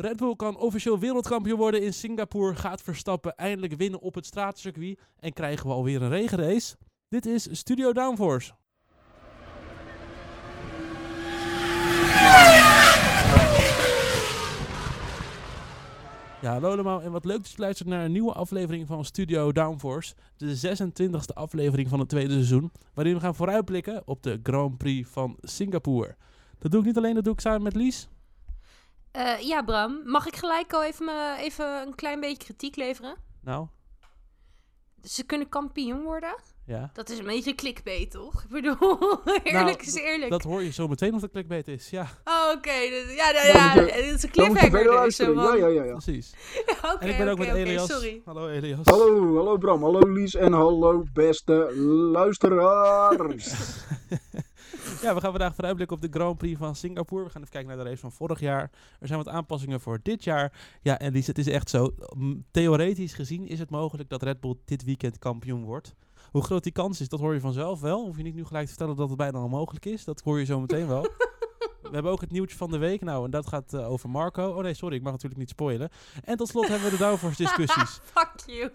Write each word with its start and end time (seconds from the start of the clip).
Red 0.00 0.16
Bull 0.16 0.36
kan 0.36 0.56
officieel 0.56 0.98
wereldkampioen 0.98 1.58
worden 1.58 1.82
in 1.82 1.94
Singapore. 1.94 2.54
Gaat 2.54 2.82
Verstappen 2.82 3.36
eindelijk 3.36 3.74
winnen 3.74 4.00
op 4.00 4.14
het 4.14 4.26
straatcircuit. 4.26 5.00
En 5.18 5.32
krijgen 5.32 5.66
we 5.66 5.72
alweer 5.72 6.02
een 6.02 6.08
regenrace. 6.08 6.76
Dit 7.08 7.26
is 7.26 7.48
Studio 7.50 7.92
Downforce. 7.92 8.52
Ja, 16.40 16.52
hallo 16.52 16.70
allemaal 16.72 17.02
en 17.02 17.12
wat 17.12 17.24
leuk 17.24 17.36
dat 17.36 17.50
je 17.50 17.60
luistert 17.60 17.88
naar 17.88 18.04
een 18.04 18.12
nieuwe 18.12 18.32
aflevering 18.32 18.86
van 18.86 19.04
Studio 19.04 19.52
Downforce. 19.52 20.14
De 20.36 20.76
26e 20.76 21.34
aflevering 21.34 21.88
van 21.88 21.98
het 21.98 22.08
tweede 22.08 22.32
seizoen. 22.32 22.72
Waarin 22.94 23.14
we 23.14 23.20
gaan 23.20 23.34
vooruitblikken 23.34 24.02
op 24.04 24.22
de 24.22 24.40
Grand 24.42 24.78
Prix 24.78 25.08
van 25.08 25.36
Singapore. 25.40 26.16
Dat 26.58 26.70
doe 26.70 26.80
ik 26.80 26.86
niet 26.86 26.96
alleen, 26.96 27.14
dat 27.14 27.24
doe 27.24 27.32
ik 27.32 27.40
samen 27.40 27.62
met 27.62 27.74
Lies. 27.74 28.08
Uh, 29.16 29.40
ja, 29.40 29.62
Bram. 29.62 30.00
Mag 30.04 30.26
ik 30.26 30.36
gelijk 30.36 30.72
al 30.72 30.84
even, 30.84 31.04
me, 31.04 31.36
even 31.38 31.66
een 31.86 31.94
klein 31.94 32.20
beetje 32.20 32.44
kritiek 32.44 32.76
leveren? 32.76 33.16
Nou? 33.42 33.66
Ze 35.02 35.24
kunnen 35.24 35.48
kampioen 35.48 36.02
worden. 36.02 36.34
Ja. 36.66 36.90
Dat 36.92 37.08
is 37.10 37.18
een 37.18 37.24
beetje 37.24 37.54
clickbait, 37.54 38.10
toch? 38.10 38.42
Ik 38.42 38.48
bedoel, 38.50 38.76
eerlijk 39.42 39.52
Nou, 39.52 39.76
is 39.80 39.94
eerlijk. 39.94 40.30
Dat 40.30 40.42
hoor 40.42 40.62
je 40.62 40.72
zo 40.72 40.88
meteen 40.88 41.14
of 41.14 41.20
het 41.22 41.30
clickbait 41.30 41.68
is, 41.68 41.90
ja. 41.90 42.06
Oh, 42.24 42.50
oké. 42.56 42.70
dus- 42.90 43.14
Ja, 43.14 43.30
nou, 43.30 43.46
ja, 43.46 43.74
je- 43.74 43.80
het 43.80 44.04
is 44.04 44.22
een 44.22 44.30
Dan 44.32 44.46
moet 44.46 44.60
je 44.60 44.68
cliffhanger 44.70 45.04
dus. 45.04 45.16
zo 45.16 45.32
Ja, 45.34 45.54
ja, 45.54 45.66
ja, 45.66 45.84
ja. 45.84 45.92
Precies. 45.92 46.32
Ja, 46.82 46.96
en 47.00 47.08
ik 47.08 47.16
ben 47.16 47.28
ook 47.28 47.38
met 47.38 47.48
Elias. 47.54 47.86
sorry. 47.86 48.22
Hallo 48.24 48.48
Elias. 48.48 48.78
Hallo, 48.84 49.36
hallo 49.36 49.56
Bram, 49.58 49.82
hallo 49.82 49.98
Lies 50.12 50.34
en 50.34 50.52
hallo 50.52 51.04
beste 51.12 51.74
luisteraars. 52.12 53.52
Ja, 55.02 55.14
we 55.14 55.20
gaan 55.20 55.30
vandaag 55.30 55.54
vooruitblikken 55.54 55.96
op 55.96 56.02
de 56.02 56.08
Grand 56.10 56.38
Prix 56.38 56.58
van 56.58 56.74
Singapore. 56.74 57.24
We 57.24 57.30
gaan 57.30 57.40
even 57.40 57.52
kijken 57.52 57.76
naar 57.76 57.84
de 57.84 57.90
race 57.90 58.00
van 58.00 58.12
vorig 58.12 58.40
jaar. 58.40 58.70
Er 59.00 59.06
zijn 59.06 59.18
wat 59.18 59.28
aanpassingen 59.28 59.80
voor 59.80 59.98
dit 60.02 60.24
jaar. 60.24 60.52
Ja, 60.82 60.98
en 60.98 61.14
het 61.14 61.38
is 61.38 61.46
echt 61.46 61.70
zo. 61.70 61.94
Theoretisch 62.50 63.14
gezien 63.14 63.46
is 63.46 63.58
het 63.58 63.70
mogelijk 63.70 64.08
dat 64.08 64.22
Red 64.22 64.40
Bull 64.40 64.56
dit 64.64 64.84
weekend 64.84 65.18
kampioen 65.18 65.64
wordt. 65.64 65.94
Hoe 66.30 66.42
groot 66.42 66.62
die 66.62 66.72
kans 66.72 67.00
is, 67.00 67.08
dat 67.08 67.20
hoor 67.20 67.34
je 67.34 67.40
vanzelf 67.40 67.80
wel. 67.80 68.04
Hoef 68.04 68.16
je 68.16 68.22
niet 68.22 68.34
nu 68.34 68.44
gelijk 68.44 68.64
te 68.64 68.70
vertellen 68.70 68.96
dat 68.96 69.08
het 69.08 69.18
bijna 69.18 69.42
onmogelijk 69.42 69.86
is. 69.86 70.04
Dat 70.04 70.20
hoor 70.20 70.38
je 70.38 70.44
zo 70.44 70.60
meteen 70.60 70.86
wel. 70.86 71.02
We 71.82 71.96
hebben 71.96 72.12
ook 72.12 72.20
het 72.20 72.30
nieuwtje 72.30 72.56
van 72.56 72.70
de 72.70 72.78
week. 72.78 73.00
Nou, 73.00 73.24
en 73.24 73.30
dat 73.30 73.46
gaat 73.46 73.74
eh, 73.74 73.90
over 73.90 74.10
Marco. 74.10 74.48
Oh 74.48 74.62
nee, 74.62 74.74
sorry, 74.74 74.96
ik 74.96 75.02
mag 75.02 75.12
natuurlijk 75.12 75.40
niet 75.40 75.50
spoilen. 75.50 75.90
En 76.24 76.36
tot 76.36 76.48
slot 76.48 76.68
hebben 76.68 76.90
we 76.90 76.96
de 76.96 77.02
Downforce 77.04 77.42
discussies. 77.42 78.00
Fuck 78.02 78.32
you. 78.46 78.70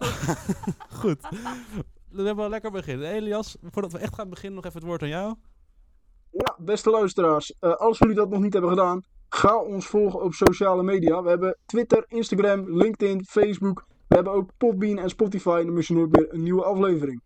Goed. 0.90 1.22
We 2.09 2.24
hebben 2.24 2.36
wel 2.36 2.50
lekker 2.50 2.72
beginnen. 2.72 3.12
Elias, 3.12 3.58
voordat 3.62 3.92
we 3.92 3.98
echt 3.98 4.16
gaan 4.16 4.30
beginnen, 4.30 4.56
nog 4.56 4.66
even 4.66 4.80
het 4.80 4.88
woord 4.88 5.02
aan 5.02 5.08
jou. 5.08 5.36
Ja, 6.38 6.55
beste 6.59 6.89
luisteraars, 6.89 7.53
eh, 7.59 7.75
als 7.75 7.97
jullie 7.97 8.16
dat 8.16 8.30
nog 8.30 8.41
niet 8.41 8.53
hebben 8.53 8.72
gedaan, 8.72 9.03
ga 9.30 9.58
ons 9.61 9.88
volgen 9.88 10.22
op 10.22 10.33
sociale 10.33 10.83
media. 10.83 11.23
We 11.23 11.30
hebben 11.30 11.58
Twitter, 11.66 12.03
Instagram, 12.08 12.78
LinkedIn, 12.78 13.25
Facebook. 13.25 13.86
We 14.08 14.16
hebben 14.16 14.33
ook 14.33 14.50
Podbean 14.58 14.97
en 14.97 15.09
Spotify. 15.09 15.63
Dan 15.63 15.73
mis 15.73 15.88
je 15.88 15.94
nooit 15.94 16.11
meer 16.11 16.33
een 16.33 16.44
nieuwe 16.44 16.63
aflevering. 16.63 17.22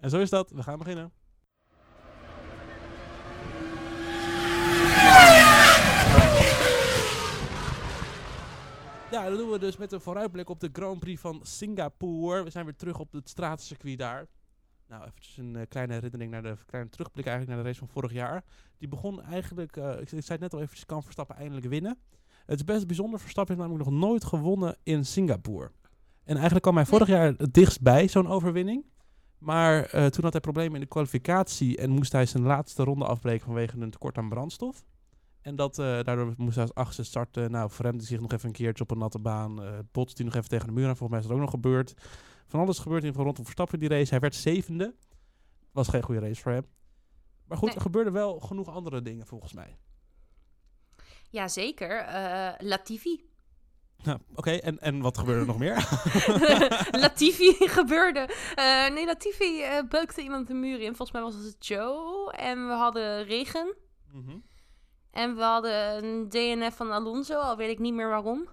En 0.00 0.10
zo 0.10 0.18
is 0.18 0.30
dat. 0.30 0.50
We 0.50 0.62
gaan 0.62 0.78
beginnen. 0.78 1.12
Ja, 9.10 9.28
dat 9.28 9.38
doen 9.38 9.50
we 9.50 9.58
dus 9.58 9.76
met 9.76 9.92
een 9.92 10.00
vooruitblik 10.00 10.48
op 10.48 10.60
de 10.60 10.70
Grand 10.72 10.98
Prix 10.98 11.20
van 11.20 11.40
Singapore. 11.42 12.42
We 12.42 12.50
zijn 12.50 12.64
weer 12.64 12.76
terug 12.76 12.98
op 12.98 13.12
het 13.12 13.28
straatcircuit 13.28 13.98
daar. 13.98 14.26
Nou, 14.88 15.04
eventjes 15.04 15.36
een 15.36 15.56
eh, 15.56 15.62
kleine 15.68 15.92
herinnering 15.92 16.30
naar 16.30 16.42
de 16.42 16.56
kleine 16.66 16.90
terugblik 16.90 17.26
eigenlijk 17.26 17.56
naar 17.56 17.64
de 17.64 17.70
race 17.70 17.86
van 17.86 17.94
vorig 17.94 18.12
jaar. 18.12 18.44
Die 18.78 18.88
begon 18.88 19.22
eigenlijk, 19.22 19.76
eh, 19.76 19.90
ik, 19.90 20.00
ik 20.00 20.08
zei 20.08 20.22
het 20.26 20.40
net 20.40 20.52
al 20.52 20.60
eventjes, 20.60 20.86
kan 20.86 21.02
Verstappen 21.02 21.36
eindelijk 21.36 21.66
winnen. 21.66 21.98
Het 22.46 22.58
is 22.58 22.64
best 22.64 22.86
bijzonder, 22.86 23.20
Verstappen 23.20 23.56
heeft 23.56 23.68
namelijk 23.68 23.90
nog 23.90 24.00
nooit 24.00 24.24
gewonnen 24.24 24.76
in 24.82 25.04
Singapore. 25.04 25.70
En 26.24 26.34
eigenlijk 26.34 26.62
kwam 26.62 26.76
hij 26.76 26.86
vorig 26.86 27.08
jaar 27.08 27.34
het 27.36 27.54
dichtst 27.54 27.80
bij 27.80 28.08
zo'n 28.08 28.28
overwinning. 28.28 28.84
Maar 29.38 29.84
eh, 29.84 30.06
toen 30.06 30.24
had 30.24 30.32
hij 30.32 30.40
problemen 30.40 30.74
in 30.74 30.80
de 30.80 30.86
kwalificatie 30.86 31.76
en 31.76 31.90
moest 31.90 32.12
hij 32.12 32.26
zijn 32.26 32.42
laatste 32.42 32.82
ronde 32.84 33.04
afbreken 33.04 33.46
vanwege 33.46 33.78
een 33.78 33.90
tekort 33.90 34.18
aan 34.18 34.28
brandstof. 34.28 34.84
En 35.40 35.56
dat, 35.56 35.74
daardoor 35.74 36.34
moest 36.36 36.54
hij 36.54 36.64
als 36.64 36.74
achtste 36.74 37.04
starten. 37.04 37.50
Nou, 37.50 37.70
verremde 37.70 38.04
zich 38.04 38.20
nog 38.20 38.32
even 38.32 38.46
een 38.46 38.54
keertje 38.54 38.82
op 38.82 38.90
een 38.90 38.98
natte 38.98 39.18
baan. 39.18 39.62
eh 39.62 39.78
botste 39.92 40.22
hij 40.22 40.26
nog 40.26 40.34
even 40.36 40.48
tegen 40.48 40.66
de 40.66 40.72
muur 40.72 40.88
aan. 40.88 40.96
Volgens 40.96 41.10
mij 41.10 41.18
is 41.18 41.26
dat 41.26 41.34
ook 41.34 41.42
nog 41.42 41.50
gebeurd. 41.50 41.94
Van 42.46 42.60
alles 42.60 42.78
gebeurt 42.78 43.04
in 43.04 43.12
rondom 43.12 43.44
Verstappen 43.44 43.78
die 43.78 43.88
race. 43.88 44.10
Hij 44.10 44.20
werd 44.20 44.34
zevende. 44.34 44.94
Was 45.72 45.88
geen 45.88 46.02
goede 46.02 46.20
race 46.20 46.42
voor 46.42 46.52
hem. 46.52 46.66
Maar 47.48 47.58
goed, 47.58 47.66
Nee. 47.66 47.76
er 47.76 47.82
gebeurden 47.82 48.12
wel 48.12 48.40
genoeg 48.40 48.68
andere 48.68 49.02
dingen 49.02 49.26
volgens 49.26 49.52
mij. 49.52 49.78
Jazeker. 51.30 51.98
eh 51.98 52.52
Latifi. 52.58 53.24
Nou, 54.02 54.18
Oké, 54.34 54.50
en, 54.50 54.78
en 54.78 55.00
wat 55.00 55.18
gebeurde 55.18 55.40
er 55.40 55.46
nog 55.46 55.58
meer? 55.58 55.74
Latifi 57.04 57.68
gebeurde. 57.68 58.28
Eh, 58.54 58.88
nee, 58.88 59.06
Latifi 59.06 59.62
eh, 59.62 59.82
beukte 59.88 60.22
iemand 60.22 60.46
de 60.46 60.54
muur 60.54 60.80
in. 60.80 60.86
Volgens 60.96 61.12
mij 61.12 61.22
was 61.22 61.34
het 61.34 61.66
Joe. 61.66 62.32
En 62.32 62.66
we 62.66 62.72
hadden 62.72 63.24
regen. 63.24 63.74
Mhm. 64.12 64.36
En 65.10 65.36
we 65.36 65.42
hadden 65.42 66.04
een 66.04 66.28
DNF 66.28 66.76
van 66.76 66.90
Alonso. 66.90 67.38
Al 67.38 67.56
weet 67.56 67.70
ik 67.70 67.78
niet 67.78 67.94
meer 67.94 68.08
waarom. 68.08 68.48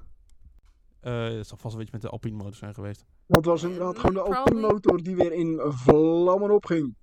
Eh, 1.03 1.23
het 1.23 1.47
zal 1.47 1.57
vast 1.57 1.73
een 1.73 1.79
beetje 1.79 1.93
met 1.93 2.01
de 2.01 2.09
Alpine 2.09 2.35
motor 2.37 2.53
zijn 2.55 2.73
geweest. 2.73 3.05
Dat 3.27 3.45
was 3.45 3.63
inderdaad 3.63 3.99
gewoon 3.99 4.13
de. 4.13 4.35
Alpine 4.35 4.59
motor 4.59 5.03
die 5.03 5.15
weer 5.15 5.31
in 5.31 5.61
vlammen 5.65 6.51
opging. 6.51 6.95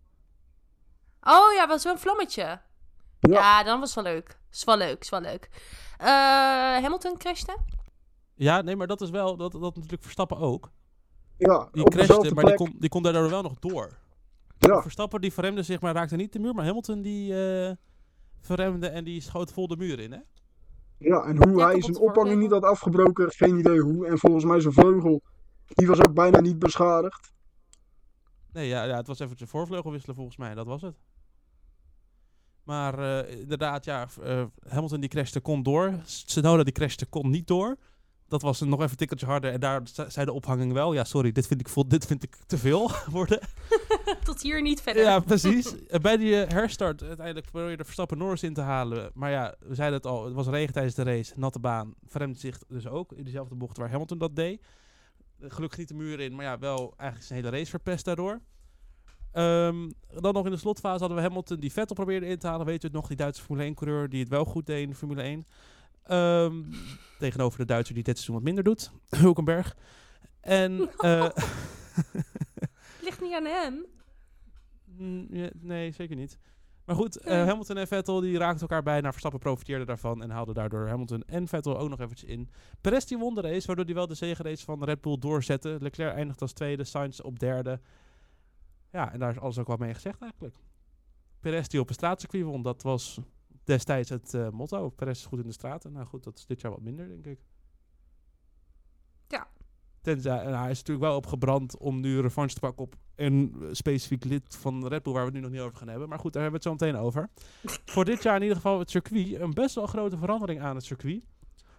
Oh 1.22 1.52
ja, 1.56 1.66
was 1.68 1.84
wel 1.84 1.92
een 1.92 1.98
vlammetje. 1.98 2.42
Ja, 2.42 2.60
Ja. 3.20 3.62
dan 3.62 3.80
was 3.80 3.94
het 3.94 4.04
wel 4.04 4.12
leuk. 4.14 4.38
Is 4.52 4.64
wel 4.64 4.76
leuk, 4.76 5.00
is 5.02 5.10
wel 5.10 5.20
leuk. 5.20 5.48
Eh, 5.98 6.06
Hamilton 6.82 7.16
crashte. 7.18 7.56
Ja, 8.34 8.60
nee, 8.62 8.76
maar 8.76 8.86
dat 8.86 9.00
is 9.00 9.10
wel, 9.10 9.36
dat, 9.36 9.52
dat 9.52 9.74
natuurlijk 9.74 10.02
Verstappen 10.02 10.36
ook. 10.38 10.70
Ja, 11.36 11.68
Die 11.72 11.84
op 11.84 11.90
crashte, 11.90 12.34
maar 12.34 12.44
die 12.44 12.54
kon, 12.54 12.74
die 12.78 12.88
kon 12.88 13.02
daardoor 13.02 13.30
wel 13.30 13.42
nog 13.42 13.58
door. 13.58 13.98
Ja, 14.58 14.82
Verstappen 14.82 15.20
die 15.20 15.32
verremde 15.32 15.62
zich, 15.62 15.80
maar 15.80 15.94
raakte 15.94 16.16
niet 16.16 16.32
de 16.32 16.38
muur. 16.38 16.54
Maar 16.54 16.64
Hamilton 16.64 17.02
die 17.02 17.44
eh, 17.66 17.72
verremde 18.40 18.88
en 18.88 19.04
die 19.04 19.20
schoot 19.20 19.52
vol 19.52 19.66
de 19.68 19.76
muur 19.76 19.98
in, 20.00 20.12
hè? 20.12 20.18
Ja, 21.00 21.22
en 21.24 21.36
hoe 21.48 21.58
Ja, 21.58 21.66
hij 21.66 21.82
zijn 21.82 21.98
ophanging 21.98 22.40
niet 22.40 22.50
had 22.50 22.62
afgebroken, 22.64 23.30
geen 23.30 23.58
idee 23.58 23.80
hoe. 23.80 24.06
En 24.06 24.18
volgens 24.18 24.44
mij 24.44 24.60
zijn 24.60 24.72
vleugel, 24.74 25.22
die 25.66 25.86
was 25.86 25.98
ook 26.00 26.14
bijna 26.14 26.40
niet 26.40 26.58
beschadigd. 26.58 27.32
Nee, 28.52 28.68
ja, 28.68 28.84
ja 28.84 28.96
het 28.96 29.06
was 29.06 29.18
even 29.18 29.36
de 29.36 29.46
voorvleugel 29.46 29.90
wisselen 29.90 30.16
volgens 30.16 30.36
mij. 30.36 30.54
Dat 30.54 30.66
was 30.66 30.82
het. 30.82 30.96
Maar 32.64 32.98
eh, 33.24 33.40
inderdaad, 33.40 33.84
ja, 33.84 34.08
eh, 34.22 34.44
Hamilton 34.68 35.00
die 35.00 35.08
crashte 35.08 35.40
kon 35.40 35.62
door. 35.62 35.92
Tsunoda 36.04 36.62
die 36.62 36.72
crashte 36.72 37.06
kon 37.06 37.30
niet 37.30 37.46
door. 37.46 37.76
Dat 38.28 38.42
was 38.42 38.60
een 38.60 38.68
nog 38.68 38.78
even 38.78 38.90
een 38.90 38.96
tikkeltje 38.96 39.26
harder. 39.26 39.52
En 39.52 39.60
daar 39.60 39.80
ze- 39.88 40.04
zei 40.08 40.26
de 40.26 40.32
ophanging 40.32 40.72
wel. 40.72 40.92
Ja, 40.92 41.04
sorry, 41.04 41.32
dit 41.32 41.46
vind 41.46 41.60
ik, 41.60 41.90
dit 41.90 42.06
vind 42.06 42.22
ik 42.22 42.36
te 42.46 42.58
veel 42.58 42.90
worden. 43.10 43.40
Tot 44.24 44.42
hier 44.42 44.62
niet 44.62 44.80
verder. 44.80 45.02
Ja, 45.02 45.20
precies. 45.20 45.86
Eh, 45.86 46.00
Bij 46.00 46.16
die 46.16 46.42
eh, 46.42 46.50
herstart 46.52 47.02
uiteindelijk 47.02 47.50
probeerde 47.50 47.84
Verstappen 47.84 48.18
Norris 48.18 48.42
in 48.42 48.54
te 48.54 48.60
halen. 48.60 49.10
Maar 49.14 49.30
ja, 49.30 49.54
we 49.58 49.74
zeiden 49.74 49.96
het 49.96 50.06
al, 50.06 50.24
het 50.24 50.34
was 50.34 50.46
regen 50.46 50.72
tijdens 50.72 50.94
de 50.94 51.02
race. 51.02 51.32
Natte 51.36 51.58
baan. 51.58 51.94
Verremde 52.06 52.38
zich 52.38 52.58
dus 52.68 52.86
ook 52.86 53.12
in 53.12 53.24
dezelfde 53.24 53.54
bocht 53.54 53.76
waar 53.76 53.90
Hamilton 53.90 54.18
dat 54.18 54.36
deed. 54.36 54.62
Eh, 55.40 55.50
Gelukkig 55.50 55.78
niet 55.78 55.88
de 55.88 55.94
muur 55.94 56.20
in, 56.20 56.34
maar 56.34 56.44
ja, 56.44 56.58
wel 56.58 56.94
eigenlijk 56.96 57.28
zijn 57.28 57.44
hele 57.44 57.56
race 57.56 57.70
verpest 57.70 58.04
daardoor. 58.04 58.40
Ehm, 59.32 59.90
dan 60.20 60.32
nog 60.34 60.44
in 60.44 60.50
de 60.50 60.56
slotfase 60.56 60.98
hadden 60.98 61.16
we 61.16 61.22
Hamilton 61.22 61.60
die 61.60 61.72
Vettel 61.72 61.94
probeerde 61.94 62.26
in 62.26 62.38
te 62.38 62.46
halen. 62.46 62.66
Weet 62.66 62.82
u 62.82 62.86
het 62.86 62.96
nog, 62.96 63.08
die 63.08 63.16
Duitse 63.16 63.42
Formule 63.42 63.66
1 63.66 63.74
coureur 63.74 64.08
die 64.08 64.20
het 64.20 64.28
wel 64.28 64.44
goed 64.44 64.66
deed 64.66 64.82
in 64.82 64.88
de 64.88 64.94
Formule 64.94 65.22
1. 65.22 65.46
Ehm, 66.02 66.62
tegenover 67.18 67.58
de 67.58 67.64
Duitser 67.64 67.94
die 67.94 68.04
dit 68.04 68.14
seizoen 68.14 68.34
wat 68.34 68.44
minder 68.44 68.64
doet. 68.64 68.92
Hulkenberg. 69.16 69.76
En 70.40 70.90
eh, 70.96 71.28
Niet 73.20 73.34
aan 73.34 73.44
hem. 73.44 73.86
Mm, 74.84 75.26
ja, 75.30 75.50
nee, 75.60 75.92
zeker 75.92 76.16
niet. 76.16 76.38
Maar 76.84 76.96
goed, 76.96 77.16
eh. 77.16 77.46
Hamilton 77.46 77.76
en 77.76 77.86
Vettel 77.86 78.20
die 78.20 78.38
raakten 78.38 78.60
elkaar 78.60 78.82
bij. 78.82 78.98
Nou, 78.98 79.10
Verstappen 79.10 79.40
profiteerde 79.40 79.84
daarvan 79.84 80.22
en 80.22 80.30
haalde 80.30 80.52
daardoor 80.52 80.88
Hamilton 80.88 81.22
en 81.22 81.48
Vettel 81.48 81.78
ook 81.78 81.88
nog 81.88 82.00
eventjes 82.00 82.30
in. 82.30 82.50
Perez 82.80 83.04
die 83.04 83.18
won 83.18 83.34
de 83.34 83.40
race, 83.40 83.66
waardoor 83.66 83.84
hij 83.84 83.94
wel 83.94 84.06
de 84.06 84.14
zegenrace 84.14 84.64
van 84.64 84.84
Red 84.84 85.00
Bull 85.00 85.18
doorzette. 85.18 85.76
Leclerc 85.80 86.14
eindigt 86.14 86.40
als 86.40 86.52
tweede, 86.52 86.84
Sainz 86.84 87.20
op 87.20 87.38
derde. 87.38 87.80
Ja, 88.90 89.12
en 89.12 89.18
daar 89.18 89.30
is 89.30 89.38
alles 89.38 89.58
ook 89.58 89.66
wel 89.66 89.76
mee 89.76 89.94
gezegd 89.94 90.20
eigenlijk. 90.22 90.56
Perez 91.40 91.66
die 91.66 91.80
op 91.80 91.88
een 91.88 91.94
straatcircuit 91.94 92.44
won, 92.44 92.62
dat 92.62 92.82
was 92.82 93.20
destijds 93.64 94.08
het 94.08 94.34
eh, 94.34 94.48
motto. 94.48 94.88
Perez 94.88 95.18
is 95.18 95.26
goed 95.26 95.40
in 95.40 95.46
de 95.46 95.52
straten. 95.52 95.92
Nou 95.92 96.06
goed, 96.06 96.24
dat 96.24 96.38
is 96.38 96.46
dit 96.46 96.60
jaar 96.60 96.70
wat 96.70 96.80
minder, 96.80 97.08
denk 97.08 97.26
ik. 97.26 97.40
Ja. 99.28 99.48
Tenzij, 100.00 100.38
en 100.38 100.58
hij 100.58 100.70
is 100.70 100.78
natuurlijk 100.78 101.06
wel 101.06 101.16
opgebrand 101.16 101.78
om 101.78 102.00
nu 102.00 102.20
revanche 102.20 102.54
te 102.54 102.60
pakken 102.60 102.84
op 102.84 102.96
een 103.20 103.54
specifiek 103.72 104.24
lid 104.24 104.56
van 104.56 104.86
Red 104.86 105.02
Bull, 105.02 105.12
waar 105.12 105.22
we 105.22 105.28
het 105.28 105.36
nu 105.36 105.42
nog 105.42 105.50
niet 105.50 105.60
over 105.60 105.76
gaan 105.76 105.88
hebben. 105.88 106.08
Maar 106.08 106.18
goed, 106.18 106.32
daar 106.32 106.42
hebben 106.42 106.60
we 106.60 106.68
het 106.68 106.80
zo 106.80 106.86
meteen 106.86 107.04
over. 107.04 107.28
Voor 107.94 108.04
dit 108.04 108.22
jaar 108.22 108.36
in 108.36 108.42
ieder 108.42 108.56
geval 108.56 108.78
het 108.78 108.90
circuit. 108.90 109.40
Een 109.40 109.54
best 109.54 109.74
wel 109.74 109.86
grote 109.86 110.18
verandering 110.18 110.60
aan 110.60 110.74
het 110.74 110.84
circuit. 110.84 111.22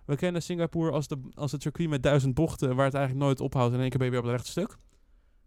We 0.06 0.16
kennen 0.16 0.42
Singapore 0.42 0.92
als, 0.92 1.08
de, 1.08 1.18
als 1.34 1.52
het 1.52 1.62
circuit 1.62 1.90
met 1.90 2.04
duizend 2.04 2.34
bochten, 2.34 2.76
waar 2.76 2.86
het 2.86 2.94
eigenlijk 2.94 3.26
nooit 3.26 3.40
ophoudt 3.40 3.70
en 3.70 3.76
in 3.76 3.82
één 3.82 3.90
keer 3.90 4.00
ben 4.00 4.08
je 4.08 4.14
weer 4.14 4.24
op 4.24 4.28
het 4.28 4.36
rechte 4.36 4.52
stuk. 4.52 4.78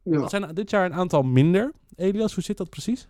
Ja, 0.02 0.18
Dat 0.18 0.30
zijn 0.30 0.54
dit 0.54 0.70
jaar 0.70 0.84
een 0.84 0.94
aantal 0.94 1.22
minder. 1.22 1.72
Elias, 1.96 2.34
hoe 2.34 2.42
zit 2.42 2.56
dat 2.56 2.70
precies? 2.70 3.08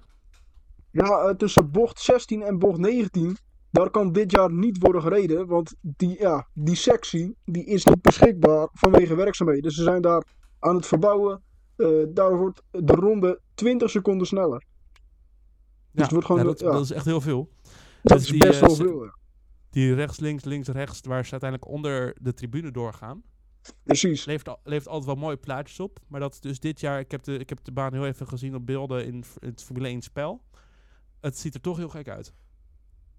ja 0.95 1.19
eh, 1.19 1.35
tussen 1.35 1.71
bocht 1.71 2.01
16 2.01 2.43
en 2.43 2.59
bocht 2.59 2.79
19 2.79 3.37
Daar 3.71 3.91
kan 3.91 4.13
dit 4.13 4.31
jaar 4.31 4.53
niet 4.53 4.79
worden 4.81 5.03
gereden, 5.03 5.47
want 5.47 5.75
die, 5.81 6.21
ja, 6.21 6.47
die 6.53 6.75
sectie 6.75 7.37
die 7.45 7.65
is 7.65 7.85
niet 7.85 8.03
beschikbaar 8.03 8.69
vanwege 8.73 9.15
werkzaamheden. 9.15 9.71
Ze 9.71 9.83
zijn 9.83 10.03
daar 10.03 10.25
aan 10.59 10.77
het 10.77 10.87
verbouwen. 10.87 11.43
Eh, 11.77 11.89
daar 12.09 12.37
wordt 12.37 12.63
de 12.71 12.93
ronde 12.95 13.41
20 13.55 13.91
seconden 13.91 14.27
sneller. 14.27 14.65
Ja, 15.91 16.03
het 16.03 16.11
wordt 16.11 16.27
gewoon- 16.27 16.41
ja, 16.43 16.47
dat, 16.49 16.61
ja. 16.61 16.71
dat 16.71 16.81
is 16.83 16.91
echt 16.91 17.05
heel 17.05 17.21
veel. 17.21 17.49
Dat 18.03 18.19
Dus 18.19 18.23
is 18.23 18.29
die, 18.31 18.39
best 18.47 18.61
eh, 18.61 18.67
wel 18.67 18.77
veel. 18.77 19.05
ja. 19.05 19.15
Die 19.71 19.95
rechts, 19.95 20.19
links, 20.21 20.45
links, 20.45 20.69
rechts, 20.69 21.01
waar 21.01 21.25
ze 21.25 21.31
uiteindelijk 21.31 21.71
onder 21.71 22.17
de 22.21 22.35
tribune 22.35 22.71
doorgaan. 22.71 23.23
Precies. 23.83 24.25
Levert, 24.25 24.49
al- 24.49 24.61
levert 24.65 24.89
altijd 24.89 25.07
wel 25.07 25.15
mooie 25.25 25.37
plaatjes 25.37 25.81
op. 25.81 25.99
Maar 26.09 26.21
dat 26.21 26.37
dus 26.41 26.61
dit 26.61 26.81
jaar, 26.81 26.99
ik 27.01 27.11
heb 27.11 27.23
de, 27.23 27.39
ik 27.39 27.49
heb 27.49 27.65
de 27.65 27.73
baan 27.73 27.93
heel 27.93 28.07
even 28.07 28.29
gezien 28.29 28.55
op 28.55 28.67
beelden 28.67 29.07
in 29.07 29.25
het 29.39 29.63
Formule 29.63 29.89
1 29.89 30.03
spel. 30.03 30.43
Het 31.21 31.39
ziet 31.39 31.55
er 31.55 31.61
toch 31.61 31.77
heel 31.77 31.89
gek 31.89 32.09
uit. 32.09 32.35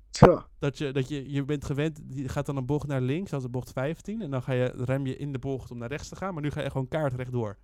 Ja, 0.10 0.48
Dat 0.60 0.78
je, 0.78 0.92
dat 0.92 1.08
je, 1.10 1.32
je 1.32 1.44
bent 1.46 1.66
gewend, 1.66 2.02
je 2.10 2.30
gaat 2.30 2.46
dan 2.46 2.58
een 2.58 2.66
bocht 2.66 2.88
naar 2.88 3.02
links, 3.02 3.34
als 3.34 3.44
de 3.44 3.50
bocht 3.50 3.72
15. 3.72 4.22
En 4.22 4.32
dan 4.32 4.42
ga 4.44 4.54
je, 4.54 4.66
rem 4.76 5.06
je 5.06 5.18
in 5.18 5.32
de 5.32 5.40
bocht 5.40 5.72
om 5.72 5.78
naar 5.78 5.90
rechts 5.90 6.10
te 6.10 6.16
gaan. 6.16 6.34
Maar 6.34 6.44
nu 6.44 6.52
ga 6.52 6.62
je 6.62 6.70
gewoon 6.72 6.88
kaart 6.88 7.14
rechtdoor. 7.14 7.58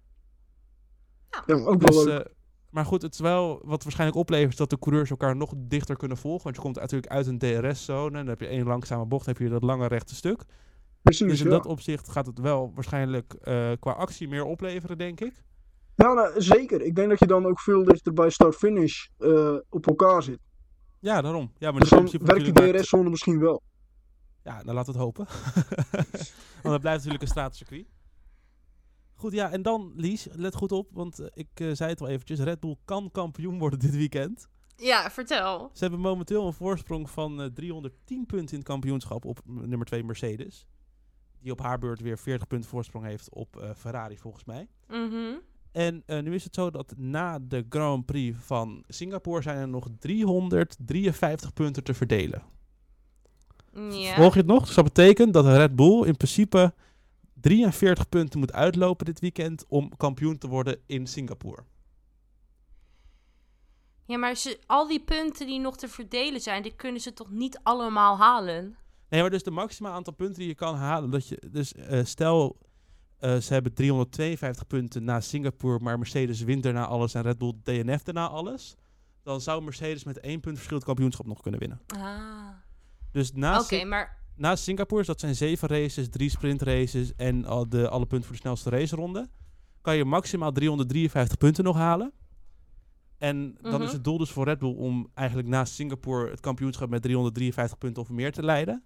Ja 1.45 1.53
ook 1.55 1.79
Dus, 1.85 1.95
wel 1.95 2.05
leuk. 2.05 2.23
eh, 2.25 2.31
maar 2.69 2.85
goed, 2.85 3.01
het 3.01 3.13
is 3.13 3.19
wel 3.19 3.61
wat 3.65 3.83
waarschijnlijk 3.83 4.19
oplevert 4.19 4.51
is 4.51 4.57
dat 4.57 4.69
de 4.69 4.79
coureurs 4.79 5.09
elkaar 5.09 5.35
nog 5.35 5.53
dichter 5.57 5.97
kunnen 5.97 6.17
volgen. 6.17 6.43
Want 6.43 6.55
je 6.55 6.61
komt 6.61 6.75
natuurlijk 6.75 7.11
uit 7.11 7.27
een 7.27 7.37
DRS-zone. 7.37 8.05
En 8.05 8.13
dan 8.13 8.27
heb 8.27 8.39
je 8.39 8.47
één 8.47 8.65
langzame 8.65 9.05
bocht, 9.05 9.25
heb 9.25 9.37
je 9.37 9.49
dat 9.49 9.63
lange 9.63 9.87
rechte 9.87 10.15
stuk. 10.15 10.43
Precies, 11.01 11.27
Dus 11.27 11.39
in 11.39 11.45
ja. 11.45 11.51
dat 11.51 11.65
opzicht 11.65 12.09
gaat 12.09 12.25
het 12.25 12.39
wel 12.39 12.71
waarschijnlijk 12.75 13.33
eh, 13.33 13.71
qua 13.79 13.91
actie 13.91 14.27
meer 14.27 14.43
opleveren, 14.43 14.97
denk 14.97 15.19
ik. 15.21 15.43
Ja, 15.95 16.13
nou, 16.13 16.41
zeker. 16.41 16.81
Ik 16.81 16.95
denk 16.95 17.09
dat 17.09 17.19
je 17.19 17.27
dan 17.27 17.45
ook 17.45 17.59
veel 17.59 17.83
dichter 17.83 18.13
bij 18.13 18.29
start-finish 18.29 19.07
eh, 19.17 19.55
op 19.69 19.87
elkaar 19.87 20.23
zit. 20.23 20.39
Ja, 20.99 21.21
daarom. 21.21 21.51
Ja, 21.57 21.71
maar 21.71 21.79
Dus 21.79 21.89
dan 21.89 22.09
werkt 22.21 22.53
maar- 22.53 22.71
DRS-zone 22.73 23.09
misschien 23.09 23.39
wel. 23.39 23.61
Ja, 24.43 24.61
nou 24.63 24.73
laten 24.75 24.93
we 24.93 24.99
het 24.99 25.07
hopen. 25.07 25.25
want 26.63 26.73
het 26.73 26.81
blijft 26.81 26.97
natuurlijk 26.97 27.21
een 27.21 27.27
straatcircuit. 27.27 27.87
Goed, 29.21 29.33
ja, 29.33 29.51
en 29.51 29.61
dan 29.61 29.93
Lies, 29.95 30.27
let 30.31 30.55
goed 30.55 30.71
op, 30.71 30.89
want 30.91 31.19
eh, 31.19 31.27
ik 31.33 31.49
eh, 31.53 31.71
zei 31.71 31.89
het 31.89 32.01
al 32.01 32.07
eventjes. 32.07 32.39
Red 32.39 32.59
Bull 32.59 32.75
kan 32.85 33.11
kampioen 33.11 33.59
worden 33.59 33.79
dit 33.79 33.95
weekend. 33.95 34.49
Ja, 34.81 35.11
vertel. 35.11 35.69
Ze 35.73 35.79
hebben 35.81 35.99
momenteel 35.99 36.45
een 36.45 36.53
voorsprong 36.53 37.09
van 37.09 37.41
eh, 37.41 37.47
310 37.53 38.25
punten 38.25 38.51
in 38.51 38.59
het 38.59 38.67
kampioenschap 38.67 39.25
op 39.25 39.39
nummer 39.45 39.87
2 39.87 40.03
Mercedes. 40.03 40.65
Die 41.39 41.51
op 41.51 41.61
haar 41.61 41.79
beurt 41.79 42.01
weer 42.01 42.17
40 42.17 42.47
punten 42.47 42.69
voorsprong 42.69 43.05
heeft 43.05 43.33
op 43.33 43.57
eh, 43.57 43.69
Ferrari 43.75 44.17
volgens 44.17 44.43
mij. 44.43 44.67
Mhm. 44.87 45.33
En 45.71 46.03
eh, 46.05 46.19
nu 46.19 46.33
is 46.33 46.43
het 46.43 46.55
zo 46.55 46.69
dat 46.69 46.93
na 46.97 47.39
de 47.39 47.65
Grand 47.69 48.05
Prix 48.05 48.37
van 48.39 48.83
Singapore 48.87 49.41
zijn 49.41 49.57
er 49.57 49.67
nog 49.67 49.87
353 49.99 51.53
punten 51.53 51.83
te 51.83 51.93
verdelen. 51.93 52.43
Ja. 53.73 54.15
Volg 54.15 54.33
je 54.33 54.39
het 54.39 54.47
nog? 54.47 54.65
Dus 54.65 54.75
dat 54.75 54.83
betekent 54.83 55.33
dat 55.33 55.45
Red 55.45 55.75
Bull 55.75 56.05
in 56.05 56.17
principe 56.17 56.73
43 57.41 58.09
punten 58.09 58.39
moet 58.39 58.53
uitlopen 58.53 59.05
dit 59.05 59.19
weekend 59.19 59.65
om 59.67 59.97
kampioen 59.97 60.37
te 60.37 60.47
worden 60.47 60.79
in 60.85 61.07
Singapore. 61.07 61.63
Ja, 64.05 64.17
maar 64.17 64.35
ze, 64.35 64.59
al 64.65 64.87
die 64.87 65.03
punten 65.03 65.47
die 65.47 65.59
nog 65.59 65.77
te 65.77 65.87
verdelen 65.87 66.41
zijn, 66.41 66.63
die 66.63 66.75
kunnen 66.75 67.01
ze 67.01 67.13
toch 67.13 67.31
niet 67.31 67.59
allemaal 67.63 68.17
halen? 68.17 68.75
Nee, 69.09 69.21
maar 69.21 69.29
dus 69.29 69.43
de 69.43 69.51
maximaal 69.51 69.93
aantal 69.93 70.13
punten 70.13 70.39
die 70.39 70.47
je 70.47 70.55
kan 70.55 70.75
halen. 70.75 71.09
Dat 71.09 71.27
je, 71.27 71.41
dus 71.51 71.73
eh, 71.73 72.03
stel, 72.03 72.57
eh, 73.17 73.37
ze 73.37 73.53
hebben 73.53 73.73
352 73.73 74.67
punten 74.67 75.03
na 75.03 75.19
Singapore, 75.19 75.79
maar 75.79 75.97
Mercedes 75.97 76.41
wint 76.41 76.63
daarna 76.63 76.85
alles 76.85 77.13
en 77.13 77.21
Red 77.21 77.37
Bull 77.37 77.53
DNF 77.63 78.03
daarna 78.03 78.27
alles. 78.27 78.75
Dan 79.23 79.41
zou 79.41 79.63
Mercedes 79.63 80.03
met 80.03 80.19
één 80.19 80.39
punt 80.39 80.55
verschil 80.55 80.77
het 80.77 80.85
kampioenschap 80.85 81.25
nog 81.25 81.41
kunnen 81.41 81.59
winnen. 81.59 81.81
Ah. 81.87 82.49
Dus 83.11 83.31
na, 83.33 83.59
Oké, 83.59 83.83
maar 83.83 84.20
na 84.41 84.55
Singapore, 84.55 85.03
dat 85.03 85.19
zijn 85.19 85.35
zeven 85.35 85.67
races, 85.67 86.09
drie 86.09 86.29
sprintraces 86.29 87.15
en 87.15 87.45
al 87.45 87.69
de, 87.69 87.89
alle 87.89 88.05
punten 88.05 88.27
voor 88.27 88.35
de 88.35 88.41
snelste 88.41 88.69
raceronde, 88.69 89.29
kan 89.81 89.95
je 89.95 90.05
maximaal 90.05 90.51
353 90.51 91.37
punten 91.37 91.63
nog 91.63 91.75
halen. 91.75 92.13
En 93.17 93.57
dan 93.61 93.71
Mhm. 93.73 93.81
is 93.81 93.91
het 93.91 94.03
doel 94.03 94.17
dus 94.17 94.29
voor 94.31 94.45
Red 94.45 94.59
Bull 94.59 94.75
om 94.75 95.09
eigenlijk 95.13 95.47
na 95.47 95.65
Singapore 95.65 96.29
het 96.29 96.39
kampioenschap 96.39 96.89
met 96.89 97.01
353 97.01 97.77
punten 97.77 98.01
of 98.01 98.09
meer 98.09 98.31
te 98.31 98.43
leiden. 98.43 98.83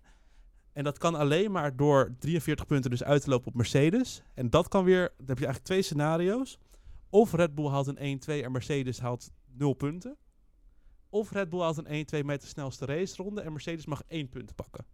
En 0.74 0.84
dat 0.84 0.98
kan 0.98 1.16
alleen 1.16 1.52
maar 1.52 1.76
door 1.76 2.16
43 2.20 2.66
punten 2.66 2.90
dus 2.90 3.04
uit 3.04 3.22
te 3.24 3.30
lopen 3.30 3.48
op 3.48 3.54
Mercedes. 3.56 4.24
En 4.34 4.50
dat 4.50 4.68
kan 4.68 4.84
weer, 4.84 5.14
dan 5.18 5.28
heb 5.28 5.38
je 5.38 5.46
eigenlijk 5.46 5.64
twee 5.66 5.82
scenario's. 5.82 6.58
Of 7.10 7.34
Red 7.34 7.56
Bull 7.56 7.68
haalt 7.68 7.88
een 7.88 7.98
1-2 8.02 8.44
en 8.44 8.52
Mercedes 8.52 9.00
haalt 9.00 9.32
0 9.46 9.74
punten. 9.74 10.18
Of 11.10 11.32
Red 11.32 11.50
Bull 11.50 11.60
haalt 11.60 11.78
een 11.78 11.88
1-2 12.22 12.24
met 12.24 12.42
de 12.42 12.48
snelste 12.48 12.86
raceronde 12.86 13.42
en 13.42 13.52
Mercedes 13.52 13.86
mag 13.86 14.02
1 14.08 14.30
punt 14.30 14.56
pakken. 14.56 14.86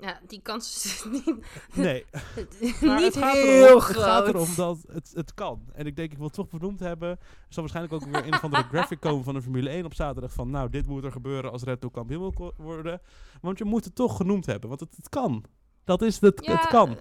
Ja, 0.00 0.20
die 0.26 0.40
kans 0.42 0.84
is 0.84 1.04
niet, 1.10 1.46
Nee, 1.74 2.04
maar 2.80 2.96
niet 2.96 3.14
het 3.14 3.16
gaat 3.16 3.32
heel 3.32 3.66
erom, 3.66 3.80
groot. 3.80 3.96
Het 3.96 4.04
gaat 4.04 4.28
erom 4.28 4.54
dat 4.56 4.78
het, 4.88 5.10
het 5.14 5.34
kan. 5.34 5.62
En 5.72 5.86
ik 5.86 5.96
denk, 5.96 6.10
ik 6.10 6.16
wil 6.16 6.26
het 6.26 6.34
toch 6.34 6.48
benoemd 6.48 6.80
hebben. 6.80 7.08
Er 7.08 7.18
zal 7.48 7.62
waarschijnlijk 7.62 7.94
ook 7.94 8.10
weer 8.10 8.26
een 8.26 8.32
of 8.32 8.44
andere 8.44 8.62
graphic 8.72 9.00
komen 9.00 9.24
van 9.24 9.34
de 9.34 9.42
Formule 9.42 9.70
1 9.70 9.84
op 9.84 9.94
zaterdag. 9.94 10.32
Van 10.32 10.50
nou, 10.50 10.70
dit 10.70 10.86
moet 10.86 11.04
er 11.04 11.12
gebeuren 11.12 11.52
als 11.52 11.62
Red 11.62 11.80
Bull 11.80 11.90
kampioen 11.90 12.32
wil 12.36 12.54
worden. 12.56 13.00
Want 13.40 13.58
je 13.58 13.64
moet 13.64 13.84
het 13.84 13.94
toch 13.94 14.16
genoemd 14.16 14.46
hebben, 14.46 14.68
want 14.68 14.80
het, 14.80 14.96
het 14.96 15.08
kan. 15.08 15.44
Dat 15.84 16.02
is 16.02 16.20
het, 16.20 16.46
het 16.46 16.66
kan. 16.66 16.96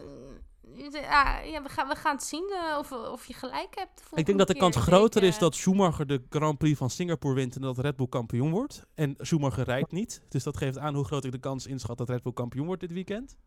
Eh, 0.93 1.01
Ja, 1.01 1.39
ja 1.39 1.63
we, 1.63 1.69
gaan, 1.69 1.87
we 1.87 1.95
gaan 1.95 2.15
het 2.15 2.23
zien 2.23 2.51
eh, 2.51 2.77
of, 2.77 2.91
of 2.91 3.25
je 3.25 3.33
gelijk 3.33 3.75
hebt. 3.75 4.03
de 4.09 4.15
Ik 4.15 4.25
denk 4.25 4.37
dat 4.37 4.47
de 4.47 4.57
kans 4.57 4.75
groter 4.75 5.23
is 5.23 5.37
dat 5.37 5.55
Schumacher 5.55 6.07
de 6.07 6.23
Grand 6.29 6.57
Prix 6.57 6.77
van 6.77 6.89
Singapore 6.89 7.35
wint 7.35 7.55
en 7.55 7.61
dat 7.61 7.77
Red 7.77 7.95
Bull 7.95 8.07
kampioen 8.07 8.51
wordt. 8.51 8.85
En 8.95 9.15
Schumacher 9.17 9.63
rijdt 9.63 9.91
niet. 9.91 10.21
Dus 10.29 10.43
dat 10.43 10.57
geeft 10.57 10.77
aan 10.77 10.95
hoe 10.95 11.05
groot 11.05 11.25
ik 11.25 11.31
de 11.31 11.39
kans 11.39 11.67
inschat 11.67 11.97
dat 11.97 12.09
Red 12.09 12.23
Bull 12.23 12.33
kampioen 12.33 12.65
wordt 12.65 12.81
dit 12.81 12.91
weekend. 12.91 13.37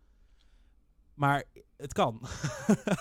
Maar 1.15 1.45
het 1.77 1.93
kan. 1.93 2.21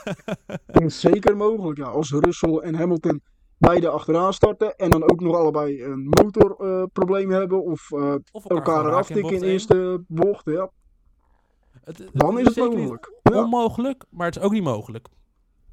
Zeker 0.87 1.37
mogelijk, 1.37 1.77
ja. 1.77 1.85
Als 1.85 2.11
Russell 2.11 2.57
en 2.57 2.75
Hamilton 2.75 3.21
beide 3.57 3.89
achteraan 3.89 4.33
starten 4.33 4.75
en 4.75 4.89
dan 4.89 5.11
ook 5.11 5.21
nog 5.21 5.35
allebei 5.35 5.83
een 5.83 6.09
motorprobleem 6.09 7.31
hebben 7.31 7.63
of 7.63 7.91
eh, 7.91 8.15
of 8.31 8.45
elkaar 8.45 8.75
gewoon 8.75 8.91
eraf 8.91 9.09
in 9.09 9.15
tikken 9.15 9.35
in 9.35 9.41
één. 9.41 9.51
eerste 9.51 10.03
bocht, 10.07 10.45
ja. 10.45 10.69
Het- 11.83 11.97
het 11.97 12.09
Dan 12.13 12.39
is 12.39 12.45
het 12.45 12.55
mogelijk. 12.57 13.11
Ja, 13.23 13.43
onmogelijk, 13.43 14.03
maar 14.09 14.25
het 14.27 14.35
is 14.35 14.41
ook 14.41 14.51
niet 14.51 14.63
mogelijk. 14.63 15.07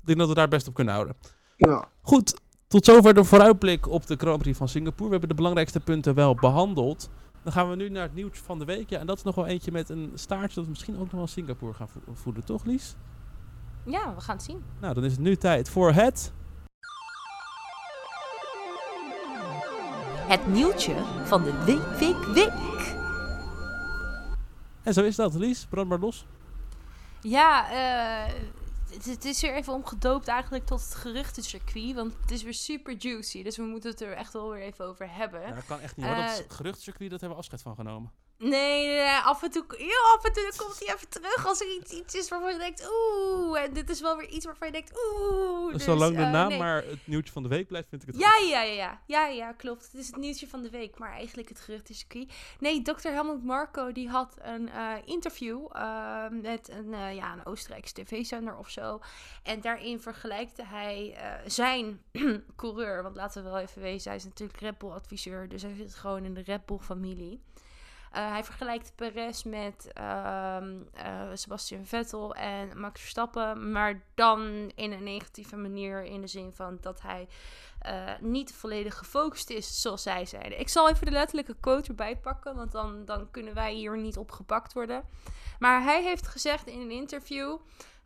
Ik 0.00 0.06
denk 0.06 0.18
dat 0.18 0.28
we 0.28 0.34
daar 0.34 0.48
best 0.48 0.68
op 0.68 0.74
kunnen 0.74 0.94
houden. 0.94 1.16
ja. 1.56 1.88
Goed, 2.02 2.40
tot 2.68 2.84
zover 2.84 3.14
de 3.14 3.24
vooruitblik 3.24 3.88
op 3.88 4.06
de 4.06 4.16
Grand 4.16 4.38
Prix 4.38 4.58
van 4.58 4.68
Singapore. 4.68 5.04
We 5.04 5.10
hebben 5.10 5.28
de 5.28 5.34
belangrijkste 5.34 5.80
punten 5.80 6.14
wel 6.14 6.34
behandeld. 6.34 7.10
Dan 7.42 7.52
gaan 7.52 7.70
we 7.70 7.76
nu 7.76 7.88
naar 7.88 8.02
het 8.02 8.14
nieuws 8.14 8.38
van 8.38 8.58
de 8.58 8.64
week. 8.64 8.90
Ja, 8.90 8.98
en 8.98 9.06
dat 9.06 9.16
is 9.16 9.22
nog 9.22 9.34
wel 9.34 9.46
eentje 9.46 9.72
met 9.72 9.88
een 9.88 10.10
staartje 10.14 10.54
dat 10.54 10.64
we 10.64 10.70
misschien 10.70 10.94
ook 10.94 11.00
nog 11.00 11.10
wel 11.10 11.26
Singapore 11.26 11.74
gaan 11.74 11.88
vo- 11.88 12.00
voeden, 12.14 12.44
toch 12.44 12.64
Lies? 12.64 12.96
Ja, 13.84 14.14
we 14.14 14.20
gaan 14.20 14.36
het 14.36 14.44
zien. 14.44 14.62
Nou, 14.80 14.94
dan 14.94 15.04
is 15.04 15.12
het 15.12 15.20
nu 15.20 15.36
tijd 15.36 15.68
voor 15.70 15.92
het... 15.92 16.32
Het 20.28 20.46
nieuwtje 20.46 20.94
van 21.24 21.42
de 21.42 21.62
week, 21.64 21.98
week, 21.98 22.24
week. 22.24 22.98
En 24.90 24.96
zo 24.96 25.02
is 25.02 25.16
dat, 25.16 25.34
Lies. 25.34 25.66
Brand 25.66 25.88
maar 25.88 25.98
los. 25.98 26.26
Ja, 27.20 27.70
eh, 27.70 28.34
het, 28.90 29.04
het 29.04 29.24
is 29.24 29.40
weer 29.40 29.54
even 29.54 29.72
omgedoopt 29.72 30.28
eigenlijk 30.28 30.66
tot 30.66 30.80
het 30.80 30.94
geruchtencircuit. 30.94 31.94
Want 31.94 32.14
het 32.20 32.30
is 32.30 32.42
weer 32.42 32.54
super 32.54 32.94
juicy. 32.98 33.42
Dus 33.42 33.56
we 33.56 33.62
moeten 33.62 33.90
het 33.90 34.00
er 34.00 34.12
echt 34.12 34.32
wel 34.32 34.50
weer 34.50 34.62
even 34.62 34.84
over 34.84 35.14
hebben. 35.14 35.40
Ja, 35.40 35.54
dat 35.54 35.64
kan 35.66 35.80
echt 35.80 35.96
niet 35.96 36.06
hoor. 36.06 36.14
Dat 36.14 36.24
Eh, 36.24 36.36
het 36.36 36.52
geruchtcircuit, 36.54 37.10
dat 37.10 37.20
hebben 37.20 37.38
we 37.38 37.42
afscheid 37.44 37.62
van 37.62 37.74
genomen. 37.74 38.10
Nee, 38.42 38.86
nee, 38.86 38.96
nee, 38.96 39.18
af 39.24 39.42
en 39.42 39.50
toe, 39.50 39.64
heel 39.68 40.16
af 40.16 40.24
en 40.24 40.32
toe 40.32 40.52
komt 40.56 40.78
hij 40.78 40.94
even 40.94 41.08
terug 41.08 41.46
als 41.46 41.60
er 41.60 41.76
iets, 41.76 41.92
iets 41.92 42.14
is 42.14 42.28
waarvan 42.28 42.52
je 42.52 42.58
denkt, 42.58 42.90
oeh. 42.90 43.60
En 43.60 43.72
dit 43.72 43.90
is 43.90 44.00
wel 44.00 44.16
weer 44.16 44.28
iets 44.28 44.44
waarvan 44.44 44.66
je 44.66 44.72
denkt, 44.72 44.92
oeh. 45.20 45.72
Dus 45.72 45.72
Dus, 45.72 45.84
zolang 45.84 46.16
de 46.16 46.22
eh, 46.22 46.30
naam 46.30 46.48
nee. 46.48 46.58
maar 46.58 46.84
het 46.84 47.06
nieuwtje 47.06 47.32
van 47.32 47.42
de 47.42 47.48
week 47.48 47.66
blijft, 47.66 47.88
vind 47.88 48.02
ik 48.02 48.08
het 48.08 48.18
Ja, 48.18 48.30
goed. 48.30 48.48
ja, 48.48 48.62
ja, 48.62 48.72
ja, 48.72 49.00
ja, 49.06 49.26
ja, 49.26 49.52
klopt. 49.52 49.84
Het 49.84 49.94
is 49.94 50.06
het 50.06 50.16
nieuwtje 50.16 50.48
van 50.48 50.62
de 50.62 50.70
week, 50.70 50.98
maar 50.98 51.12
eigenlijk 51.12 51.48
het 51.48 51.60
geruchtencircuit. 51.60 52.32
Nee, 52.58 52.82
Dr. 52.82 53.08
Helmut 53.08 53.44
Marco 53.44 53.92
die 53.92 54.08
had 54.08 54.36
een 54.38 54.68
eh, 54.68 54.92
interview 55.04 55.66
eh, 55.72 56.28
met 56.28 56.68
een, 56.68 56.94
eh, 56.94 57.14
ja, 57.14 57.32
een 57.32 57.46
Oostenrijkse 57.46 57.94
tv-zender 57.94 58.56
of 58.56 58.70
zo. 58.70 59.00
En 59.42 59.60
daarin 59.60 60.00
vergelijkte 60.00 60.64
hij 60.64 61.18
zijn 61.46 62.00
coureur, 62.56 63.02
want 63.02 63.16
laten 63.16 63.44
we 63.44 63.50
wel 63.50 63.58
even 63.58 63.82
wezen, 63.82 64.08
hij 64.08 64.18
is 64.18 64.24
natuurlijk 64.24 64.60
Red 64.60 64.78
Bull 64.78 64.90
adviseur, 64.90 65.48
dus 65.48 65.62
hij 65.62 65.74
zit 65.74 65.94
gewoon 65.94 66.24
in 66.24 66.34
de 66.34 66.42
Red 66.42 66.66
Bull 66.66 66.78
familie. 66.78 67.40
Eh, 68.10 68.30
hij 68.30 68.44
vergelijkt 68.44 68.92
Perez 68.94 69.42
met 69.42 69.90
ehm, 69.92 70.74
eh, 70.92 71.28
Sebastian 71.34 71.86
Vettel 71.86 72.34
en 72.34 72.80
Max 72.80 73.00
Verstappen, 73.00 73.72
maar 73.72 74.02
dan 74.14 74.72
in 74.74 74.92
een 74.92 75.02
negatieve 75.02 75.56
manier 75.56 76.04
in 76.04 76.20
de 76.20 76.26
zin 76.26 76.52
van 76.52 76.78
dat 76.80 77.02
hij 77.02 77.28
eh, 77.80 78.12
niet 78.20 78.54
volledig 78.54 78.98
gefocust 78.98 79.50
is, 79.50 79.80
zoals 79.80 80.02
zij 80.02 80.26
zeiden. 80.26 80.60
Ik 80.60 80.68
zal 80.68 80.88
even 80.88 81.06
de 81.06 81.12
letterlijke 81.12 81.56
quote 81.60 81.88
erbij 81.88 82.16
pakken, 82.16 82.56
want 82.56 82.72
dan, 82.72 83.04
dan 83.04 83.30
kunnen 83.30 83.54
wij 83.54 83.74
hier 83.74 83.98
niet 83.98 84.16
op 84.16 84.30
gepakt 84.30 84.72
worden. 84.72 85.04
Maar 85.58 85.82
hij 85.82 86.02
heeft 86.02 86.26
gezegd 86.26 86.66
in 86.66 86.80
een 86.80 86.90
interview 86.90 87.58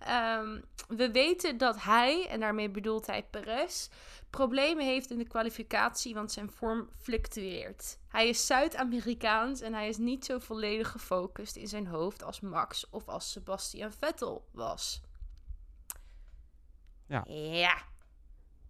Ehm, 0.04 0.60
we 0.88 1.10
weten 1.10 1.56
dat 1.58 1.82
hij, 1.82 2.28
en 2.28 2.40
daarmee 2.40 2.70
bedoelt 2.70 3.06
hij 3.06 3.22
Perez, 3.30 3.88
problemen 4.30 4.84
heeft 4.84 5.10
in 5.10 5.18
de 5.18 5.26
kwalificatie, 5.28 6.14
want 6.14 6.32
zijn 6.32 6.50
vorm 6.50 6.88
fluctueert. 7.02 7.98
Hij 8.08 8.28
is 8.28 8.46
Zuid-Amerikaans 8.46 9.60
en 9.60 9.74
hij 9.74 9.88
is 9.88 9.96
niet 9.96 10.24
zo 10.24 10.38
volledig 10.38 10.90
gefocust 10.90 11.56
in 11.56 11.68
zijn 11.68 11.86
hoofd 11.86 12.22
als 12.22 12.40
Max 12.40 12.90
of 12.90 13.08
als 13.08 13.30
Sebastian 13.32 13.92
Vettel 13.92 14.44
was. 14.52 15.00
Ja. 17.06 17.24
Ja. 17.28 17.82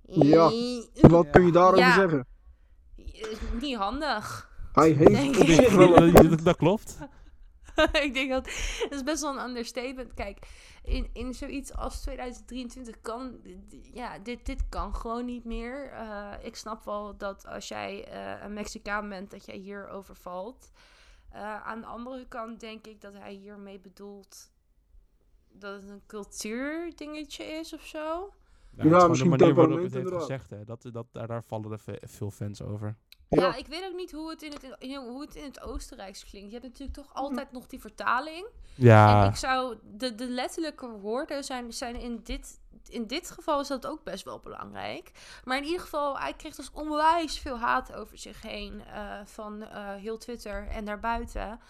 Ja. 0.07 0.51
Wat 1.01 1.31
kun 1.31 1.47
je 1.47 1.53
daarover 1.53 1.79
Ja. 1.79 1.95
zeggen? 1.95 2.27
Eh, 2.97 3.61
Niet 3.61 3.77
handig. 3.77 4.51
Hij 4.73 4.91
heeft 4.91 5.11
Denk 5.11 5.37
ik. 5.37 6.45
dat 6.45 6.57
klopt. 6.57 6.99
ik 8.07 8.15
denk 8.15 8.31
dat 8.31 8.45
dat 8.83 8.93
is 8.93 9.03
best 9.03 9.23
wel 9.23 9.39
een 9.39 9.49
understatement. 9.49 10.15
Kijk, 10.15 10.47
in, 10.83 11.11
in 11.13 11.35
zoiets 11.35 11.75
als 11.75 12.01
2023 12.01 13.01
kan 13.01 13.41
ja, 13.93 14.19
dit, 14.19 14.47
dit 14.47 14.69
kan 14.69 14.95
gewoon 14.95 15.25
niet 15.25 15.45
meer. 15.45 15.91
Eh, 15.93 16.33
ik 16.43 16.57
snap 16.57 16.85
wel 16.85 17.17
dat 17.17 17.47
als 17.47 17.69
jij 17.69 18.05
eh, 18.09 18.45
een 18.45 18.53
Mexicaan 18.53 19.09
bent, 19.09 19.31
dat 19.31 19.45
jij 19.45 19.57
hier 19.57 19.89
overvalt. 19.89 20.71
Eh, 21.31 21.63
aan 21.63 21.81
de 21.81 21.87
andere 21.87 22.27
kant 22.29 22.61
denk 22.61 22.87
ik 22.87 23.01
dat 23.01 23.13
hij 23.15 23.33
hiermee 23.33 23.81
bedoelt 23.81 24.53
dat 25.49 25.83
het 25.83 25.91
een 25.91 26.03
cultuurdingetje 26.07 27.45
is 27.45 27.75
of 27.75 27.87
zo. 27.87 28.33
Nou, 28.71 28.89
Ja, 28.89 28.95
gewoon 28.95 29.09
misschien 29.11 29.31
de 29.31 29.37
manier 29.39 29.55
waarop 29.55 29.83
het 29.83 29.95
heeft 29.95 30.11
gezegd. 30.13 30.51
Hè. 30.51 30.65
Dat, 30.65 30.89
dat, 30.93 31.07
daar, 31.13 31.27
daar 31.27 31.45
vallen 31.45 31.73
er 31.73 31.79
ve- 31.79 32.03
veel 32.07 32.31
fans 32.31 32.63
over. 32.63 32.97
Ja. 33.35 33.43
Ja. 33.43 33.57
ik 33.57 33.67
weet 33.67 33.85
ook 33.85 33.97
niet 33.97 34.13
hoe 34.13 34.31
het 34.31 34.43
in 34.43 34.53
het, 34.53 34.77
in, 34.79 34.97
hoe 34.97 35.21
het 35.21 35.35
in 35.35 35.45
het 35.45 35.61
Oostenrijks 35.61 36.25
klinkt. 36.25 36.53
Je 36.53 36.59
hebt 36.59 36.69
natuurlijk 36.69 36.99
toch 36.99 37.15
altijd 37.15 37.53
nog 37.53 37.67
die 37.67 37.81
vertaling. 37.81 38.45
En 38.45 38.85
Ja, 38.85 39.29
ik 39.29 39.37
zou, 39.37 39.77
de, 39.97 40.15
de 40.15 40.29
letterlijke 40.29 40.89
woorden 40.89 41.45
zijn, 41.45 41.73
zijn 41.73 41.97
in, 41.97 42.21
dit, 42.25 42.61
in 42.89 43.07
dit 43.07 43.31
geval 43.31 43.61
is 43.61 43.69
dat 43.69 43.87
ook 43.87 44.05
best 44.05 44.25
wel 44.25 44.41
belangrijk. 44.43 45.11
Maar 45.45 45.57
in 45.57 45.65
ieder 45.65 45.81
geval, 45.81 46.19
hij 46.19 46.33
kreeg 46.33 46.55
dus 46.55 46.71
onwijs 46.73 47.39
veel 47.39 47.59
haat 47.59 47.95
over 47.95 48.19
zich 48.19 48.43
heen 48.43 48.83
eh, 48.95 49.03
van 49.25 49.63
eh, 49.63 49.89
heel 49.95 50.19
Twitter 50.19 50.67
en 50.69 50.85
daarbuiten. 50.85 51.61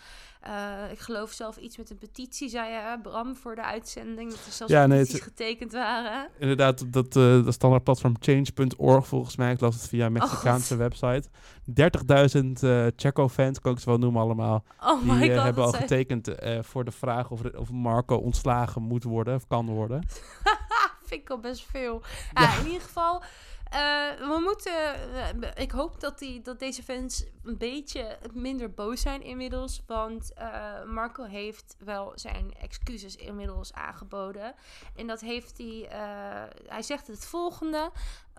Eh, 0.40 0.90
ik 0.90 0.98
geloof 0.98 1.30
zelf 1.32 1.56
iets 1.56 1.76
met 1.76 1.90
een 1.90 1.98
petitie, 1.98 2.48
zei 2.48 2.70
je, 2.72 2.98
Bram, 3.02 3.36
voor 3.36 3.54
de 3.54 3.62
uitzending. 3.62 4.30
Dat 4.30 4.46
er 4.46 4.52
zelfs 4.52 4.72
Ja, 4.72 4.86
nee, 4.86 4.98
petities 4.98 5.24
het- 5.24 5.28
getekend 5.28 5.72
waren. 5.72 6.28
inderdaad, 6.38 6.92
dat, 6.92 7.12
dat 7.12 7.54
standaardplatform 7.54 8.14
change.org 8.20 9.06
volgens 9.06 9.36
mij. 9.36 9.52
Ik 9.52 9.60
las 9.60 9.74
het 9.74 9.88
via 9.88 10.06
een 10.06 10.14
Oh, 10.14 10.20
Mexicaanse 10.20 10.76
website. 10.76 11.28
30.000 11.64 12.62
eh 12.62 12.86
Checo-fans, 12.96 13.60
kan 13.60 13.72
ik 13.72 13.78
ze 13.78 13.88
wel 13.88 13.98
noemen 13.98 14.22
allemaal. 14.22 14.64
Oh 14.80 15.02
Die 15.02 15.12
my 15.12 15.28
god. 15.34 15.42
hebben 15.44 15.64
al 15.64 15.72
getekend 15.72 16.28
voor 16.60 16.84
de 16.84 16.90
vraag 16.90 17.30
of, 17.30 17.40
of 17.56 17.70
Marco 17.70 18.16
ontslagen 18.16 18.82
moet 18.82 19.04
worden 19.04 19.34
of 19.34 19.46
kan 19.46 19.66
worden. 19.66 20.06
vind 21.06 21.20
ik 21.20 21.30
al 21.30 21.38
best 21.38 21.64
veel. 21.70 22.02
Ja, 22.34 22.58
in 22.58 22.66
ieder 22.66 22.80
geval. 22.82 23.22
eh, 23.70 23.80
we 24.18 24.40
moeten. 24.44 24.72
eh, 25.42 25.62
ik 25.62 25.70
hoop 25.70 26.00
dat, 26.00 26.18
die, 26.18 26.40
dat 26.42 26.58
deze 26.58 26.82
fans 26.82 27.24
een 27.44 27.58
beetje 27.58 28.18
minder 28.32 28.70
boos 28.70 29.00
zijn 29.00 29.22
inmiddels. 29.22 29.82
Want 29.86 30.32
eh, 30.32 30.84
Marco 30.84 31.22
heeft 31.24 31.76
wel 31.78 32.12
zijn 32.14 32.54
excuses 32.60 33.16
inmiddels 33.16 33.72
aangeboden. 33.72 34.54
En 34.96 35.06
dat 35.06 35.20
heeft 35.20 35.58
hij. 35.58 35.88
eh, 35.88 36.42
hij 36.66 36.82
zegt 36.82 37.06
het 37.06 37.26
volgende. 37.26 37.90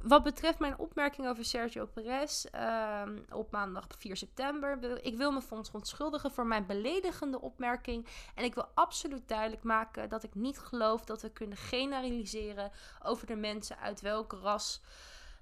Wat 0.04 0.24
betreft 0.24 0.60
mijn 0.60 0.78
opmerking 0.78 1.28
over 1.28 1.46
Sergio 1.46 1.86
Perez 1.86 2.46
ehm, 2.46 3.18
op 3.32 3.52
maandag 3.52 3.88
4 3.98 4.18
september. 4.18 5.04
Ik 5.06 5.18
wil 5.18 5.32
me 5.32 5.42
verontschuldigen 5.42 6.32
voor 6.32 6.48
mijn 6.48 6.66
beledigende 6.66 7.42
opmerking. 7.42 8.08
En 8.36 8.44
ik 8.44 8.54
wil 8.54 8.68
absoluut 8.74 9.28
duidelijk 9.28 9.64
maken 9.64 10.10
dat 10.10 10.24
ik 10.24 10.36
niet 10.36 10.60
geloof 10.60 11.06
dat 11.06 11.22
we 11.22 11.30
kunnen 11.30 11.58
generaliseren 11.58 12.72
over 13.04 13.28
de 13.28 13.36
mensen 13.36 13.80
uit 13.80 14.02
welk 14.02 14.32
ras, 14.32 14.82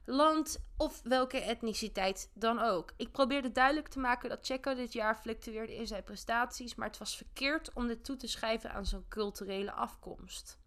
land 0.06 0.64
of 0.78 1.02
welke 1.04 1.38
etniciteit 1.40 2.30
dan 2.34 2.60
ook. 2.60 2.94
Ik 2.98 3.12
probeerde 3.12 3.52
duidelijk 3.52 3.88
te 3.88 4.00
maken 4.00 4.30
dat 4.30 4.40
Checo 4.46 4.74
dit 4.76 4.94
jaar 4.94 5.16
fluctueerde 5.16 5.76
in 5.76 5.88
zijn 5.88 6.04
prestaties, 6.04 6.76
maar 6.76 6.88
het 6.88 6.98
was 6.98 7.18
verkeerd 7.18 7.74
om 7.74 7.88
dit 7.88 8.04
toe 8.04 8.16
te 8.16 8.28
schrijven 8.28 8.74
aan 8.74 8.86
zijn 8.86 9.04
culturele 9.10 9.72
afkomst. 9.72 10.58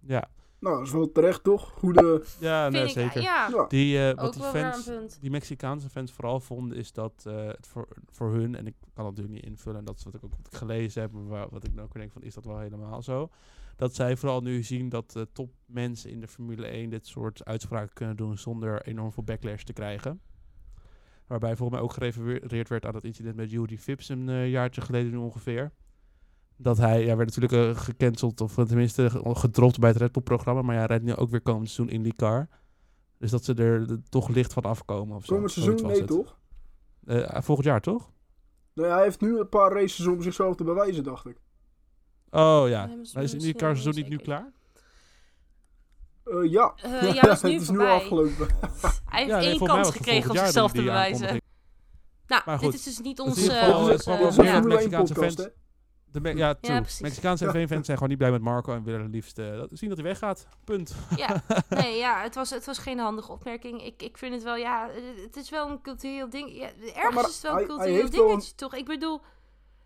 Ja, 0.00 0.28
Nou, 0.58 0.76
dat 0.76 0.86
is 0.86 0.92
wel 0.92 1.12
terecht 1.12 1.44
toch? 1.44 1.70
Goede... 1.70 2.24
ja 2.40 2.68
nee, 2.68 2.84
ik, 2.84 2.88
zeker. 2.90 3.22
ja, 3.22 3.48
Ja. 3.48 3.66
Die, 3.66 4.08
eh, 4.08 4.14
wat 4.16 4.32
die 4.32 4.42
fans, 4.42 4.90
die 5.20 5.30
Mexicaanse 5.30 5.88
fans 5.90 6.12
vooral 6.12 6.40
vonden, 6.40 6.76
is 6.78 6.92
dat 6.92 7.24
eh, 7.26 7.46
het 7.46 7.66
voor, 7.66 7.88
voor 8.10 8.32
hun, 8.32 8.54
en 8.54 8.66
ik 8.66 8.74
kan 8.80 9.04
dat 9.04 9.14
natuurlijk 9.16 9.34
niet 9.34 9.44
invullen, 9.52 9.78
en 9.78 9.84
dat 9.84 9.98
is 9.98 10.04
wat 10.04 10.14
ik 10.14 10.24
ook 10.24 10.34
wat 10.36 10.46
ik 10.52 10.58
gelezen 10.58 11.02
heb, 11.02 11.12
maar 11.12 11.26
wa- 11.26 11.48
wat 11.50 11.64
ik 11.64 11.72
nou 11.74 11.86
ook 11.86 11.92
denk 11.94 12.12
van, 12.12 12.22
is 12.22 12.34
dat 12.34 12.44
wel 12.44 12.58
helemaal 12.58 13.02
zo? 13.02 13.30
Dat 13.76 13.94
zij 13.94 14.16
vooral 14.16 14.40
nu 14.40 14.62
zien 14.62 14.88
dat 14.88 15.16
eh, 15.16 15.22
topmensen 15.32 16.10
in 16.10 16.20
de 16.20 16.28
Formule 16.28 16.66
1 16.66 16.90
dit 16.90 17.06
soort 17.06 17.44
uitspraken 17.44 17.94
kunnen 17.94 18.16
doen 18.16 18.38
zonder 18.38 18.82
enorm 18.86 19.12
veel 19.12 19.22
backlash 19.22 19.62
te 19.62 19.72
krijgen. 19.72 20.20
Waarbij 21.26 21.56
volgens 21.56 21.78
mij 21.78 21.88
ook 21.88 21.92
gerefereerd 21.92 22.68
werd 22.68 22.86
aan 22.86 22.92
dat 22.92 23.04
incident 23.04 23.36
met 23.36 23.50
Judy 23.50 23.76
Phipps 23.78 24.08
een 24.08 24.28
eh, 24.28 24.50
jaartje 24.50 24.80
geleden 24.80 25.10
nu 25.10 25.16
ongeveer. 25.16 25.72
Dat 26.56 26.76
hij, 26.76 27.04
ja, 27.04 27.16
werd 27.16 27.36
natuurlijk 27.36 27.76
eh, 27.76 27.82
gecanceld, 27.82 28.40
of 28.40 28.54
tenminste 28.54 29.10
ge- 29.10 29.34
gedropt 29.34 29.78
bij 29.78 29.88
het 29.90 29.98
Red 29.98 30.12
Bull-programma, 30.12 30.62
maar 30.62 30.72
ja, 30.74 30.78
hij 30.80 30.88
rijdt 30.88 31.04
nu 31.04 31.14
ook 31.14 31.30
weer 31.30 31.40
komend 31.40 31.70
seizoen 31.70 31.96
in 31.96 32.02
die 32.02 32.14
car. 32.14 32.48
Dus 33.18 33.30
dat 33.30 33.44
ze 33.44 33.54
er 33.54 33.98
toch 34.08 34.28
licht 34.28 34.52
van 34.52 34.62
afkomen 34.62 35.16
of 35.16 35.24
zo. 35.24 35.34
Komend 35.34 35.52
seizoen, 35.52 35.74
was 35.74 35.82
nee 35.82 36.00
het. 36.00 36.06
toch? 36.08 36.38
Volgend 37.44 37.66
jaar 37.66 37.80
toch? 37.80 38.12
Nee, 38.72 38.86
hij 38.90 39.02
heeft 39.02 39.20
nu 39.20 39.38
een 39.38 39.48
paar 39.48 39.72
races 39.72 40.06
om 40.06 40.22
zichzelf 40.22 40.56
te 40.56 40.64
bewijzen, 40.64 41.04
dacht 41.04 41.26
ik. 41.26 41.40
Oh 42.34 42.68
ja. 42.68 42.90
Maar 43.14 43.22
is 43.22 43.30
die 43.30 43.54
car 43.54 43.70
seizoen 43.76 43.94
niet 43.94 44.08
niet 44.08 44.18
nu 44.18 44.24
klaar? 44.24 44.52
Eh, 46.24 46.50
ja. 46.50 46.74
Eh, 46.82 47.14
ja, 47.14 47.20
dat 47.22 47.32
is 47.36 47.42
nu 47.42 47.52
het 47.52 47.62
is 47.62 47.68
nu 47.70 47.80
afgelopen. 47.80 48.46
Hij 49.04 49.18
heeft 49.18 49.30
Ja, 49.30 49.38
nee, 49.38 49.48
één 49.48 49.58
kans 49.58 49.90
gekregen 49.90 50.30
om 50.30 50.36
zichzelf 50.36 50.72
te 50.72 50.82
bewijzen. 50.82 51.40
Nou, 52.26 52.42
Maar 52.46 52.58
dit 52.58 52.64
goed. 52.64 52.74
is 52.74 52.82
dus 52.82 52.98
niet 52.98 53.18
eh, 53.18 53.24
ons, 53.24 53.40
het 53.40 53.50
eh, 53.50 53.56
is 53.56 53.66
meer 53.66 53.74
een 53.76 53.88
uit 53.90 54.02
Formule 54.34 54.56
1 54.56 54.68
Mexicaanse 54.68 55.14
fans. 55.14 55.34
De 56.04 56.20
Me- 56.20 56.36
ja, 56.36 56.54
true. 56.54 56.80
precies. 56.80 57.00
Mexicaanse 57.00 57.44
Ja. 57.44 57.50
F1-fans 57.50 57.68
zijn 57.68 57.96
gewoon 57.96 58.08
niet 58.08 58.18
blij 58.18 58.30
met 58.30 58.40
Marco 58.40 58.72
en 58.74 58.82
willen 58.84 59.02
het 59.02 59.10
liefst 59.10 59.38
eh, 59.38 59.56
dat- 59.56 59.68
zien 59.72 59.88
dat 59.88 59.98
hij 59.98 60.06
weggaat. 60.06 60.46
Punt. 60.64 60.94
Ja, 61.16 61.42
nee, 61.68 61.96
ja, 61.96 62.22
het 62.22 62.34
was, 62.34 62.50
het 62.50 62.64
was 62.66 62.78
geen 62.78 62.98
handige 62.98 63.32
opmerking. 63.32 63.82
Ik, 63.84 64.02
ik 64.02 64.18
vind 64.18 64.34
het 64.34 64.42
wel, 64.42 64.56
ja, 64.56 64.90
eh, 64.90 65.02
het 65.22 65.36
is 65.36 65.50
wel 65.50 65.70
een 65.70 65.80
cultureel 65.82 66.30
ding. 66.30 66.56
Ja, 66.56 66.70
ergens 66.94 67.28
is 67.28 67.34
het 67.34 67.42
wel 67.42 67.60
een 67.60 67.66
cultureel 67.66 68.10
dingetje, 68.10 68.54
toch? 68.54 68.74
Ik 68.74 68.84
bedoel, 68.84 69.20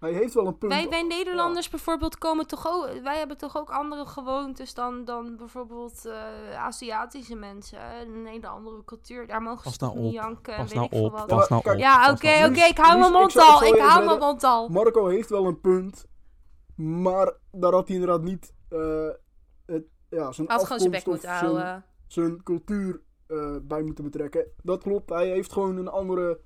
Hij 0.01 0.13
heeft 0.13 0.35
wel 0.35 0.47
een 0.47 0.59
punt. 0.59 0.73
wij, 0.73 0.89
wij 0.89 1.03
Nederlanders 1.03 1.69
bijvoorbeeld 1.69 2.19
komen 2.19 2.47
toch 2.47 2.67
ook... 2.69 3.01
Wij 3.03 3.19
hebben 3.19 3.37
toch 3.37 3.57
ook 3.57 3.71
andere 3.71 4.07
gewoontes 4.07 4.75
dan, 4.75 5.05
dan 5.05 5.37
bijvoorbeeld 5.37 6.07
eh, 6.07 6.55
Aziatische 6.57 7.35
mensen. 7.35 7.79
Een 8.01 8.27
hele 8.27 8.47
andere 8.47 8.85
cultuur. 8.85 9.27
Daar 9.27 9.43
mogen 9.43 9.63
Pas 9.63 9.75
ze 9.75 9.85
nou 9.85 9.99
niet 9.99 10.07
op, 10.07 10.13
janken, 10.13 10.57
Pas 10.57 10.65
weet 10.65 10.75
nou 10.75 10.85
ik 10.87 10.93
veel 10.93 11.05
op. 11.05 11.13
wat. 11.13 11.27
Pas 11.27 11.49
nou 11.49 11.63
op. 11.65 11.79
Ja, 11.79 12.11
oké, 12.11 12.27
nou 12.39 12.51
oké, 12.51 12.65
ik 12.65 12.79
hou 12.79 12.99
mijn 12.99 13.13
mond 13.13 13.25
ik 13.35 13.41
zal- 13.41 13.63
ik 13.63 13.69
al. 13.71 13.75
Ik 13.77 13.81
hou 13.83 14.05
mijn 14.05 14.19
mond 14.19 14.45
al. 14.45 14.69
Marco 14.69 15.07
heeft 15.07 15.29
wel 15.31 15.47
een 15.47 15.61
punt. 15.61 16.07
Maar 16.77 17.33
daar 17.53 17.73
had 17.73 17.89
hij 17.89 17.97
inderdaad 17.97 18.23
niet 18.23 18.53
eh, 18.69 19.09
het, 19.67 19.85
ja, 20.09 20.33
zijn 20.33 20.47
Hij 20.47 20.57
had 20.57 20.65
gewoon 20.65 20.79
zijn 20.79 20.91
bek 20.91 20.99
afkomst 21.01 21.07
moeten 21.07 21.29
zijn, 21.29 21.45
houden. 21.45 21.85
zijn 22.07 22.43
cultuur 22.43 23.01
eh, 23.27 23.57
bij 23.63 23.83
moeten 23.83 24.05
betrekken. 24.05 24.47
Dat 24.63 24.83
klopt. 24.83 25.11
Hij 25.11 25.29
heeft 25.29 25.53
gewoon 25.53 25.77
een 25.77 25.89
andere, 25.89 26.41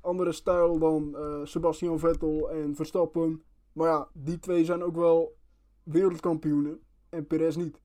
andere 0.00 0.32
stijl 0.32 0.78
dan 0.78 1.16
eh, 1.16 1.40
Sebastian 1.44 1.98
Vettel 1.98 2.50
en 2.50 2.74
Verstappen. 2.74 3.42
Maar 3.72 3.88
ja, 3.88 4.08
die 4.12 4.38
twee 4.38 4.64
zijn 4.64 4.82
ook 4.82 4.96
wel 4.96 5.36
wereldkampioenen. 5.82 6.80
En 7.08 7.26
Perez 7.26 7.56
niet. 7.56 7.80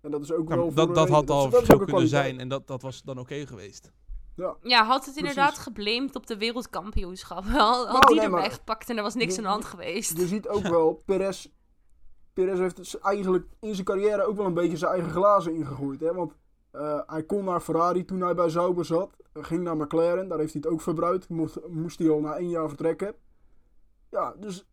En 0.00 0.10
dat 0.10 0.22
is 0.22 0.32
ook 0.32 0.48
Ja, 0.48 0.56
wel 0.56 0.72
dat, 0.74 0.94
dat 0.94 1.08
had 1.08 1.30
al 1.30 1.44
een 1.44 1.50
kunnen 1.50 1.66
kwaliteit. 1.66 2.08
zijn 2.08 2.40
en 2.40 2.48
dat, 2.48 2.66
dat 2.66 2.82
was 2.82 3.02
dan 3.02 3.18
oké 3.18 3.46
geweest. 3.46 3.92
Ja. 4.36 4.56
Ja, 4.62 4.84
had 4.84 4.94
het 4.94 5.14
Precies. 5.14 5.20
inderdaad 5.20 5.58
geblamed 5.58 6.16
op 6.16 6.26
de 6.26 6.36
wereldkampioenschap. 6.36 7.44
Had, 7.56 7.86
had 7.86 7.86
Nou, 7.92 8.06
die 8.06 8.14
nee, 8.16 8.24
erbij 8.24 8.40
maar- 8.40 8.50
gepakt 8.50 8.90
en 8.90 8.96
er 8.96 9.02
was 9.02 9.14
niks 9.14 9.32
Je- 9.32 9.38
aan 9.38 9.44
de 9.44 9.50
hand 9.50 9.64
geweest. 9.64 10.16
Je 10.18 10.26
ziet 10.26 10.48
ook 10.48 10.62
wel, 10.62 11.02
Perez, 11.06 11.46
Perez 12.32 12.58
heeft 12.58 12.98
eigenlijk 13.00 13.46
in 13.60 13.74
zijn 13.74 13.86
carrière 13.86 14.22
ook 14.24 14.36
wel 14.36 14.46
een 14.46 14.54
beetje 14.54 14.76
zijn 14.76 14.92
eigen 14.92 15.10
glazen 15.10 15.54
ingegooid. 15.54 16.00
Hè? 16.00 16.12
Want 16.14 16.32
eh, 16.78 17.00
hij 17.06 17.22
kon 17.22 17.44
naar 17.44 17.60
Ferrari 17.60 18.04
toen 18.04 18.20
hij 18.20 18.34
bij 18.34 18.48
Sauber 18.48 18.84
zat. 18.84 19.16
Ging 19.32 19.62
naar 19.62 19.76
McLaren, 19.76 20.28
daar 20.28 20.38
heeft 20.38 20.52
hij 20.52 20.62
het 20.64 20.72
ook 20.72 20.80
verbruikt. 20.80 21.28
Moest, 21.28 21.58
moest 21.68 21.98
hij 21.98 22.10
al 22.10 22.20
na 22.20 22.36
één 22.36 22.48
jaar 22.48 22.68
vertrekken. 22.68 23.14
Ja, 24.10 24.34
dus 24.38 24.66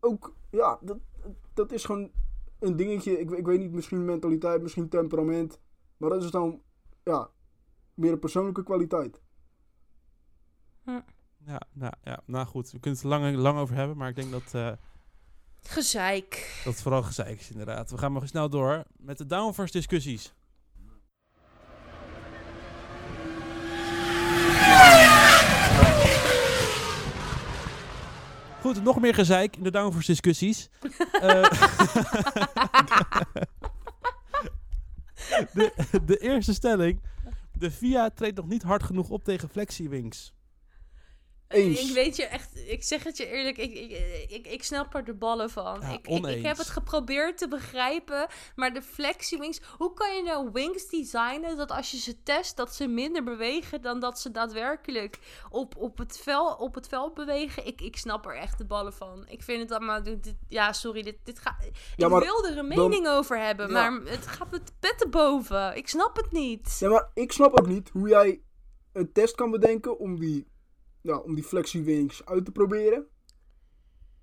ook, 0.00 0.34
ja, 0.50 0.78
dat, 0.80 0.96
dat 1.54 1.72
is 1.72 1.84
gewoon 1.84 2.10
een 2.58 2.76
dingetje. 2.76 3.20
Ik, 3.20 3.30
ik 3.30 3.46
weet 3.46 3.58
niet, 3.58 3.72
misschien 3.72 4.04
mentaliteit, 4.04 4.62
misschien 4.62 4.88
temperament. 4.88 5.60
Maar 5.96 6.10
dat 6.10 6.22
is 6.22 6.30
dan, 6.30 6.62
ja, 7.04 7.30
meer 7.94 8.12
een 8.12 8.18
persoonlijke 8.18 8.62
kwaliteit. 8.62 9.20
Ja, 11.46 11.60
nou, 11.72 11.92
ja, 12.04 12.22
nou 12.26 12.46
goed, 12.46 12.70
we 12.70 12.78
kunnen 12.78 13.00
het 13.00 13.12
er 13.12 13.18
lang, 13.18 13.36
lang 13.36 13.58
over 13.58 13.74
hebben, 13.76 13.96
maar 13.96 14.08
ik 14.08 14.14
denk 14.14 14.30
dat, 14.30 14.54
eh, 14.54 14.72
Gezeik. 15.62 16.60
dat 16.64 16.72
het 16.72 16.82
vooral 16.82 17.02
gezeik 17.02 17.40
is 17.40 17.50
inderdaad. 17.50 17.90
We 17.90 17.98
gaan 17.98 18.12
maar 18.12 18.28
snel 18.28 18.50
door 18.50 18.84
met 18.96 19.18
de 19.18 19.26
downforce 19.26 19.72
discussies. 19.72 20.34
goed, 28.74 28.82
nog 28.82 29.00
meer 29.00 29.14
gezeik 29.14 29.56
in 29.56 29.62
de 29.62 29.70
downforce 29.70 30.10
discussies. 30.10 30.68
Eh, 31.20 31.42
de, 35.52 35.72
de, 36.06 36.16
eerste 36.16 36.54
stelling. 36.54 37.00
De 37.52 37.70
VIA 37.70 38.10
treedt 38.10 38.36
nog 38.36 38.48
niet 38.48 38.62
hard 38.62 38.82
genoeg 38.82 39.08
op 39.08 39.24
tegen 39.24 39.48
Flexiwings. 39.48 40.34
Eens. 41.50 41.88
Ik 41.88 41.94
weet 41.94 42.16
je 42.16 42.24
echt, 42.24 42.56
ik 42.68 42.82
zeg 42.84 43.04
het 43.04 43.16
je 43.16 43.26
eerlijk, 43.26 43.56
ik, 43.58 43.74
ik, 43.74 44.30
ik, 44.30 44.46
ik 44.46 44.62
snap 44.64 44.94
er 44.94 45.04
de 45.04 45.14
ballen 45.14 45.50
van. 45.50 45.78
Ja, 45.80 45.92
ik, 45.92 46.08
ik, 46.08 46.26
ik 46.26 46.44
heb 46.46 46.56
het 46.56 46.68
geprobeerd 46.68 47.38
te 47.38 47.48
begrijpen, 47.48 48.26
maar 48.56 48.72
de 48.74 48.82
flexi-wings, 48.82 49.60
hoe 49.78 49.92
kan 49.94 50.16
je 50.16 50.22
nou 50.22 50.50
wings 50.52 50.88
designen 50.88 51.56
dat 51.56 51.70
als 51.70 51.90
je 51.90 51.96
ze 51.98 52.22
test, 52.22 52.56
dat 52.56 52.74
ze 52.74 52.86
minder 52.86 53.24
bewegen 53.24 53.82
dan 53.82 54.00
dat 54.00 54.20
ze 54.20 54.30
daadwerkelijk 54.30 55.18
op, 55.50 55.76
op, 55.76 55.98
het, 55.98 56.18
vel, 56.22 56.46
op 56.54 56.74
het 56.74 56.88
veld 56.88 57.14
bewegen? 57.14 57.66
Ik, 57.66 57.80
ik 57.80 57.96
snap 57.96 58.26
er 58.26 58.36
echt 58.36 58.58
de 58.58 58.64
ballen 58.66 58.92
van. 58.92 59.24
Ik 59.28 59.42
vind 59.42 59.60
het 59.62 59.70
allemaal, 59.72 60.02
dit, 60.02 60.34
ja 60.48 60.72
sorry, 60.72 61.02
dit, 61.02 61.16
dit 61.24 61.38
gaat, 61.38 61.56
Ja, 61.96 62.06
ik 62.06 62.12
wil 62.22 62.44
er 62.44 62.50
een 62.58 62.68
dan- 62.68 62.88
mening 62.88 63.08
over 63.08 63.38
hebben, 63.40 63.70
Ja. 63.70 63.90
maar 63.90 64.10
het 64.12 64.26
gaat 64.26 64.50
met 64.50 64.72
petten 64.80 65.10
boven. 65.10 65.76
Ik 65.76 65.88
snap 65.88 66.16
het 66.16 66.32
niet. 66.32 66.76
Ja, 66.80 66.88
maar 66.88 67.10
ik 67.14 67.32
snap 67.32 67.58
ook 67.60 67.66
niet 67.66 67.90
hoe 67.92 68.08
jij 68.08 68.40
een 68.92 69.12
test 69.12 69.34
kan 69.34 69.50
bedenken 69.50 69.98
om 69.98 70.18
die, 70.18 70.46
ja, 71.00 71.16
om 71.18 71.34
die 71.34 71.44
flexie-wings 71.44 72.26
uit 72.26 72.44
te 72.44 72.52
proberen. 72.52 73.06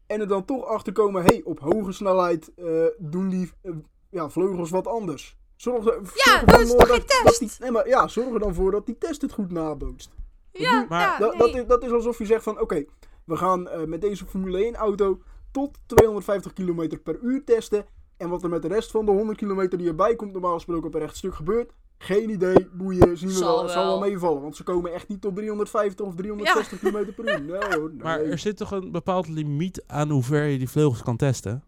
En 0.08 0.20
er 0.22 0.28
dan 0.28 0.46
toch 0.46 0.66
achter 0.66 0.94
komen, 0.94 1.24
hey, 1.24 1.42
op 1.44 1.60
hoge 1.60 1.92
snelheid 1.92 2.54
eh, 2.56 2.86
doen 2.98 3.30
die 3.30 3.52
eh, 3.62 3.72
ja, 4.10 4.30
vleugels 4.30 4.70
wat 4.70 4.88
anders. 4.88 5.38
Zorg 5.56 5.86
er, 5.86 5.94
er 5.94 6.46
dat 6.46 6.60
is 6.60 6.70
toch 6.76 6.88
dat 6.88 7.38
die, 7.40 7.52
nee, 7.60 7.72
maar 7.72 7.88
ja, 7.88 8.08
zorg 8.08 8.34
er 8.34 8.40
dan 8.40 8.54
voor 8.54 8.72
dat 8.72 8.86
die 8.86 8.98
test 8.98 9.22
het 9.22 9.32
goed 9.32 9.52
nabootst. 9.52 10.10
Ja, 10.52 10.86
Maar- 10.90 11.02
ja, 11.02 11.18
Dat, 11.18 11.30
nee. 11.30 11.40
dat, 11.40 11.56
is, 11.56 11.68
dat 11.68 11.84
is 11.84 11.92
alsof 11.92 12.18
je 12.18 12.26
zegt 12.26 12.44
van, 12.44 12.60
oké, 12.60 12.86
we 13.24 13.36
gaan 13.36 13.68
eh, 13.70 13.84
met 13.84 14.02
deze 14.02 14.26
Formule 14.26 14.58
1 14.64 14.76
auto 14.76 15.22
tot 15.52 15.78
250 15.86 16.54
km 16.54 16.98
per 17.04 17.20
uur 17.22 17.44
testen. 17.44 17.86
En 18.18 18.30
wat 18.30 18.44
er 18.44 18.50
met 18.50 18.62
de 18.62 18.68
rest 18.68 18.92
van 18.92 19.06
de 19.06 19.12
100 19.12 19.38
kilometer 19.38 19.78
die 19.78 19.88
erbij 19.88 20.16
komt, 20.16 20.32
normaal 20.32 20.54
gesproken 20.54 20.88
op 20.88 20.94
een 20.94 21.00
rechtstuk 21.00 21.36
gebeurt. 21.36 21.72
Geen 21.98 22.30
idee, 22.30 22.68
boeien, 22.74 23.18
zien 23.18 23.28
we 23.30 23.36
Zal 23.36 23.54
wel. 23.56 23.64
Het 23.64 23.72
zal 23.72 23.86
wel 23.86 24.00
meevallen, 24.00 24.42
want 24.42 24.56
ze 24.56 24.64
komen 24.64 24.94
echt 24.94 25.08
niet 25.08 25.22
tot 25.22 25.36
350 25.36 26.06
of 26.06 26.16
360 26.16 26.80
km 26.80 27.14
per 27.16 27.42
uur. 27.42 27.42
Nee 27.60 27.80
hoor, 27.80 27.90
nee. 27.94 28.04
Maar 28.04 28.20
er 28.22 28.38
zit 28.38 28.58
toch 28.58 28.72
een 28.72 28.92
bepaald 28.92 29.28
limiet 29.28 29.84
aan 29.88 30.10
hoe 30.10 30.24
ver 30.24 30.44
je 30.46 30.58
die 30.58 30.70
vleugels 30.70 31.02
kan 31.04 31.18
testen? 31.18 31.64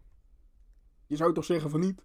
Je 1.06 1.16
zou 1.16 1.32
toch 1.34 1.44
zeggen 1.44 1.70
van 1.70 1.80
niet? 1.80 2.02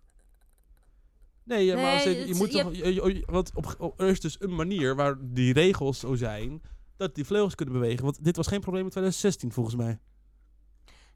Nee, 1.44 1.66
ja, 1.66 1.76
maar 1.76 2.06
Nee, 2.06 2.18
je 2.18 2.26
het- 2.28 2.38
moet 2.38 2.52
je 2.54 2.62
toch... 2.64 2.76
je- 2.76 2.94
je- 2.94 3.24
want 3.26 3.52
op, 3.54 3.76
op- 3.80 4.00
er 4.02 4.08
is 4.08 4.20
dus 4.20 4.36
een 4.40 4.56
manier 4.56 4.96
waar 4.96 5.18
die 5.22 5.54
regels 5.54 6.00
zo 6.00 6.16
zijn... 6.16 6.62
dat 6.98 7.16
die 7.16 7.26
vleugels 7.26 7.56
kunnen 7.56 7.74
bewegen. 7.80 8.04
Want 8.04 8.24
dit 8.24 8.36
was 8.36 8.48
geen 8.48 8.60
probleem 8.60 8.84
in 8.84 8.90
2016, 8.90 9.52
volgens 9.52 9.76
mij. 9.76 10.00